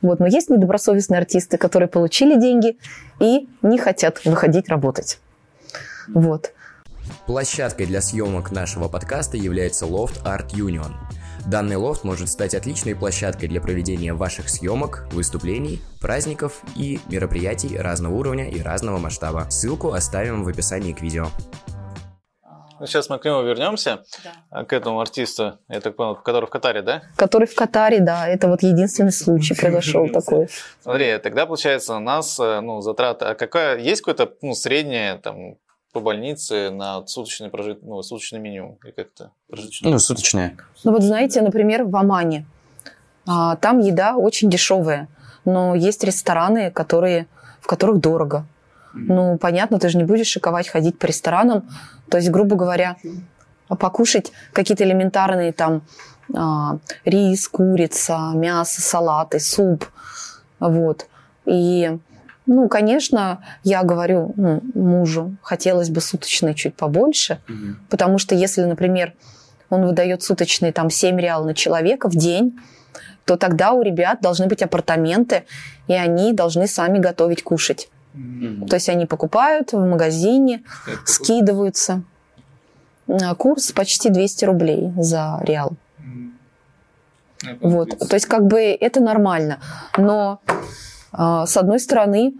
[0.02, 0.20] Вот.
[0.20, 2.76] Но есть недобросовестные артисты, которые получили деньги
[3.20, 5.18] и не хотят выходить работать.
[6.08, 6.52] Вот.
[7.26, 10.92] Площадкой для съемок нашего подкаста является лофт Art Union.
[11.46, 18.14] Данный лофт может стать отличной площадкой для проведения ваших съемок, выступлений, праздников и мероприятий разного
[18.14, 19.46] уровня и разного масштаба.
[19.50, 21.28] Ссылку оставим в описании к видео.
[22.80, 24.04] Ну, сейчас мы к нему вернемся,
[24.50, 27.02] а, к этому артисту, я так понял, который в Катаре, да?
[27.16, 30.48] Который в Катаре, да, это вот единственный случай произошел такой.
[30.82, 35.56] Смотри, тогда получается у нас э, ну, затраты, а какая, есть какое-то ну, среднее там
[35.92, 39.90] по больнице на суточный прожит, ну, суточный минимум или как-то прожиточный?
[39.90, 40.56] Ну, суточные.
[40.82, 42.46] Ну вот знаете, например, в Омане.
[43.26, 45.08] а, там еда очень дешевая,
[45.44, 47.28] но есть рестораны, которые
[47.60, 48.44] в которых дорого.
[48.92, 51.68] Ну, понятно, ты же не будешь шиковать, ходить по ресторанам.
[52.10, 52.96] То есть, грубо говоря,
[53.68, 55.82] покушать какие-то элементарные там
[56.34, 59.86] а, рис, курица, мясо, салаты, суп.
[60.60, 61.06] Вот.
[61.44, 61.98] И,
[62.46, 67.76] ну, конечно, я говорю ну, мужу, хотелось бы суточный чуть побольше, угу.
[67.90, 69.12] потому что если, например,
[69.70, 72.58] он выдает суточные там 7 реал на человека в день,
[73.24, 75.44] то тогда у ребят должны быть апартаменты,
[75.88, 77.88] и они должны сами готовить кушать.
[78.14, 78.68] Mm-hmm.
[78.68, 82.02] То есть они покупают в магазине, Это скидываются.
[83.06, 83.34] Курс?
[83.36, 85.72] курс почти 200 рублей за реал.
[85.98, 87.58] Mm-hmm.
[87.60, 87.98] Вот.
[87.98, 89.60] То есть как бы это нормально.
[89.98, 90.40] Но
[91.12, 92.34] э, с одной стороны,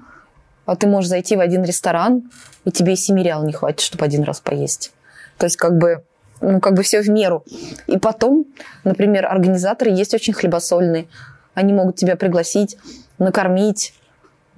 [0.65, 2.31] а ты можешь зайти в один ресторан,
[2.65, 4.93] и тебе и 7 реал не хватит, чтобы один раз поесть.
[5.37, 6.05] То есть как бы
[6.41, 7.45] ну, как бы все в меру.
[7.87, 8.47] И потом,
[8.85, 11.07] например, организаторы есть очень хлебосольные.
[11.55, 12.77] Они могут тебя пригласить,
[13.19, 13.95] накормить,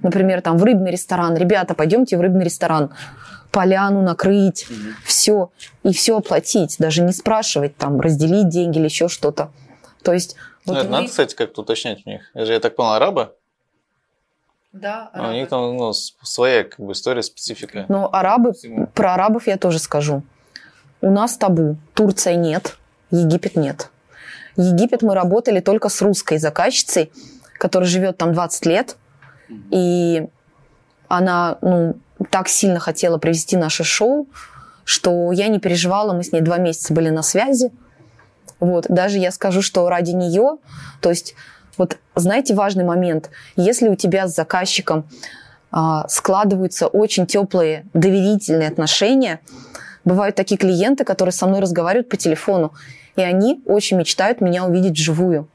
[0.07, 1.35] например, там в рыбный ресторан.
[1.35, 2.91] Ребята, пойдемте в рыбный ресторан.
[3.51, 4.77] Поляну накрыть, угу.
[5.05, 5.51] все.
[5.83, 6.75] И все оплатить.
[6.79, 9.51] Даже не спрашивать, там, разделить деньги или еще что-то.
[10.03, 10.35] То есть...
[10.65, 10.91] Ну, вот это вы...
[10.91, 12.29] надо, кстати, как-то уточнять у них.
[12.33, 13.33] Я же, я так понял, арабы?
[14.73, 15.29] Да, арабы.
[15.29, 17.85] А у них там ну, своя как бы история, специфика.
[17.87, 18.87] Ну, арабы, Всему.
[18.87, 20.23] про арабов я тоже скажу.
[21.01, 21.77] У нас табу.
[21.93, 22.77] Турция нет,
[23.11, 23.89] Египет нет.
[24.55, 27.11] Египет мы работали только с русской заказчицей,
[27.57, 28.95] которая живет там 20 лет.
[29.71, 30.27] И
[31.07, 31.95] она ну,
[32.29, 34.27] так сильно хотела провести наше шоу,
[34.83, 37.71] что я не переживала, мы с ней два месяца были на связи.
[38.59, 38.85] Вот.
[38.89, 40.57] Даже я скажу, что ради нее,
[41.01, 41.35] то есть,
[41.77, 45.07] вот знаете, важный момент, если у тебя с заказчиком
[45.71, 49.41] а, складываются очень теплые доверительные отношения,
[50.07, 52.71] Бывают такие клиенты, которые со мной разговаривают по телефону,
[53.17, 55.49] и они очень мечтают меня увидеть вживую.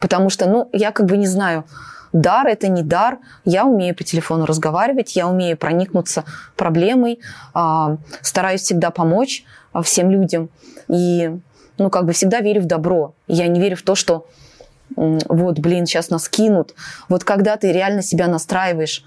[0.00, 1.66] Потому что, ну, я как бы не знаю,
[2.14, 3.18] дар это не дар.
[3.44, 6.24] Я умею по телефону разговаривать, я умею проникнуться
[6.56, 7.20] проблемой,
[7.54, 9.44] э, стараюсь всегда помочь
[9.74, 10.48] э, всем людям.
[10.88, 11.30] И,
[11.76, 13.14] ну, как бы всегда верю в добро.
[13.26, 14.26] Я не верю в то, что
[14.96, 16.74] вот, блин, сейчас нас кинут.
[17.08, 19.04] Вот когда ты реально себя настраиваешь,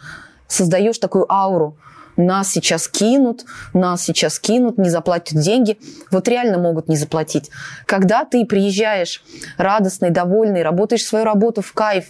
[0.47, 1.77] создаешь такую ауру,
[2.17, 5.77] нас сейчас кинут, нас сейчас кинут, не заплатят деньги.
[6.11, 7.51] Вот реально могут не заплатить.
[7.85, 9.23] Когда ты приезжаешь
[9.57, 12.07] радостный, довольный, работаешь свою работу в кайф,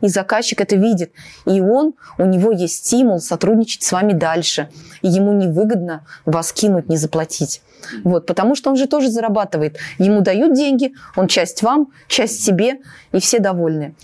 [0.00, 1.12] и заказчик это видит,
[1.46, 4.68] и он, у него есть стимул сотрудничать с вами дальше,
[5.02, 7.62] и ему невыгодно вас кинуть, не заплатить.
[8.04, 9.78] Вот, потому что он же тоже зарабатывает.
[9.98, 12.80] Ему дают деньги, он часть вам, часть себе,
[13.12, 13.94] и все довольны.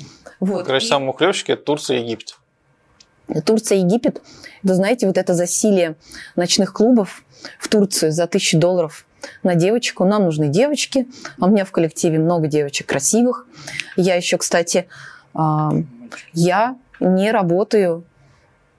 [0.41, 0.67] Вот.
[0.67, 0.89] Короче, и...
[0.89, 2.37] самые мухлевщики– это Турция и Египет.
[3.45, 4.23] Турция, Египет,
[4.63, 5.97] это, знаете, вот это засилие
[6.37, 7.23] ночных клубов
[7.59, 9.07] в Турцию за тысячу долларов
[9.43, 10.05] на девочку.
[10.05, 11.07] Нам нужны девочки.
[11.39, 13.47] А у меня в коллективе много девочек красивых.
[13.97, 14.87] Я еще, кстати,
[16.33, 18.05] я не работаю,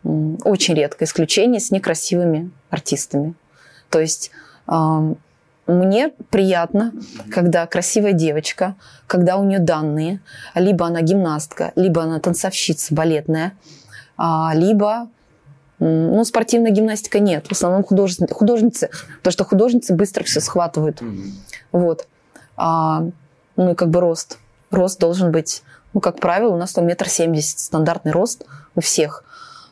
[0.03, 3.35] очень редко исключение, с некрасивыми артистами.
[3.89, 4.31] То есть
[4.65, 5.13] а,
[5.67, 6.93] мне приятно,
[7.31, 10.21] когда красивая девочка, когда у нее данные,
[10.55, 13.53] либо она гимнастка, либо она танцовщица балетная–
[14.17, 15.09] а, либо
[15.79, 17.47] ну, спортивная гимнастика нет.
[17.47, 21.01] В основном художницы, художницы потому что художницы быстро все схватывают.
[21.01, 21.31] Mm-hmm.
[21.71, 22.07] Вот.
[22.57, 23.05] А,
[23.55, 24.39] ну и как бы рост.
[24.71, 29.23] Рост должен быть, ну, как правило, у нас там метр семьдесят, стандартный рост у всех.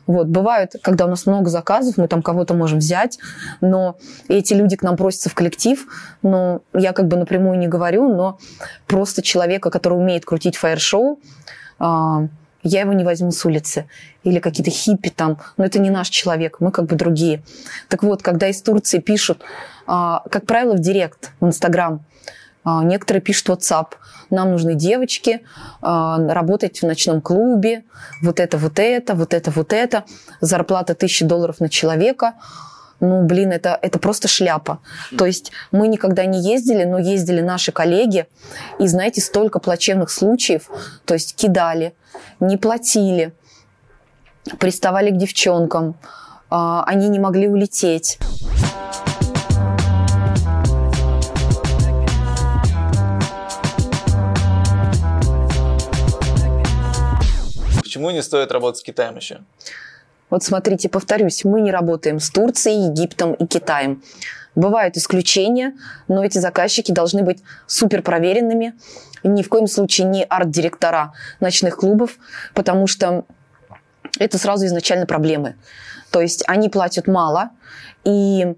[0.06, 3.18] Вот, бывает, когда у нас много заказов, мы там кого-то можем взять,
[3.60, 3.96] но
[4.28, 5.84] эти люди к нам просятся в коллектив,
[6.22, 8.38] но я как бы напрямую не говорю, но
[8.86, 11.18] просто человека, который умеет крутить фаер-шоу,
[11.80, 12.28] а,
[12.62, 13.88] я его не возьму с улицы.
[14.22, 15.38] Или какие-то хиппи там.
[15.56, 17.42] Но это не наш человек, мы как бы другие.
[17.88, 19.42] Так вот, когда из Турции пишут,
[19.86, 22.04] а, как правило, в директ, в Инстаграм,
[22.66, 23.94] некоторые пишут WhatsApp.
[24.30, 25.42] Нам нужны девочки,
[25.80, 27.84] а, работать в ночном клубе,
[28.22, 30.04] вот это, вот это, вот это, вот это.
[30.40, 32.34] Зарплата 1000 долларов на человека
[33.00, 34.80] ну, блин, это, это просто шляпа.
[35.18, 38.26] То есть мы никогда не ездили, но ездили наши коллеги,
[38.78, 40.70] и, знаете, столько плачевных случаев,
[41.04, 41.94] то есть кидали,
[42.40, 43.34] не платили,
[44.58, 45.96] приставали к девчонкам,
[46.48, 48.18] а, они не могли улететь.
[57.96, 59.40] Почему не стоит работать с Китаем еще?
[60.28, 64.02] Вот смотрите, повторюсь, мы не работаем с Турцией, Египтом и Китаем.
[64.54, 65.72] Бывают исключения,
[66.06, 68.74] но эти заказчики должны быть супер проверенными.
[69.24, 72.18] Ни в коем случае не арт-директора ночных клубов,
[72.52, 73.24] потому что
[74.18, 75.56] это сразу изначально проблемы.
[76.10, 77.48] То есть они платят мало,
[78.04, 78.56] и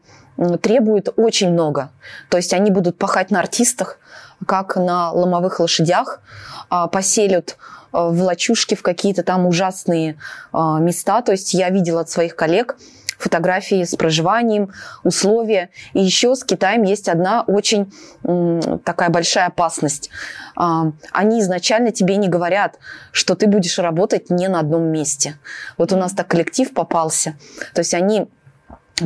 [0.60, 1.92] требуют очень много.
[2.28, 4.00] То есть они будут пахать на артистах,
[4.46, 6.22] как на ломовых лошадях,
[6.70, 7.56] а, поселят
[8.06, 10.16] в лачушки в какие-то там ужасные
[10.52, 11.22] а, места.
[11.22, 12.76] То есть я видела от своих коллег
[13.18, 14.72] фотографии с проживанием,
[15.02, 15.70] условия.
[15.92, 17.92] И еще с Китаем есть одна очень
[18.84, 20.10] такая большая опасность.
[20.54, 22.78] Они изначально тебе не говорят,
[23.12, 25.36] что ты будешь работать не на одном месте.
[25.76, 27.36] Вот у нас так коллектив попался.
[27.74, 28.28] То есть они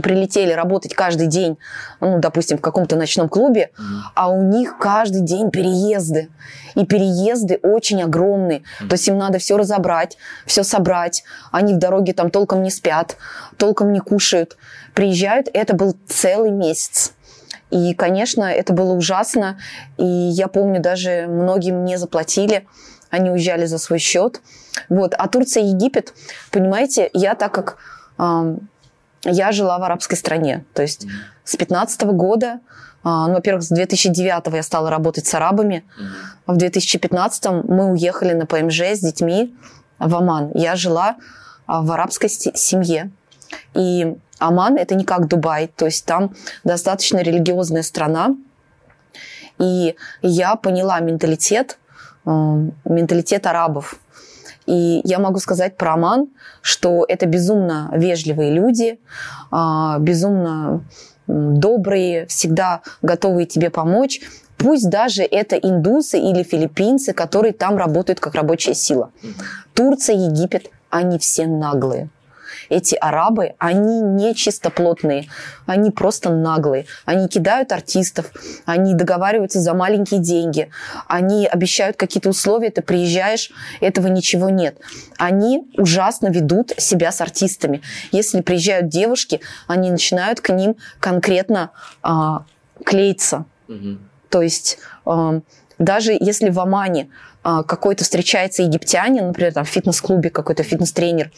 [0.01, 1.59] прилетели работать каждый день,
[2.01, 3.83] ну, допустим, в каком-то ночном клубе, mm
[4.15, 6.29] а у них каждый день переезды.
[6.75, 8.63] И переезды очень огромные.
[8.81, 10.17] mm То есть им надо все разобрать,
[10.47, 11.25] все собрать.
[11.51, 13.17] Они в дороге там толком не спят,
[13.57, 14.57] толком не кушают.
[14.95, 17.13] Приезжают, это был целый месяц.
[17.71, 19.59] И, конечно, это было ужасно.
[19.97, 22.67] И я помню, даже многим не заплатили.
[23.11, 24.41] Они уезжали за свой счет.
[24.89, 25.15] Вот.
[25.17, 26.15] А Турция и Египет,
[26.51, 27.79] понимаете, я так как
[29.25, 30.65] я жила в арабской стране.
[30.75, 31.11] То есть mm-hmm.
[31.45, 32.61] с 15 года,
[33.03, 35.85] а, ну, во-первых, с 2009 я стала работать с арабами.
[35.99, 36.55] Mm-hmm.
[36.55, 39.55] В 2015 мы уехали на ПМЖ с детьми
[39.99, 40.51] в Оман.
[40.55, 41.17] Я жила
[41.67, 43.11] а, в арабской семье.
[43.75, 48.35] И Оман– это не как Дубай, то есть там достаточно религиозная страна.
[49.59, 51.79] И я поняла менталитет,
[52.25, 54.01] менталитет арабов.
[54.67, 56.29] И я могу сказать про Оман,
[56.61, 59.01] что это безумно вежливые люди,
[59.51, 60.85] а, безумно
[61.27, 64.21] добрые, всегда готовые тебе помочь.
[64.57, 69.11] Пусть даже это индусы или филиппинцы, которые там работают как рабочая сила.
[69.75, 72.11] Турция, Египет, они все наглые
[72.69, 75.29] эти арабы, они не чистоплотные,
[75.67, 76.87] они просто наглые.
[77.05, 78.33] Они кидают артистов,
[78.65, 80.71] они договариваются за маленькие деньги,
[81.09, 83.51] они обещают какие-то условия, ты приезжаешь,
[83.81, 84.79] этого ничего нет.
[85.19, 87.83] Они ужасно ведут себя с артистами.
[88.11, 91.71] Если приезжают девушки, они начинают к ним конкретно
[92.03, 92.45] а,
[92.85, 93.45] клеиться.
[93.69, 93.99] Угу.
[94.29, 95.41] То есть а,
[95.79, 97.09] даже если в Омане
[97.43, 101.31] а, какой-то встречается египтянин, например, там в фитнес-клубе какой-то фитнес-тренер,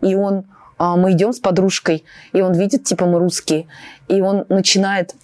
[0.00, 0.44] и он
[0.80, 3.66] а, мы идем с подружкой, и он видит, типа, мы русские,
[4.08, 5.14] и он начинает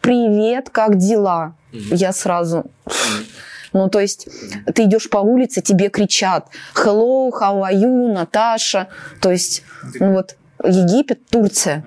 [0.00, 1.94] «Привет, как дела?» mm-hmm.
[1.94, 2.64] Я сразу...
[2.84, 3.26] Mm-hmm.
[3.74, 4.28] Ну, то есть
[4.74, 8.88] ты идешь по улице, тебе кричат «Hello, how are you, Наташа?»
[9.20, 9.62] То есть,
[10.00, 11.84] ну вот, Египет, Турция.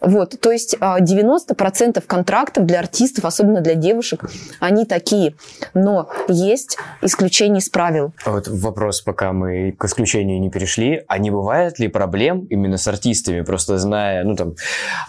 [0.00, 5.34] Вот, то есть 90% а, контрактов для артистов, особенно для девушек, они такие.
[5.72, 8.12] Но есть исключения из правил.
[8.24, 11.02] А вот вопрос, пока мы к исключению не перешли.
[11.08, 13.40] А не бывает ли проблем именно с артистами?
[13.40, 14.54] Просто зная, ну там,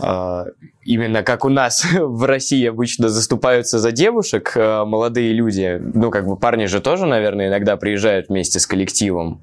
[0.01, 0.45] э,
[0.83, 5.81] именно как у нас в России обычно заступаются за девушек э, молодые люди.
[5.93, 9.41] Ну, как бы парни же тоже, наверное, иногда приезжают вместе с коллективом.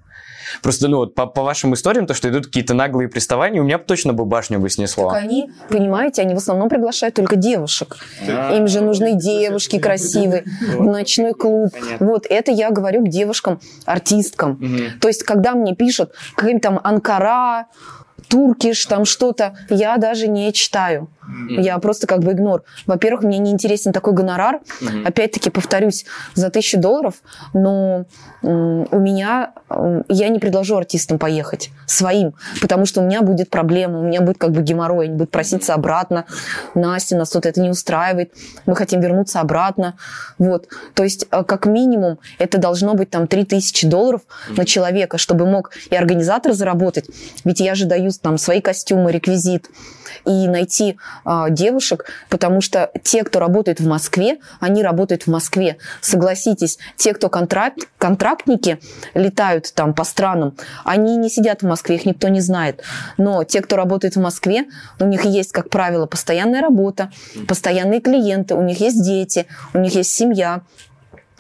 [0.63, 3.79] Просто, ну, вот по, по вашим историям, то, что идут какие-то наглые приставания, у меня
[3.79, 5.11] бы точно бы башню бы снесло.
[5.11, 7.97] Так они, понимаете, они в основном приглашают только девушек.
[8.27, 8.51] Да.
[8.57, 10.45] Им же нужны девушки красивые,
[10.77, 11.71] в ночной клуб.
[11.73, 12.07] Понятно.
[12.07, 14.53] Вот, это я говорю к девушкам, артисткам.
[14.53, 15.01] Угу.
[15.01, 17.67] То есть, когда мне пишут, каким там Анкара,
[18.29, 21.09] Туркиш, там что-то, я даже не читаю.
[21.23, 21.61] Mm-hmm.
[21.61, 22.65] Я просто как бы игнор.
[22.87, 24.61] Во-первых, мне не интересен такой гонорар.
[24.81, 25.07] Mm-hmm.
[25.07, 26.05] Опять-таки, повторюсь,
[26.35, 27.15] за тысячу долларов,
[27.53, 28.07] но
[28.43, 29.53] у меня...
[30.09, 34.39] Я не предложу артистам поехать своим, потому что у меня будет проблема, у меня будет
[34.39, 36.27] как бы геморрой, они будут проситься обратно.
[36.75, 38.33] Настя, нас тут это не устраивает,
[38.67, 39.95] мы хотим вернуться обратно.
[40.39, 40.69] Вот.
[40.95, 44.57] То есть, э, как минимум, это должно быть там 3000 долларов mm-hmm.
[44.57, 47.07] на человека, чтобы мог и организатор заработать.
[47.45, 49.69] Ведь я же даю там свои костюмы, реквизит,
[50.25, 55.79] и найти э, девушек, потому что те, кто работает в Москве, они работают в Москве.
[56.01, 58.81] Согласитесь, те, кто контракт, контрактники,
[59.15, 62.83] летают там по странам, они не сидят в Москве, их никто не знает.
[63.17, 64.67] Но те, кто работает в Москве,
[65.01, 67.11] у них есть, как правило, постоянная работа,
[67.49, 70.63] постоянные клиенты, у них есть дети, у них есть семья,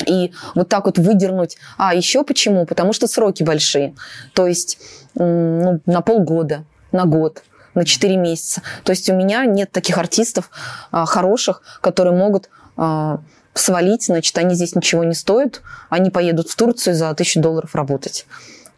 [0.06, 1.56] и вот так вот выдернуть.
[1.76, 2.66] А еще почему?
[2.66, 3.94] Потому что сроки большие.
[4.34, 4.78] То есть
[5.14, 7.42] ну, на полгода, на год
[7.74, 8.62] на 4 месяца.
[8.84, 10.50] То есть у меня нет таких артистов
[10.90, 13.20] а, хороших, которые могут а,
[13.54, 18.26] свалить, значит, они здесь ничего не стоят, они поедут в Турцию за тысячу долларов работать.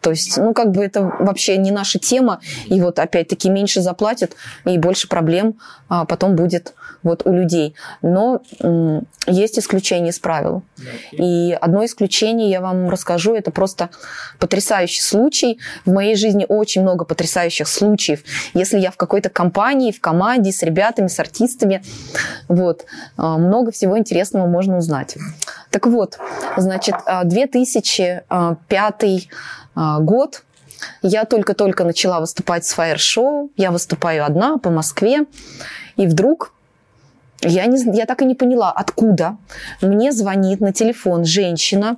[0.05, 4.33] То есть, ну, как бы это вообще не наша тема, и вот опять-таки меньше заплатят,
[4.63, 5.55] и больше проблем
[5.89, 7.73] а, потом будет вот у людей.
[8.03, 10.61] Но м, есть исключения из правил.
[11.11, 13.89] И одно исключение я вам расскажу, это просто
[14.37, 15.59] потрясающий случай.
[15.85, 18.21] В моей жизни очень много потрясающих случаев.
[18.53, 21.83] Если я в какой-то компании, в команде с ребятами, с артистами,
[22.47, 22.85] вот,
[23.17, 25.17] а, много всего интересного можно узнать.
[25.71, 26.19] Так вот,
[26.57, 28.55] значит, 2005 а,
[29.75, 30.43] год,
[31.01, 35.25] я только-только начала выступать с фаер-шоу, я выступаю одна по Москве,
[35.97, 36.51] И вдруг
[37.41, 39.37] я, не, я так и не поняла, откуда.
[39.81, 41.97] Мне звонит на телефон женщина,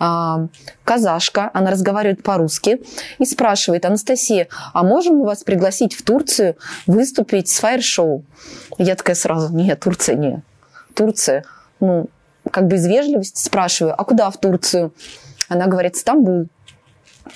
[0.00, 0.48] э,
[0.84, 2.82] казашка, она разговаривает по-русски
[3.18, 6.56] и спрашивает, Анастасия, а можем мы вас пригласить в Турцию
[6.86, 8.24] выступить с фаер-шоу?
[8.78, 10.42] Я такая сразу, нет, Турция не.
[10.94, 11.44] Турция,
[11.80, 12.08] ну,
[12.50, 14.92] как бы из вежливости спрашиваю, а куда в Турцию?
[15.48, 16.48] Она говорит, Стамбул.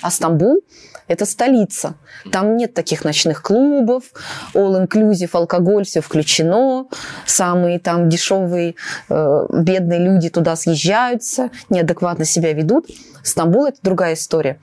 [0.01, 0.61] А Стамбул–
[1.07, 1.95] это столица.
[2.31, 4.05] Там нет таких ночных клубов,
[4.53, 6.87] all-inclusive, алкоголь, все включено.
[7.25, 8.75] Самые там дешевые,
[9.09, 12.87] э, бедные люди туда съезжаются, неадекватно себя ведут.
[13.23, 14.59] Стамбул– это другая история.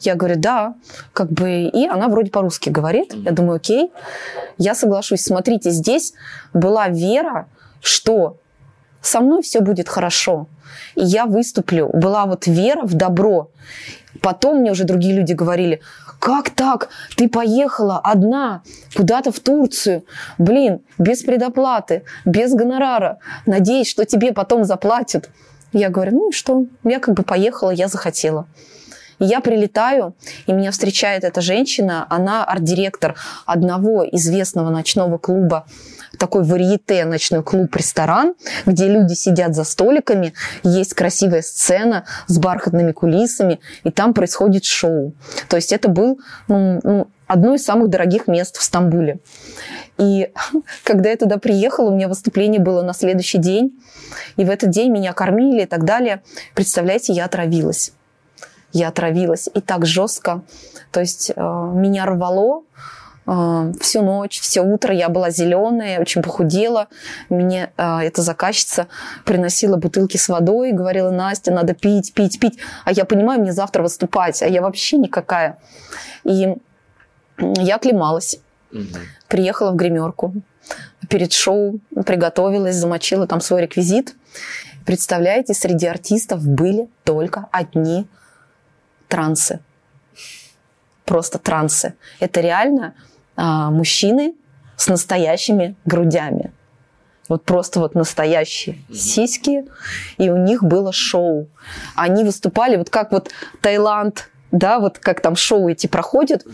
[0.00, 0.74] Я говорю, да,
[1.12, 3.14] как бы, и она вроде по-русски говорит.
[3.14, 3.92] Я думаю, окей,
[4.58, 5.22] я соглашусь.
[5.22, 6.14] Смотрите, здесь
[6.52, 7.46] была вера,
[7.80, 8.38] что
[9.02, 10.46] со мной все будет хорошо.
[10.94, 11.90] И я выступлю.
[11.92, 13.50] Была вот вера в добро.
[14.20, 15.80] Потом мне уже другие люди говорили,
[16.18, 16.88] как так?
[17.16, 18.62] Ты поехала одна
[18.94, 20.04] куда-то в Турцию,
[20.38, 25.30] блин, без предоплаты, без гонорара, надеясь, что тебе потом заплатят.
[25.72, 26.66] Я говорю, ну и что?
[26.84, 28.46] Я как бы поехала, я захотела.
[29.22, 30.16] И я прилетаю,
[30.48, 33.14] и меня встречает эта женщина, она арт-директор
[33.46, 35.64] одного известного ночного клуба
[36.18, 38.34] такой варьете ночной клуб-ресторан,
[38.66, 45.14] где люди сидят за столиками, есть красивая сцена с бархатными кулисами, и там происходит шоу.
[45.48, 46.18] То есть это был
[46.48, 49.20] ну, ну, одно из самых дорогих мест в Стамбуле.
[49.98, 50.30] И
[50.84, 53.80] когда я туда приехала, у меня выступление было на следующий день,
[54.36, 56.22] и в этот день меня кормили и так далее.
[56.54, 57.92] Представляете, я отравилась.
[58.72, 59.48] Я отравилась.
[59.54, 60.42] И так жестко.
[60.90, 62.62] То есть э, меня рвало,
[63.24, 66.88] а, всю ночь, все утро я была зеленая, очень похудела.
[67.28, 68.88] Мне а, эта заказчица
[69.24, 72.58] приносила бутылки с водой, говорила, Настя, надо пить, пить, пить.
[72.84, 75.58] А я понимаю, мне завтра выступать, а я вообще никакая.
[76.24, 76.56] И
[77.38, 78.40] я оклемалась.
[78.72, 78.98] Угу.
[79.28, 80.34] Приехала в гримерку.
[81.08, 84.14] Перед шоу приготовилась, замочила там свой реквизит.
[84.84, 88.06] Представляете, среди артистов были только одни
[89.12, 89.60] трансы.
[91.04, 91.94] Просто трансы.
[92.18, 92.94] Это реально
[93.36, 94.34] а, мужчины
[94.76, 96.50] с настоящими грудями.
[97.28, 99.64] Вот просто вот настоящие сиськи,
[100.16, 101.48] и у них было шоу.
[101.94, 106.46] Они выступали, вот как вот Таиланд, да, вот как там шоу эти проходят.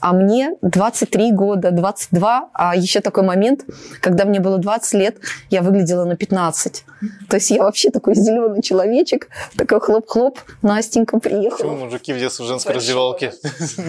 [0.00, 3.64] А мне 23 года, 22, а еще такой момент,
[4.00, 5.16] когда мне было 20 лет,
[5.50, 6.84] я выглядела на 15.
[7.28, 11.68] То есть я вообще такой зеленый человечек, такой хлоп-хлоп, Настенька приехала.
[11.68, 13.32] Почему мужики в детстве в женской раздевалке?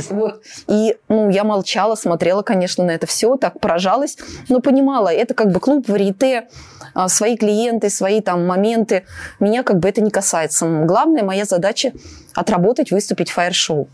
[0.09, 0.41] Вот.
[0.67, 4.17] И ну, я молчала, смотрела, конечно, на это все, так поражалась,
[4.49, 6.47] но понимала, это как бы клуб варьете,
[6.93, 9.03] а, свои клиенты, свои там моменты.
[9.39, 10.65] Меня как бы это не касается.
[10.85, 11.93] Главная моя задача
[12.33, 13.87] отработать, выступить в фаер-шоу.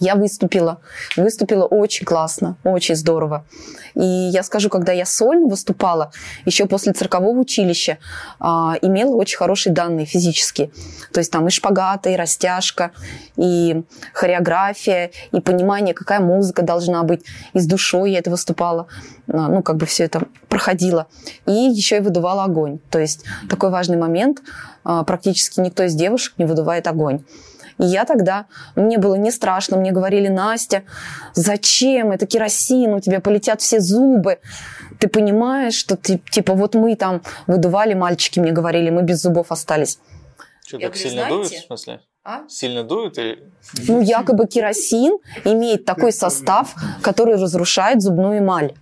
[0.00, 0.80] Я выступила.
[1.16, 3.44] Выступила очень классно, очень здорово.
[3.94, 6.10] И я скажу, когда я сольно выступала,
[6.44, 7.98] еще после циркового училища,
[8.40, 10.70] а, имела очень хорошие данные физические.
[11.12, 12.90] То есть там и шпагаты, и растяжка,
[13.36, 13.82] и
[14.12, 17.24] хореография, и понимание, какая музыка должна быть.
[17.52, 18.88] И с душой я это выступала.
[19.28, 21.06] А, ну, как бы все это проходило.
[21.46, 22.80] И еще и выдувала огонь.
[22.90, 24.42] То есть такой важный момент.
[24.82, 27.24] А, практически никто из девушек не выдувает огонь.
[27.78, 28.46] И я тогда,
[28.76, 30.84] мне было не страшно, мне говорили, Настя,
[31.34, 34.38] зачем это керосин, у тебя полетят все зубы.
[35.00, 39.50] Ты понимаешь, что ты, типа, вот мы там выдували, мальчики мне говорили, мы без зубов
[39.50, 39.98] остались.
[40.64, 41.36] Что, так говорю, сильно знаете?
[41.36, 42.00] дует, в смысле?
[42.24, 42.48] А?
[42.48, 43.52] Сильно дует или...
[43.86, 48.72] Ну, якобы керосин имеет такой состав, который разрушает зубную эмаль.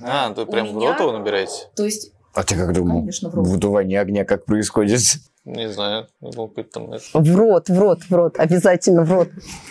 [0.00, 1.68] А, ты прям в рот его набираете?
[1.74, 2.12] То есть...
[2.34, 3.00] А ты как думал?
[3.00, 3.46] Конечно, в рот.
[3.46, 5.00] Выдувание огня как происходит?
[5.44, 6.90] Не знаю, может быть, там...
[7.14, 9.28] В рот, в рот, в рот, обязательно в рот.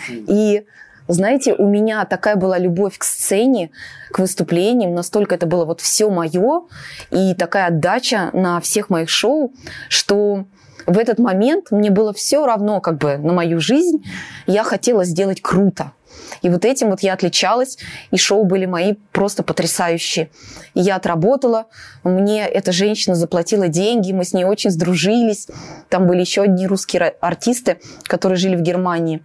[0.09, 0.65] И
[1.07, 3.72] знаете, у меня такая была любовь к сцене,
[4.11, 6.63] к выступлениям, настолько это было вот все мое,
[7.11, 9.53] и такая отдача на всех моих шоу,
[9.89, 10.45] что
[10.86, 14.03] в этот момент мне было все равно как бы на мою жизнь,
[14.47, 15.93] я хотела сделать круто.
[16.41, 17.78] И вот этим вот я отличалась,
[18.11, 20.30] и шоу были мои просто потрясающие.
[20.74, 21.65] И я отработала,
[22.03, 25.47] мне эта женщина заплатила деньги, мы с ней очень сдружились.
[25.89, 29.24] Там были еще одни русские артисты, которые жили в Германии.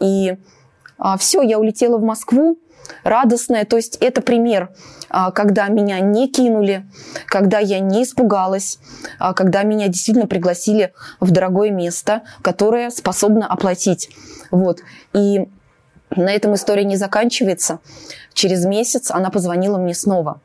[0.00, 0.36] И
[0.98, 2.58] а, все, я улетела в Москву,
[3.04, 3.64] радостная.
[3.64, 4.70] То есть это пример,
[5.08, 6.86] а, когда меня не кинули,
[7.26, 8.78] когда я не испугалась,
[9.18, 14.10] а, когда меня действительно пригласили в дорогое место, которое способно оплатить.
[14.50, 14.80] Вот.
[15.14, 15.48] И
[16.10, 17.80] на этом история не заканчивается.
[18.32, 20.40] Через месяц она позвонила мне снова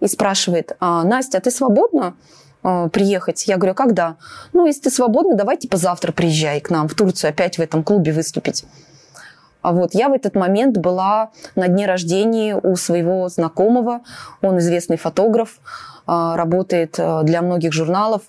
[0.00, 2.14] и спрашивает, «А, Настя, а ты свободна
[2.62, 3.46] а, приехать?
[3.46, 4.16] Я говорю, «А когда?
[4.52, 7.82] Ну, если ты свободна, давай типа завтра приезжай к нам в Турцию опять в этом
[7.82, 8.64] клубе выступить.
[9.60, 14.02] А вот я в этот момент была на дне рождения у своего знакомого.
[14.40, 15.58] Он известный фотограф,
[16.06, 18.22] работает для многих журналов,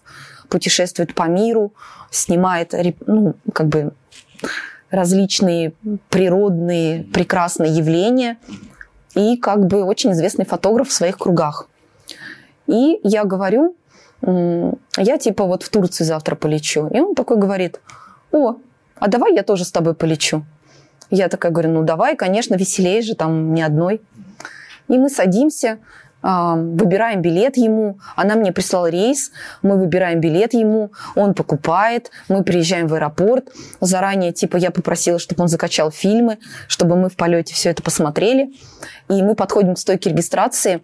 [0.50, 1.72] путешествует по миру,
[2.12, 2.74] снимает
[3.06, 3.94] ну, как бы
[4.92, 5.74] различные
[6.10, 8.38] природные прекрасные явления
[9.16, 11.68] и как бы очень известный фотограф в своих кругах.
[12.68, 13.76] И я говорю,
[14.22, 16.88] я типа вот в Турцию завтра полечу.
[16.88, 17.80] И он такой говорит,
[18.32, 18.56] о,
[18.96, 20.44] а давай я тоже с тобой полечу.
[21.10, 24.02] Я такая говорю, ну давай, конечно, веселее же, там ни одной.
[24.88, 25.80] И мы садимся,
[26.22, 32.88] выбираем билет ему, она мне прислала рейс, мы выбираем билет ему, он покупает, мы приезжаем
[32.88, 33.50] в аэропорт,
[33.80, 38.54] заранее, типа, я попросила, чтобы он закачал фильмы, чтобы мы в полете все это посмотрели,
[39.08, 40.82] и мы подходим к стойке регистрации,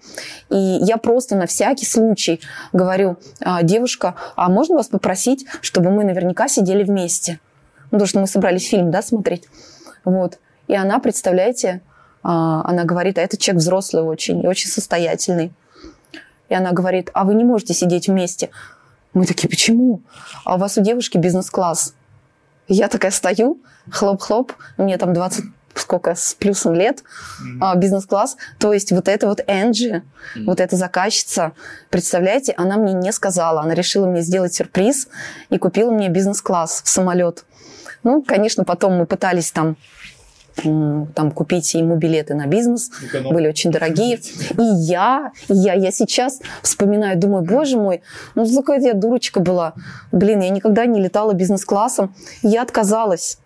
[0.50, 2.40] и я просто на всякий случай
[2.72, 7.40] говорю, «А, девушка, а можно вас попросить, чтобы мы наверняка сидели вместе?
[7.86, 9.48] Ну, потому что мы собрались фильм, да, смотреть.
[10.06, 10.40] Вот.
[10.68, 11.82] И она, представляете,
[12.28, 15.54] она говорит, а этот человек взрослый очень и очень состоятельный.
[16.50, 18.50] И она говорит, а вы не можете сидеть вместе.
[19.14, 20.02] Мы такие, почему?
[20.44, 21.94] А у вас у девушки бизнес-класс.
[22.68, 23.62] Я такая стою,
[23.92, 25.46] хлоп-хлоп, мне там 20
[25.76, 27.04] сколько с плюсом лет,
[27.44, 27.78] mm-hmm.
[27.78, 28.38] бизнес-класс.
[28.60, 29.90] То есть вот это вот Энджи,
[30.36, 30.46] mm-hmm.
[30.46, 31.52] вот эта заказчица,
[31.90, 35.10] представляете, она мне не сказала, она решила мне сделать сюрприз
[35.50, 37.46] и купила мне бизнес-класс в самолет.
[38.04, 39.78] Ну, конечно, потом мы пытались там
[40.64, 43.34] там купить ему билеты на бизнес, Эконом.
[43.34, 44.18] были очень дорогие.
[44.18, 48.02] И я, я, я сейчас вспоминаю, думаю, боже мой,
[48.36, 49.74] ну какая я дурочка была.
[50.12, 52.14] Блин, я никогда не летала бизнес-классом.
[52.42, 53.38] Я отказалась.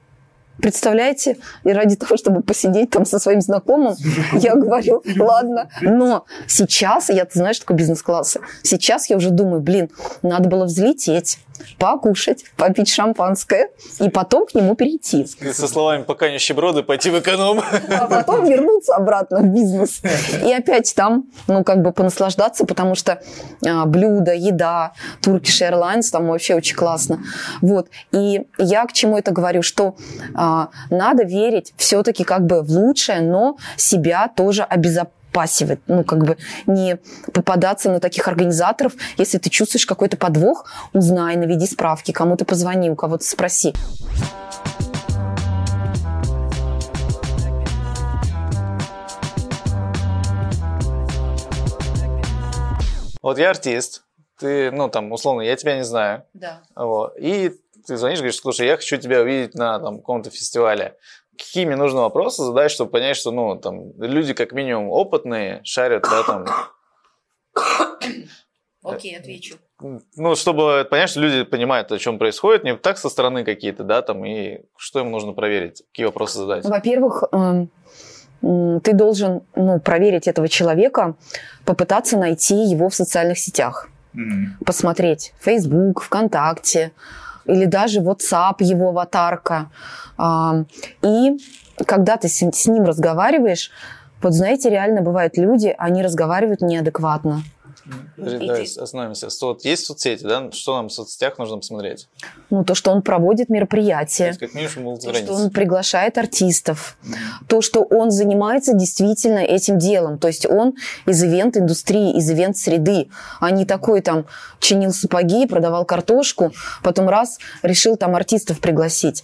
[0.62, 1.38] Представляете?
[1.64, 3.96] И ради того, чтобы посидеть там со своим знакомым,
[4.34, 5.70] я говорю, ладно.
[5.82, 8.42] Но сейчас, я, ты знаешь, что такое бизнес-классы?
[8.64, 9.90] Сейчас я уже думаю, блин,
[10.22, 11.40] надо было взлететь,
[11.78, 15.26] покушать, попить шампанское и потом к нему перейти.
[15.26, 17.62] Со словами «пока нищеброды, пойти в эконом».
[17.90, 20.02] А потом вернуться обратно в бизнес.
[20.46, 23.22] И опять там, ну, как бы понаслаждаться, потому что
[23.66, 27.20] а, блюда, еда, Turkish Airlines, там вообще очень классно.
[27.62, 27.90] Вот.
[28.12, 29.96] И я к чему это говорю, что
[30.36, 36.26] а, надо верить все-таки как бы в лучшее, но себя тоже обезопасить пассивать, ну, как
[36.26, 36.98] бы не
[37.34, 38.94] попадаться на таких организаторов.
[39.18, 43.74] Если ты чувствуешь какой-то подвох, узнай, наведи справки, кому-то позвони, у кого-то спроси.
[53.22, 54.04] Вот я артист,
[54.40, 56.24] ты, ну, там, условно, я тебя не знаю.
[56.34, 56.62] Да.
[56.76, 57.52] Вот, и
[57.86, 60.96] ты звонишь, говоришь, слушай, я хочу тебя увидеть на там, каком-то фестивале
[61.40, 66.04] какие мне нужно вопросы задать, чтобы понять, что, ну, там, люди как минимум опытные, шарят,
[66.04, 66.46] да, там...
[68.84, 69.56] Окей, отвечу.
[70.16, 74.02] Ну, чтобы понять, что люди понимают, о чем происходит, не так со стороны какие-то, да,
[74.02, 76.66] там, и что им нужно проверить, какие вопросы задать.
[76.66, 77.70] Во-первых, эм,
[78.42, 81.16] ты должен ну, проверить этого человека,
[81.66, 84.66] попытаться найти его в социальных сетях, mm-hmm.
[84.66, 86.92] посмотреть Facebook, ВКонтакте,
[87.50, 89.70] или даже WhatsApp, его аватарка.
[91.02, 91.38] И
[91.86, 93.72] когда ты с ним разговариваешь,
[94.22, 97.42] вот знаете, реально бывают люди, они разговаривают неадекватно.
[98.16, 98.82] Подожди, давай ты...
[98.82, 99.28] остановимся.
[99.42, 100.52] Вот есть соцсети, да?
[100.52, 102.08] Что нам в соцсетях нужно посмотреть?
[102.50, 104.34] Ну, то, что он проводит мероприятия.
[104.34, 104.54] То, есть, как
[105.02, 106.98] то что он приглашает артистов.
[107.48, 110.18] То, что он занимается действительно этим делом.
[110.20, 110.76] То есть он
[111.06, 113.10] из ивент-индустрии, из ивент-среды,
[113.40, 114.26] а не такой там
[114.60, 116.52] чинил сапоги, продавал картошку,
[116.84, 119.24] потом раз решил там артистов пригласить.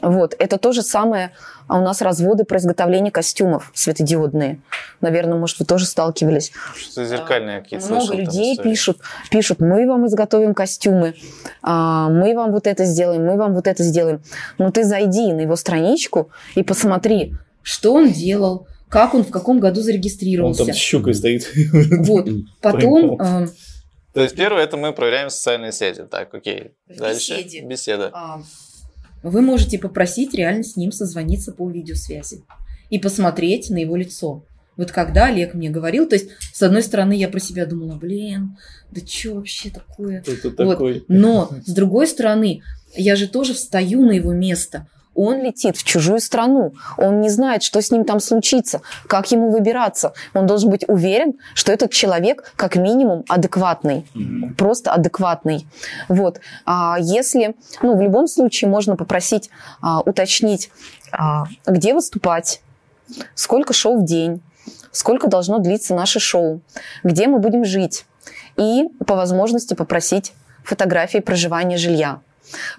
[0.00, 0.34] Вот.
[0.38, 1.32] Это то же самое,
[1.66, 4.60] а у нас разводы про изготовление костюмов светодиодные.
[5.00, 6.52] Наверное, может, вы тоже сталкивались.
[6.76, 8.98] Что зеркальные какие-то Много людей пишут,
[9.30, 11.14] пишут, мы вам изготовим костюмы,
[11.62, 14.22] а, мы вам вот это сделаем, мы вам вот это сделаем.
[14.58, 19.58] Но ты зайди на его страничку и посмотри, что он делал, как он в каком
[19.60, 20.62] году зарегистрировался.
[20.62, 21.48] Он там с щукой стоит.
[21.72, 22.28] Вот.
[22.60, 23.16] Потом...
[23.20, 23.46] А,
[24.12, 26.04] то есть первое, это мы проверяем социальные сети.
[26.10, 26.72] Так, окей.
[26.86, 27.38] Дальше.
[27.38, 27.60] Беседе.
[27.62, 28.10] Беседа.
[28.12, 28.42] А,
[29.22, 32.44] вы можете попросить реально с ним созвониться по видеосвязи
[32.90, 34.44] и посмотреть на его лицо.
[34.76, 38.56] Вот когда Олег мне говорил, то есть, с одной стороны, я про себя думала, блин,
[38.90, 40.24] да что вообще такое?
[40.26, 40.56] Это вот.
[40.56, 41.04] такой.
[41.08, 42.62] Но, с другой стороны,
[42.94, 44.88] я же тоже встаю на его место.
[45.14, 46.72] Он летит в чужую страну.
[46.96, 50.14] Он не знает, что с ним там случится, как ему выбираться.
[50.34, 54.06] Он должен быть уверен, что этот человек как минимум адекватный.
[54.14, 54.54] Mm-hmm.
[54.54, 55.66] Просто адекватный.
[56.08, 56.40] Вот.
[56.64, 60.70] А если, ну, в любом случае можно попросить а, уточнить,
[61.12, 62.62] а, где выступать,
[63.34, 64.40] сколько шоу в день,
[64.92, 66.60] сколько должно длиться наше шоу,
[67.02, 68.06] где мы будем жить.
[68.56, 70.32] И по возможности попросить
[70.64, 72.20] фотографии проживания жилья.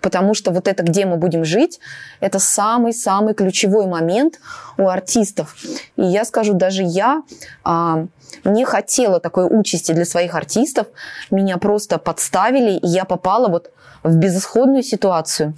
[0.02, 1.80] Потому что вот это, где мы будем жить,
[2.20, 4.40] это самый-самый ключевой момент
[4.78, 5.56] у артистов.
[5.95, 7.24] И я скажу, даже я
[7.64, 8.06] а,
[8.44, 10.88] не хотела такой участи для своих артистов.
[11.32, 13.72] Меня просто подставили, и я попала вот
[14.04, 15.54] в безысходную ситуацию.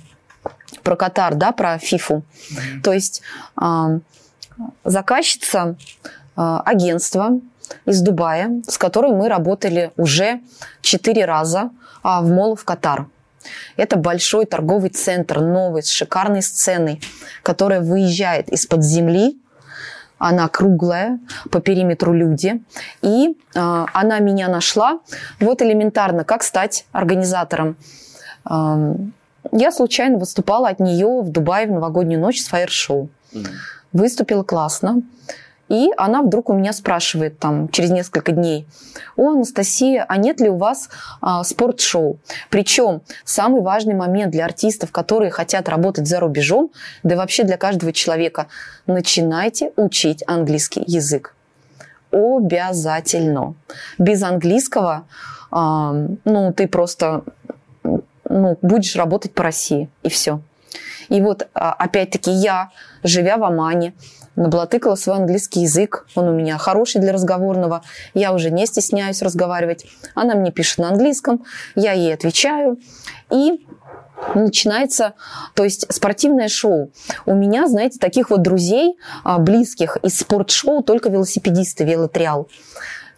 [0.83, 2.15] Про Катар, да, про ФИФУ.
[2.15, 2.81] Mm-hmm.
[2.83, 3.21] То есть
[3.55, 3.99] а,
[4.83, 5.75] заказчица
[6.35, 7.39] а, агентства
[7.85, 10.41] из Дубая, с которой мы работали уже
[10.81, 11.71] четыре раза
[12.03, 13.07] а, в Мол в Катар.
[13.77, 17.01] Это большой торговый центр, новый, с шикарной сценой,
[17.43, 19.39] которая выезжает из-под земли.
[20.17, 21.19] Она круглая,
[21.51, 22.63] по периметру люди.
[23.01, 24.99] И э, она меня нашла.
[25.39, 27.75] Вот элементарно, как стать организатором.
[28.49, 28.95] Э,
[29.51, 33.09] я случайно выступала от нее в Дубае в новогоднюю ночь с фаер-шоу.
[33.33, 33.47] Mm-hmm.
[33.93, 35.01] Выступила классно.
[35.67, 38.67] И она вдруг у меня спрашивает там через несколько дней,
[39.15, 40.89] о, Анастасия, а нет ли у вас
[41.21, 42.19] а, спортшоу?
[42.49, 46.71] Причем самый важный момент для артистов, которые хотят работать за рубежом,
[47.03, 48.47] да и вообще для каждого человека,
[48.85, 51.33] начинайте учить английский язык.
[52.11, 53.55] Обязательно.
[53.97, 55.05] Без английского
[55.51, 55.93] а,
[56.25, 57.23] ну, ты просто
[58.29, 60.41] ну, будешь работать по России, и все.
[61.09, 62.71] И вот, а, опять-таки, я,
[63.03, 63.93] живя в Омане,
[64.35, 66.07] наблатыкала свой английский язык.
[66.15, 67.81] Он у меня хороший для разговорного.
[68.13, 69.85] Я уже не стесняюсь разговаривать.
[70.13, 71.43] Она мне пишет на английском,
[71.75, 72.79] я ей отвечаю.
[73.31, 73.65] И
[74.33, 75.13] начинается,
[75.53, 76.91] то есть спортивное шоу.
[77.25, 82.47] У меня, знаете, таких вот друзей а, близких из спортшоу только велосипедисты, велотриал.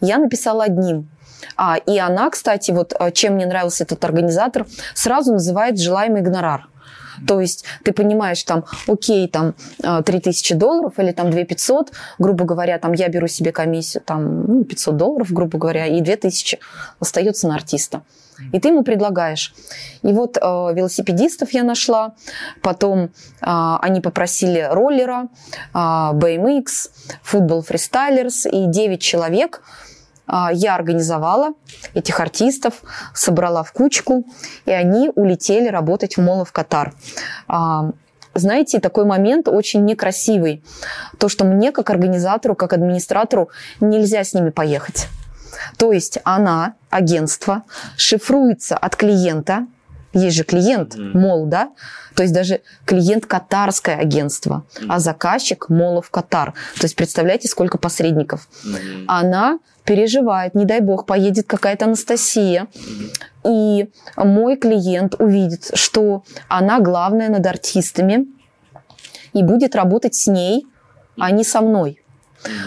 [0.00, 1.08] Я написала одним.
[1.56, 6.68] А, и она, кстати, вот а, чем мне нравился этот организатор, сразу называет желаемый гонорар.
[7.26, 9.54] То есть ты понимаешь, там, окей, там,
[10.04, 14.64] 3000 а, долларов или там 2500, грубо говоря, там, я беру себе комиссию, там, ну,
[14.64, 16.58] 500 долларов, грубо говоря, и 2000
[17.00, 18.02] остается на артиста.
[18.52, 19.52] И ты ему предлагаешь.
[20.02, 22.14] И вот э, велосипедистов я нашла,
[22.62, 23.08] потом э,
[23.40, 25.28] они попросили роллера,
[25.74, 26.90] э, BMX,
[27.22, 29.62] футбол фристайлерс, и 9 человек–
[30.52, 31.54] я организовала
[31.94, 32.82] этих артистов,
[33.14, 34.24] собрала в кучку,
[34.66, 36.94] и они улетели работать в Молов Катар.
[37.46, 37.90] А,
[38.34, 40.62] знаете, такой момент очень некрасивый.
[41.18, 43.50] То, что мне, как организатору, как администратору,
[43.80, 45.08] нельзя с ними поехать.
[45.76, 47.62] То есть она, агентство,
[47.96, 49.66] шифруется от клиента,
[50.12, 51.70] есть же клиент, мол, да,
[52.14, 56.54] то есть даже клиент катарское агентство, а заказчик молов Катар.
[56.76, 58.48] То есть представляете, сколько посредников.
[59.06, 62.68] Она переживает, не дай бог, поедет какая-то Анастасия,
[63.44, 68.26] и мой клиент увидит, что она главная над артистами,
[69.32, 70.66] и будет работать с ней,
[71.18, 72.02] а не со мной.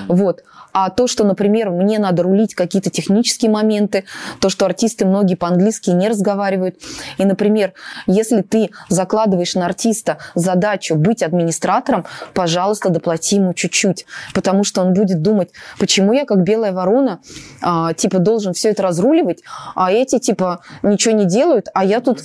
[0.08, 0.44] Вот.
[0.74, 4.06] А то, что, например, мне надо рулить какие-то технические моменты,
[4.40, 6.78] то, что артисты многие по-английски не разговаривают.
[7.18, 7.74] И, например,
[8.08, 14.06] если ты закладываешь на артиста задачу быть администратором, пожалуйста, доплати ему чуть-чуть.
[14.34, 15.50] Потому что он будет думать,
[15.80, 17.22] почему я как белая ворона,
[17.62, 19.42] а, типа, должен все это разруливать,
[19.76, 22.22] а эти, типа, ничего не делают, а я тут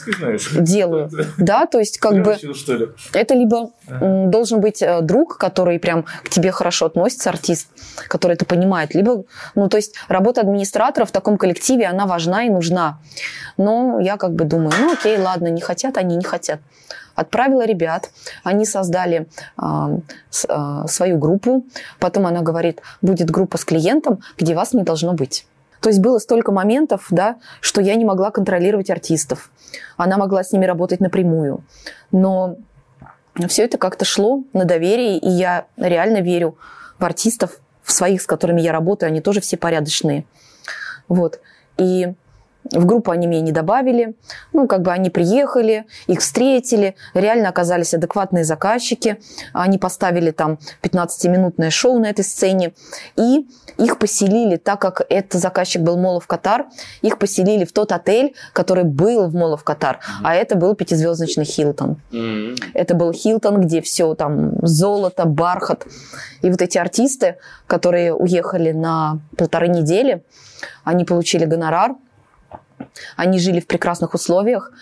[0.59, 1.11] делаю.
[1.39, 2.37] Да, то есть, как бы,
[3.13, 3.71] это либо
[4.01, 7.69] должен быть э, друг, который прям к тебе хорошо относится, артист,
[8.09, 8.95] который это понимает.
[8.95, 12.99] Либо, ну, то есть работа администратора в таком коллективе, она важна и нужна.
[13.57, 16.61] Но я как бы думаю, ну, окей, ладно, не хотят, они не хотят.
[17.15, 18.11] Отправила ребят,
[18.45, 19.27] они создали
[19.61, 19.99] э,
[20.31, 21.65] с, э, свою группу.
[21.99, 25.47] Потом она говорит, будет группа с клиентом, где вас не должно быть.
[25.81, 29.51] То есть было столько моментов, да, что я не могла контролировать артистов.
[29.97, 31.65] Она могла с ними работать напрямую.
[32.13, 32.57] Но
[33.49, 36.59] все это как-то шло на доверие, и я реально верю
[36.99, 40.25] в артистов, в своих, с которыми я работаю, они тоже все порядочные.
[41.07, 41.41] Вот.
[41.79, 42.15] И
[42.73, 44.15] в группу они меня не добавили.
[44.53, 49.19] Ну, как бы они приехали, их встретили, реально оказались адекватные заказчики.
[49.53, 52.73] Они поставили там 15-минутное шоу на этой сцене.
[53.17, 53.47] И
[53.79, 56.67] их поселили, так как этот заказчик был Молов Катар,
[57.03, 59.97] их поселили в тот отель, который был в Молов Катар.
[59.97, 60.21] Mm-hmm.
[60.25, 61.97] А это был пятизвездочный Хилтон.
[62.11, 62.57] Mm-hmm.
[62.75, 65.87] Это был Хилтон, где все там золото, бархат.
[66.43, 67.37] И вот эти артисты,
[67.67, 70.23] которые уехали на полторы недели,
[70.85, 71.97] они получили гонорар,
[73.17, 74.73] они жили в прекрасных условиях,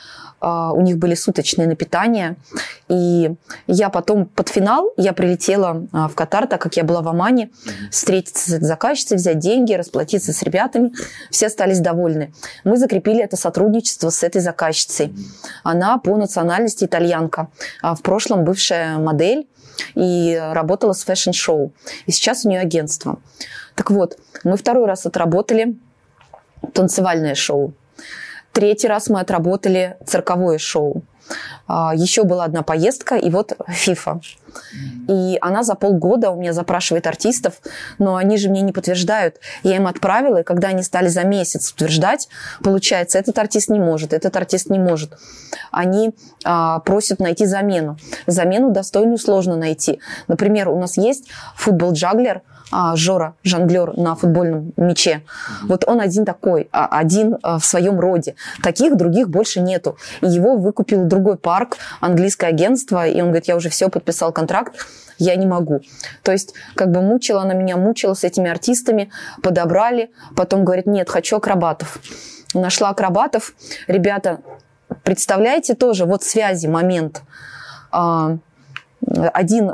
[0.44, 2.36] а, у них были суточные на питание.
[2.88, 3.34] И
[3.66, 7.50] я потом под финал, я прилетела а, в Катар, так как я была в Омане,
[7.90, 10.92] встретиться с заказчицей, взять деньги, расплатиться с ребятами.
[11.30, 12.34] Все остались довольны.
[12.62, 15.14] Мы закрепили это сотрудничество с этой заказчицей.
[15.62, 17.48] Она по национальности итальянка.
[17.80, 19.48] А в прошлом бывшая модель
[19.94, 21.72] и работала с fashion-шоу.
[22.04, 23.18] И сейчас у нее агентство.
[23.74, 25.76] Так вот, мы второй раз отработали
[26.74, 27.72] танцевальное шоу.
[28.54, 31.02] Третий раз мы отработали цирковое шоу.
[31.66, 34.20] А, Еще была одна поездка, и вот FIFA.
[35.08, 37.54] И она за полгода у меня запрашивает артистов,
[37.98, 39.36] но они же мне не подтверждают.
[39.62, 42.28] Я им отправила, и когда они стали за месяц утверждать,
[42.62, 45.16] получается, этот артист не может, этот артист не может.
[45.70, 46.14] Они
[46.44, 47.98] а, просят найти замену.
[48.26, 50.00] Замену достойную сложно найти.
[50.28, 52.42] Например, у нас есть футбол-джаглер–
[52.76, 55.22] а, Жора, жонглер на футбольном мяче.
[55.62, 58.34] Вот он один такой, а, один а, в своем роде.
[58.64, 59.96] Таких других больше нету.
[60.22, 64.43] И его выкупил другой парк, английское агентство, и он говорит, я уже все, подписал контракт,
[65.18, 65.80] я не могу.
[66.22, 69.10] То есть как бы мучила она меня, мучила с этими артистами,
[69.42, 71.98] подобрали, потом говорит, нет, хочу акробатов.
[72.52, 73.54] Нашла акробатов.
[73.86, 74.40] Ребята,
[75.02, 77.22] представляете тоже, вот связи, момент.
[79.32, 79.70] Один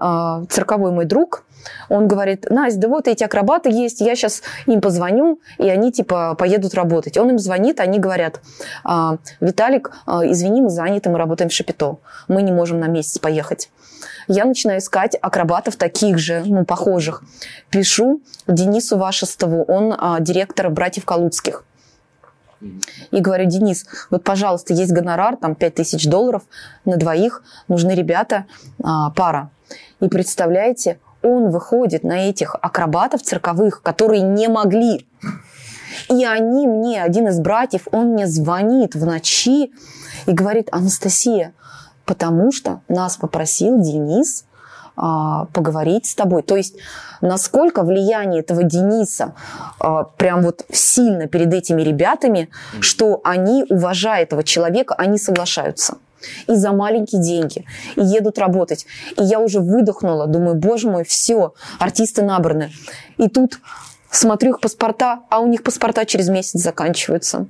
[0.49, 1.45] цирковой мой друг,
[1.89, 6.35] он говорит, Настя, да вот эти акробаты есть, я сейчас им позвоню, и они типа
[6.39, 7.17] поедут работать.
[7.19, 8.41] Он им звонит, они говорят,
[8.85, 11.99] «А, Виталик, а, извини, мы заняты, мы работаем в Шапито,
[12.29, 13.71] мы не можем на месяц поехать.
[14.29, 17.23] Я начинаю искать акробатов таких же, ну, похожих.
[17.71, 21.65] Пишу Денису Вашестову, он а, директор «Братьев Калуцких».
[23.11, 26.43] И говорю, Денис, вот, пожалуйста, есть гонорар, там, 5000 долларов
[26.85, 28.47] на двоих, нужны ребята,
[28.79, 29.51] пара.
[30.01, 35.07] И представляете, он выходит на этих акробатов цирковых, которые не могли.
[36.09, 39.73] И они мне, один из братьев, он мне звонит в ночи
[40.27, 41.53] и говорит, Анастасия,
[42.05, 44.50] потому что нас попросил Денис а,
[45.53, 46.43] поговорить с тобой.
[46.43, 46.77] То есть
[47.21, 49.35] насколько влияние этого Дениса
[49.79, 52.51] а, прям вот сильно перед этими ребятами,
[52.81, 55.97] что они, уважая этого человека, они соглашаются
[56.47, 57.65] и за маленькие деньги,
[57.97, 58.87] и едут работать.
[59.17, 62.71] И я уже выдохнула, думаю, боже мой, все, артисты набраны.
[63.17, 63.59] И тут
[64.11, 67.47] смотрю их паспорта, а у них паспорта через месяц заканчиваются.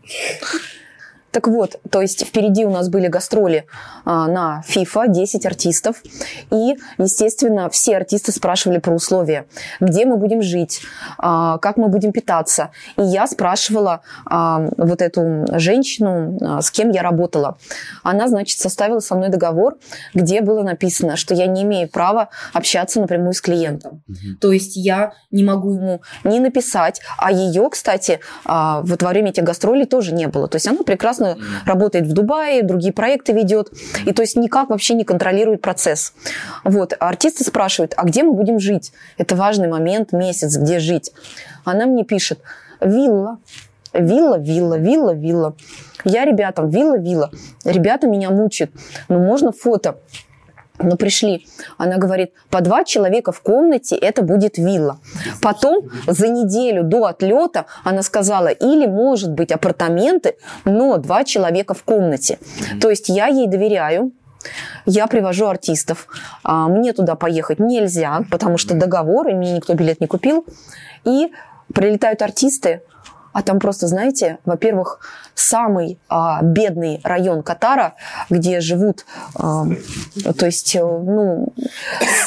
[1.30, 3.66] Так вот, то есть впереди у нас были гастроли
[4.04, 6.02] а, на FIFA, 10 артистов.
[6.50, 9.46] И, естественно, все артисты спрашивали про условия.
[9.80, 10.80] Где мы будем жить,
[11.18, 12.70] а, как мы будем питаться.
[12.96, 17.58] И я спрашивала а, вот эту женщину, а, с кем я работала.
[18.02, 19.78] Она, значит, составила со мной договор,
[20.14, 24.02] где было написано, что я не имею права общаться напрямую с клиентом.
[24.08, 24.38] Угу.
[24.40, 27.00] То есть я не могу ему не написать.
[27.18, 30.48] А ее, кстати, а, вот во время этих гастролей тоже не было.
[30.48, 31.66] То есть она прекрасно прекрасно mm.
[31.66, 33.70] работает в Дубае, другие проекты ведет,
[34.06, 36.12] и то есть никак вообще не контролирует процесс.
[36.64, 38.92] Вот, а артисты спрашивают, а где мы будем жить?
[39.18, 41.12] Это важный момент, месяц, где жить.
[41.64, 42.40] Она мне пишет,
[42.80, 43.38] вилла,
[43.92, 45.56] вилла, вилла, вилла, вилла.
[46.04, 47.30] Я ребятам, вилла, вилла.
[47.64, 48.72] Ребята меня мучают.
[49.08, 49.98] Но ну, можно фото
[50.82, 51.46] но пришли,
[51.78, 54.98] она говорит, по два человека в комнате это будет вилла.
[55.42, 61.82] Потом за неделю до отлета она сказала, или может быть апартаменты, но два человека в
[61.84, 62.38] комнате.
[62.80, 64.12] То есть я ей доверяю,
[64.86, 66.08] я привожу артистов.
[66.42, 70.46] А, мне туда поехать нельзя, потому что договор, и мне никто билет не купил.
[71.04, 71.30] И
[71.74, 72.82] прилетают артисты,
[73.32, 75.00] а там просто, знаете, во-первых,
[75.34, 77.94] самый а, бедный район Катара,
[78.28, 79.04] где живут,
[79.34, 79.64] а,
[80.36, 81.52] то есть, э, ну,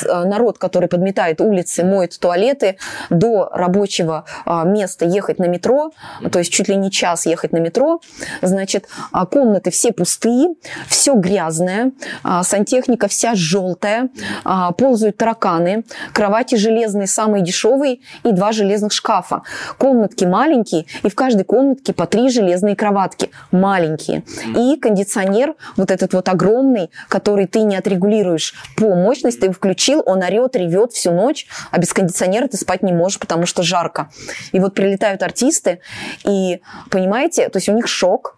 [0.06, 2.78] э, народ, который подметает улицы, моет туалеты,
[3.10, 5.92] до рабочего а, места ехать на метро,
[6.32, 8.02] то есть чуть ли не час ехать на метро,
[8.42, 10.56] значит, а, комнаты все пустые,
[10.88, 11.92] все грязное,
[12.24, 14.10] а, сантехника вся желтая,
[14.44, 19.44] а, ползают тараканы, кровати железные, самые дешевые и два железных шкафа.
[19.78, 24.24] Комнатки маленькие, и в каждой комнатке по три железные кроватки, маленькие.
[24.56, 30.24] И кондиционер, вот этот вот огромный, который ты не отрегулируешь по мощности, ты включил, он
[30.24, 34.10] орет, ревет всю ночь, а без кондиционера ты спать не можешь, потому что жарко.
[34.52, 35.80] И вот прилетают артисты,
[36.24, 38.38] и, понимаете, то есть у них шок,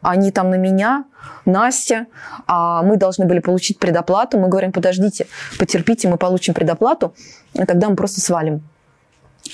[0.00, 1.04] они там на меня,
[1.44, 2.06] Настя,
[2.46, 4.38] а мы должны были получить предоплату.
[4.38, 5.26] Мы говорим, подождите,
[5.58, 7.14] потерпите, мы получим предоплату,
[7.54, 8.62] и тогда мы просто свалим,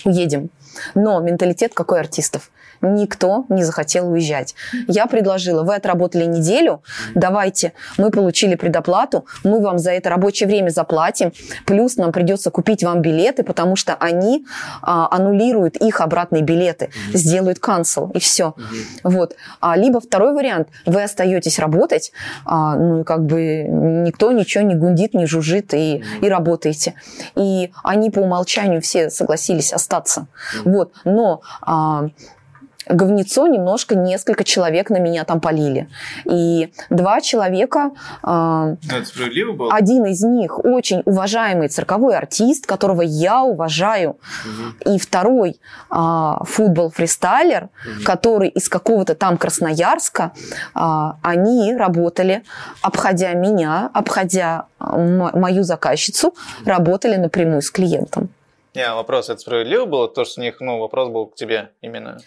[0.05, 0.51] уедем.
[0.94, 2.51] Но менталитет какой артистов?
[2.85, 4.55] Никто не захотел уезжать.
[4.89, 6.82] Я предложила, вы отработали неделю,
[7.15, 11.32] давайте, мы получили предоплату, мы вам за это рабочее время заплатим,
[11.66, 14.47] плюс нам придется купить вам билеты, потому что они
[14.82, 18.55] а, аннулируют их обратные билеты, сделают cancel, и все.
[19.02, 19.36] Вот.
[19.61, 22.12] А, либо второй вариант, вы остаетесь работать,
[22.44, 26.94] а, ну и как бы никто ничего не гундит, не жужжит, и, и работаете.
[27.36, 30.27] И они по умолчанию все согласились остаться.
[30.65, 30.93] Вот.
[31.05, 32.09] Но а,
[32.86, 35.89] говнецо немножко, несколько человек на меня там полили.
[36.24, 37.90] И два человека...
[38.23, 39.73] Э, это справедливо было?
[39.73, 44.11] Один из них очень уважаемый цирковой артист, которого я уважаю.
[44.44, 44.94] Угу.
[44.94, 45.51] И второй
[45.90, 48.05] э, футбол-фристайлер, угу.
[48.05, 50.32] который из какого-то там Красноярска,
[50.74, 50.81] э,
[51.23, 52.43] они работали,
[52.82, 56.35] обходя меня, обходя мою заказчицу,
[56.65, 58.28] работали напрямую с клиентом.
[58.74, 60.09] Не, вопрос, это справедливо было?
[60.09, 62.19] То, что у них, ну, вопрос был к тебе именно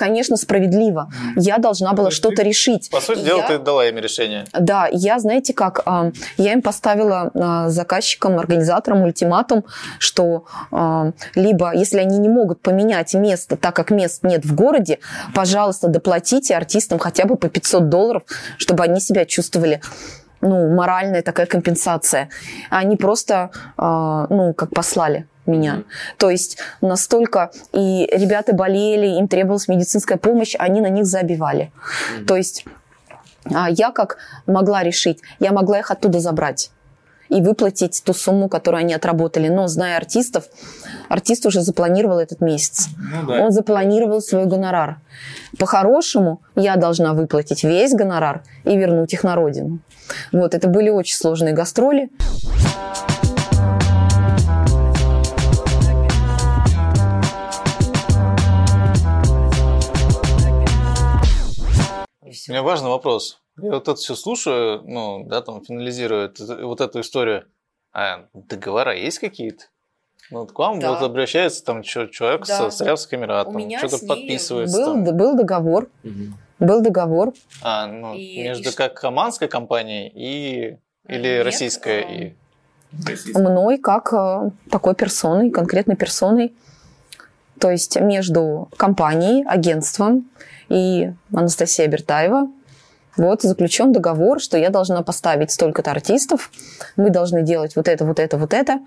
[0.00, 1.10] конечно, справедливо.
[1.36, 2.88] Я должна была что-то решить.
[2.90, 3.46] По сути дела, я...
[3.48, 4.46] ты дала им решение.
[4.58, 9.62] Да, я, знаете как, а, я им поставила а, заказчикам, организаторам ультиматум,
[9.98, 15.00] что а, либо, если они не могут поменять место, так как мест нет в городе,
[15.34, 18.22] пожалуйста, доплатите артистам хотя бы по 500 долларов,
[18.56, 19.82] чтобы они себя чувствовали
[20.40, 22.30] ну, моральная такая компенсация.
[22.70, 25.84] Они просто, ну, как послали меня.
[26.16, 31.72] То есть настолько и ребята болели, им требовалась медицинская помощь, они на них забивали.
[31.72, 32.24] Mm-hmm.
[32.26, 32.64] То есть
[33.52, 36.70] а, я как могла решить, я могла их оттуда забрать
[37.30, 39.48] и выплатить ту сумму, которую они отработали.
[39.48, 40.44] Но, зная артистов,
[41.08, 42.88] артист уже запланировал этот месяц.
[42.98, 43.44] Ну, да.
[43.44, 44.98] Он запланировал свой гонорар.
[45.58, 49.78] По-хорошему, я должна выплатить весь гонорар и вернуть их на родину.
[50.32, 52.10] Вот, это были очень сложные гастроли.
[62.30, 63.40] У меня важный вопрос.
[63.60, 66.32] Я вот это все слушаю, ну, да, там, финализирую
[66.62, 67.46] вот эту историю.
[67.92, 69.64] А договора есть какие-то?
[70.30, 70.92] Ну, вот к вам да.
[70.92, 72.70] вот обращается там человек да.
[72.70, 74.78] с Саравских Эмиратом, что-то подписывается.
[74.78, 75.16] Был, там.
[75.16, 75.88] был договор.
[76.04, 76.66] Угу.
[76.66, 77.32] Был договор.
[77.62, 80.78] А, ну, и, между и как оманской компанией и
[81.08, 82.12] или Нет, российской а...
[82.12, 82.34] и
[83.34, 86.54] Мной как э, такой персоной, конкретной персоной.
[87.60, 90.28] То есть между компанией, агентством
[90.68, 92.48] и Анастасия Бертаева.
[93.16, 96.50] Вот заключен договор, что я должна поставить столько-то артистов,
[96.96, 98.78] мы должны делать вот это, вот это, вот это.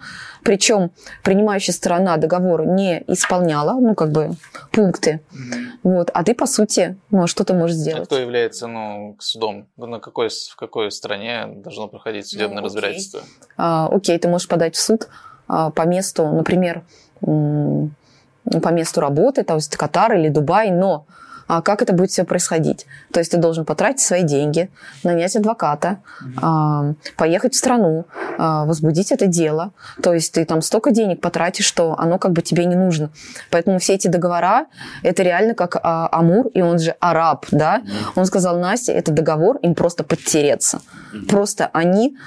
[0.44, 0.92] Причем
[1.24, 4.32] принимающая сторона договор не исполняла, ну, как бы,
[4.72, 5.20] пункты.
[5.34, 5.66] Mm-hmm.
[5.84, 8.04] Вот, а ты, по сути, ну, а что ты можешь сделать?
[8.04, 9.68] А кто является, ну, судом?
[9.78, 13.22] На какой, в какой стране должно проходить судебное ну, разбирательство?
[13.58, 15.10] А, окей, ты можешь подать в суд
[15.48, 16.84] а, по месту, например,
[18.62, 21.06] по месту работы, то есть Катар или Дубай, но
[21.48, 22.86] а как это будет все происходить.
[23.12, 24.70] То есть ты должен потратить свои деньги,
[25.04, 26.96] нанять адвоката, mm-hmm.
[27.18, 28.06] поехать в страну,
[28.38, 29.72] а, возбудить это дело.
[30.02, 33.10] То есть ты там столько денег потратишь, что оно как бы тебе не нужно.
[33.50, 34.68] Поэтому все эти договора,
[35.04, 37.80] это реально как а, Амур, и он же араб, да?
[37.80, 38.12] Mm-hmm.
[38.16, 40.82] Он сказал, Настя, это договор, им просто подтереться.
[41.14, 41.28] Mm-hmm.
[41.28, 42.18] Просто они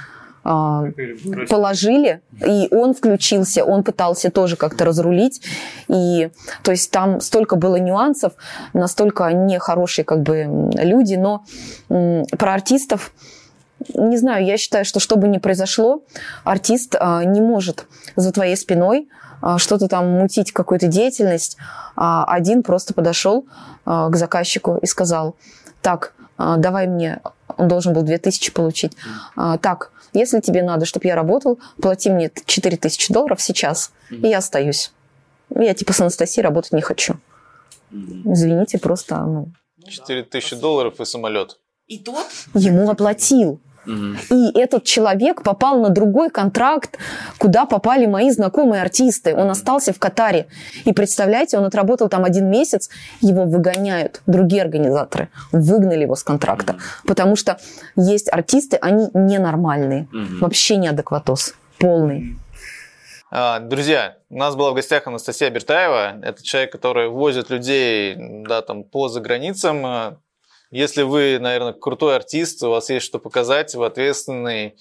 [1.48, 5.43] положили, и он включился, он пытался тоже как-то разрулить.
[5.89, 6.31] И,
[6.62, 8.35] то есть там столько было нюансов,
[8.73, 11.44] настолько нехорошие как бы люди, но
[11.89, 13.12] про артистов
[13.94, 16.02] не знаю, я считаю, что что бы ни произошло,
[16.44, 17.86] артист а, не может
[18.16, 19.09] за твоей спиной
[19.43, 21.56] а, что-то там мутить, какую-то деятельность.
[21.94, 23.47] А один просто подошел
[23.85, 25.36] а, к заказчику и сказал,
[25.82, 27.20] так, а, давай мне,
[27.56, 28.97] он должен был 2000 получить,
[29.36, 34.26] а, так, если тебе надо, чтобы я работал, плати мне 4000 долларов сейчас, mm-hmm.
[34.26, 34.93] и я остаюсь.
[35.55, 37.14] Я типа с Анастасией работать не хочу.
[37.93, 38.32] Mm-hmm.
[38.32, 39.16] Извините, просто...
[39.16, 39.52] Ну...
[39.88, 41.59] 4000 долларов и самолет.
[41.86, 43.60] И тот ему оплатил.
[43.86, 46.98] И этот человек попал на другой контракт,
[47.38, 49.34] куда попали мои знакомые артисты.
[49.34, 50.46] Он остался в Катаре.
[50.84, 52.90] И представляете, он отработал там один месяц,
[53.20, 55.28] его выгоняют другие организаторы.
[55.52, 56.76] Выгнали его с контракта.
[57.06, 57.58] Потому что
[57.96, 60.08] есть артисты, они ненормальные.
[60.40, 61.54] Вообще неадекватоз.
[61.78, 62.36] Полный.
[63.30, 66.20] А, друзья, у нас была в гостях Анастасия Бертаева.
[66.22, 70.18] Это человек, который возит людей да, там, по заграницам,
[70.70, 74.76] если вы, наверное, крутой артист, у вас есть что показать, вы ответственный,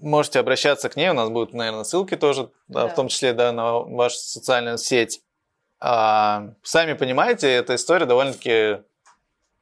[0.00, 1.10] можете обращаться к ней.
[1.10, 2.88] У нас будут, наверное, ссылки тоже, да, да.
[2.88, 5.22] в том числе да, на вашу социальную сеть.
[5.80, 8.82] А, сами понимаете, эта история довольно-таки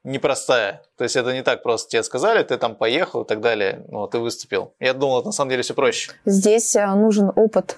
[0.03, 0.83] непростая.
[0.97, 1.89] То есть это не так просто.
[1.89, 4.73] Тебе сказали, ты там поехал и так далее, ну, ты выступил.
[4.79, 6.11] Я думал, это на самом деле все проще.
[6.25, 7.77] Здесь э, нужен опыт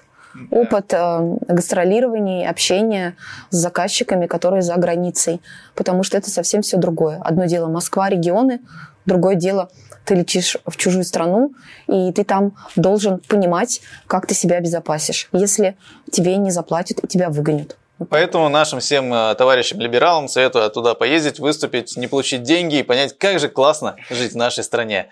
[0.50, 3.16] опыт э, гастролирования, общения
[3.50, 5.40] с заказчиками, которые за границей,
[5.74, 7.20] потому что это совсем все другое.
[7.22, 8.60] Одно дело Москва, регионы,
[9.06, 9.70] другое дело
[10.04, 11.52] ты летишь в чужую страну,
[11.86, 15.28] и ты там должен понимать, как ты себя обезопасишь.
[15.32, 15.76] Если
[16.10, 17.76] тебе не заплатят, тебя выгонят.
[18.08, 23.38] Поэтому нашим всем э, товарищам-либералам советую туда поездить, выступить, не получить деньги и понять, как
[23.38, 25.10] же классно жить в нашей стране.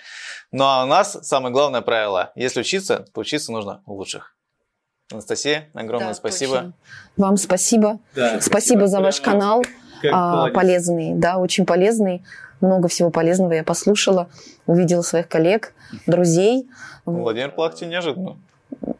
[0.52, 2.32] Ну а у нас самое главное правило.
[2.34, 4.37] Если учиться, то учиться нужно у лучших.
[5.10, 6.54] Анастасия, огромное да, спасибо.
[6.54, 6.72] Точно.
[7.16, 7.98] Вам спасибо.
[8.14, 9.64] Да, спасибо, спасибо за ваш канал.
[10.12, 12.22] а, полезный, да, очень полезный.
[12.60, 14.28] Много всего полезного я послушала,
[14.66, 15.72] увидела своих коллег,
[16.06, 16.68] друзей.
[17.06, 18.36] Владимир Плахти неожиданно.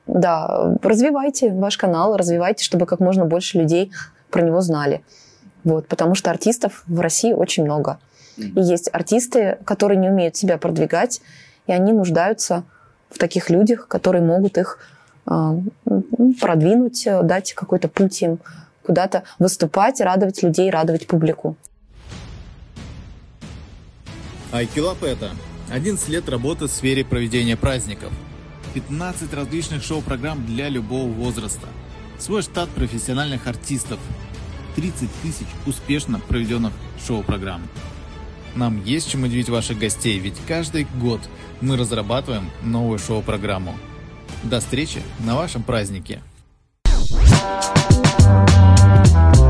[0.07, 3.93] Да, развивайте ваш канал, развивайте, чтобы как можно больше людей
[4.31, 5.03] про него знали.
[5.65, 7.99] Вот, потому что артистов в России очень много.
[8.39, 11.21] И есть артисты, которые не умеют себя продвигать,
[11.67, 12.63] и они нуждаются
[13.11, 14.79] в таких людях, которые могут их
[16.41, 18.39] продвинуть, дать какой-то путь им
[18.83, 21.57] куда-то выступать, радовать людей, радовать публику.
[24.51, 25.31] Айкилап это
[25.71, 28.11] 11 лет работы в сфере проведения праздников.
[28.73, 31.67] 15 различных шоу-программ для любого возраста.
[32.19, 33.99] Свой штат профессиональных артистов.
[34.77, 36.73] 30 тысяч успешно проведенных
[37.07, 37.63] шоу-программ.
[38.55, 41.21] Нам есть чем удивить ваших гостей, ведь каждый год
[41.61, 43.75] мы разрабатываем новую шоу-программу.
[44.45, 46.23] До встречи на вашем празднике!
[48.21, 49.48] Thank you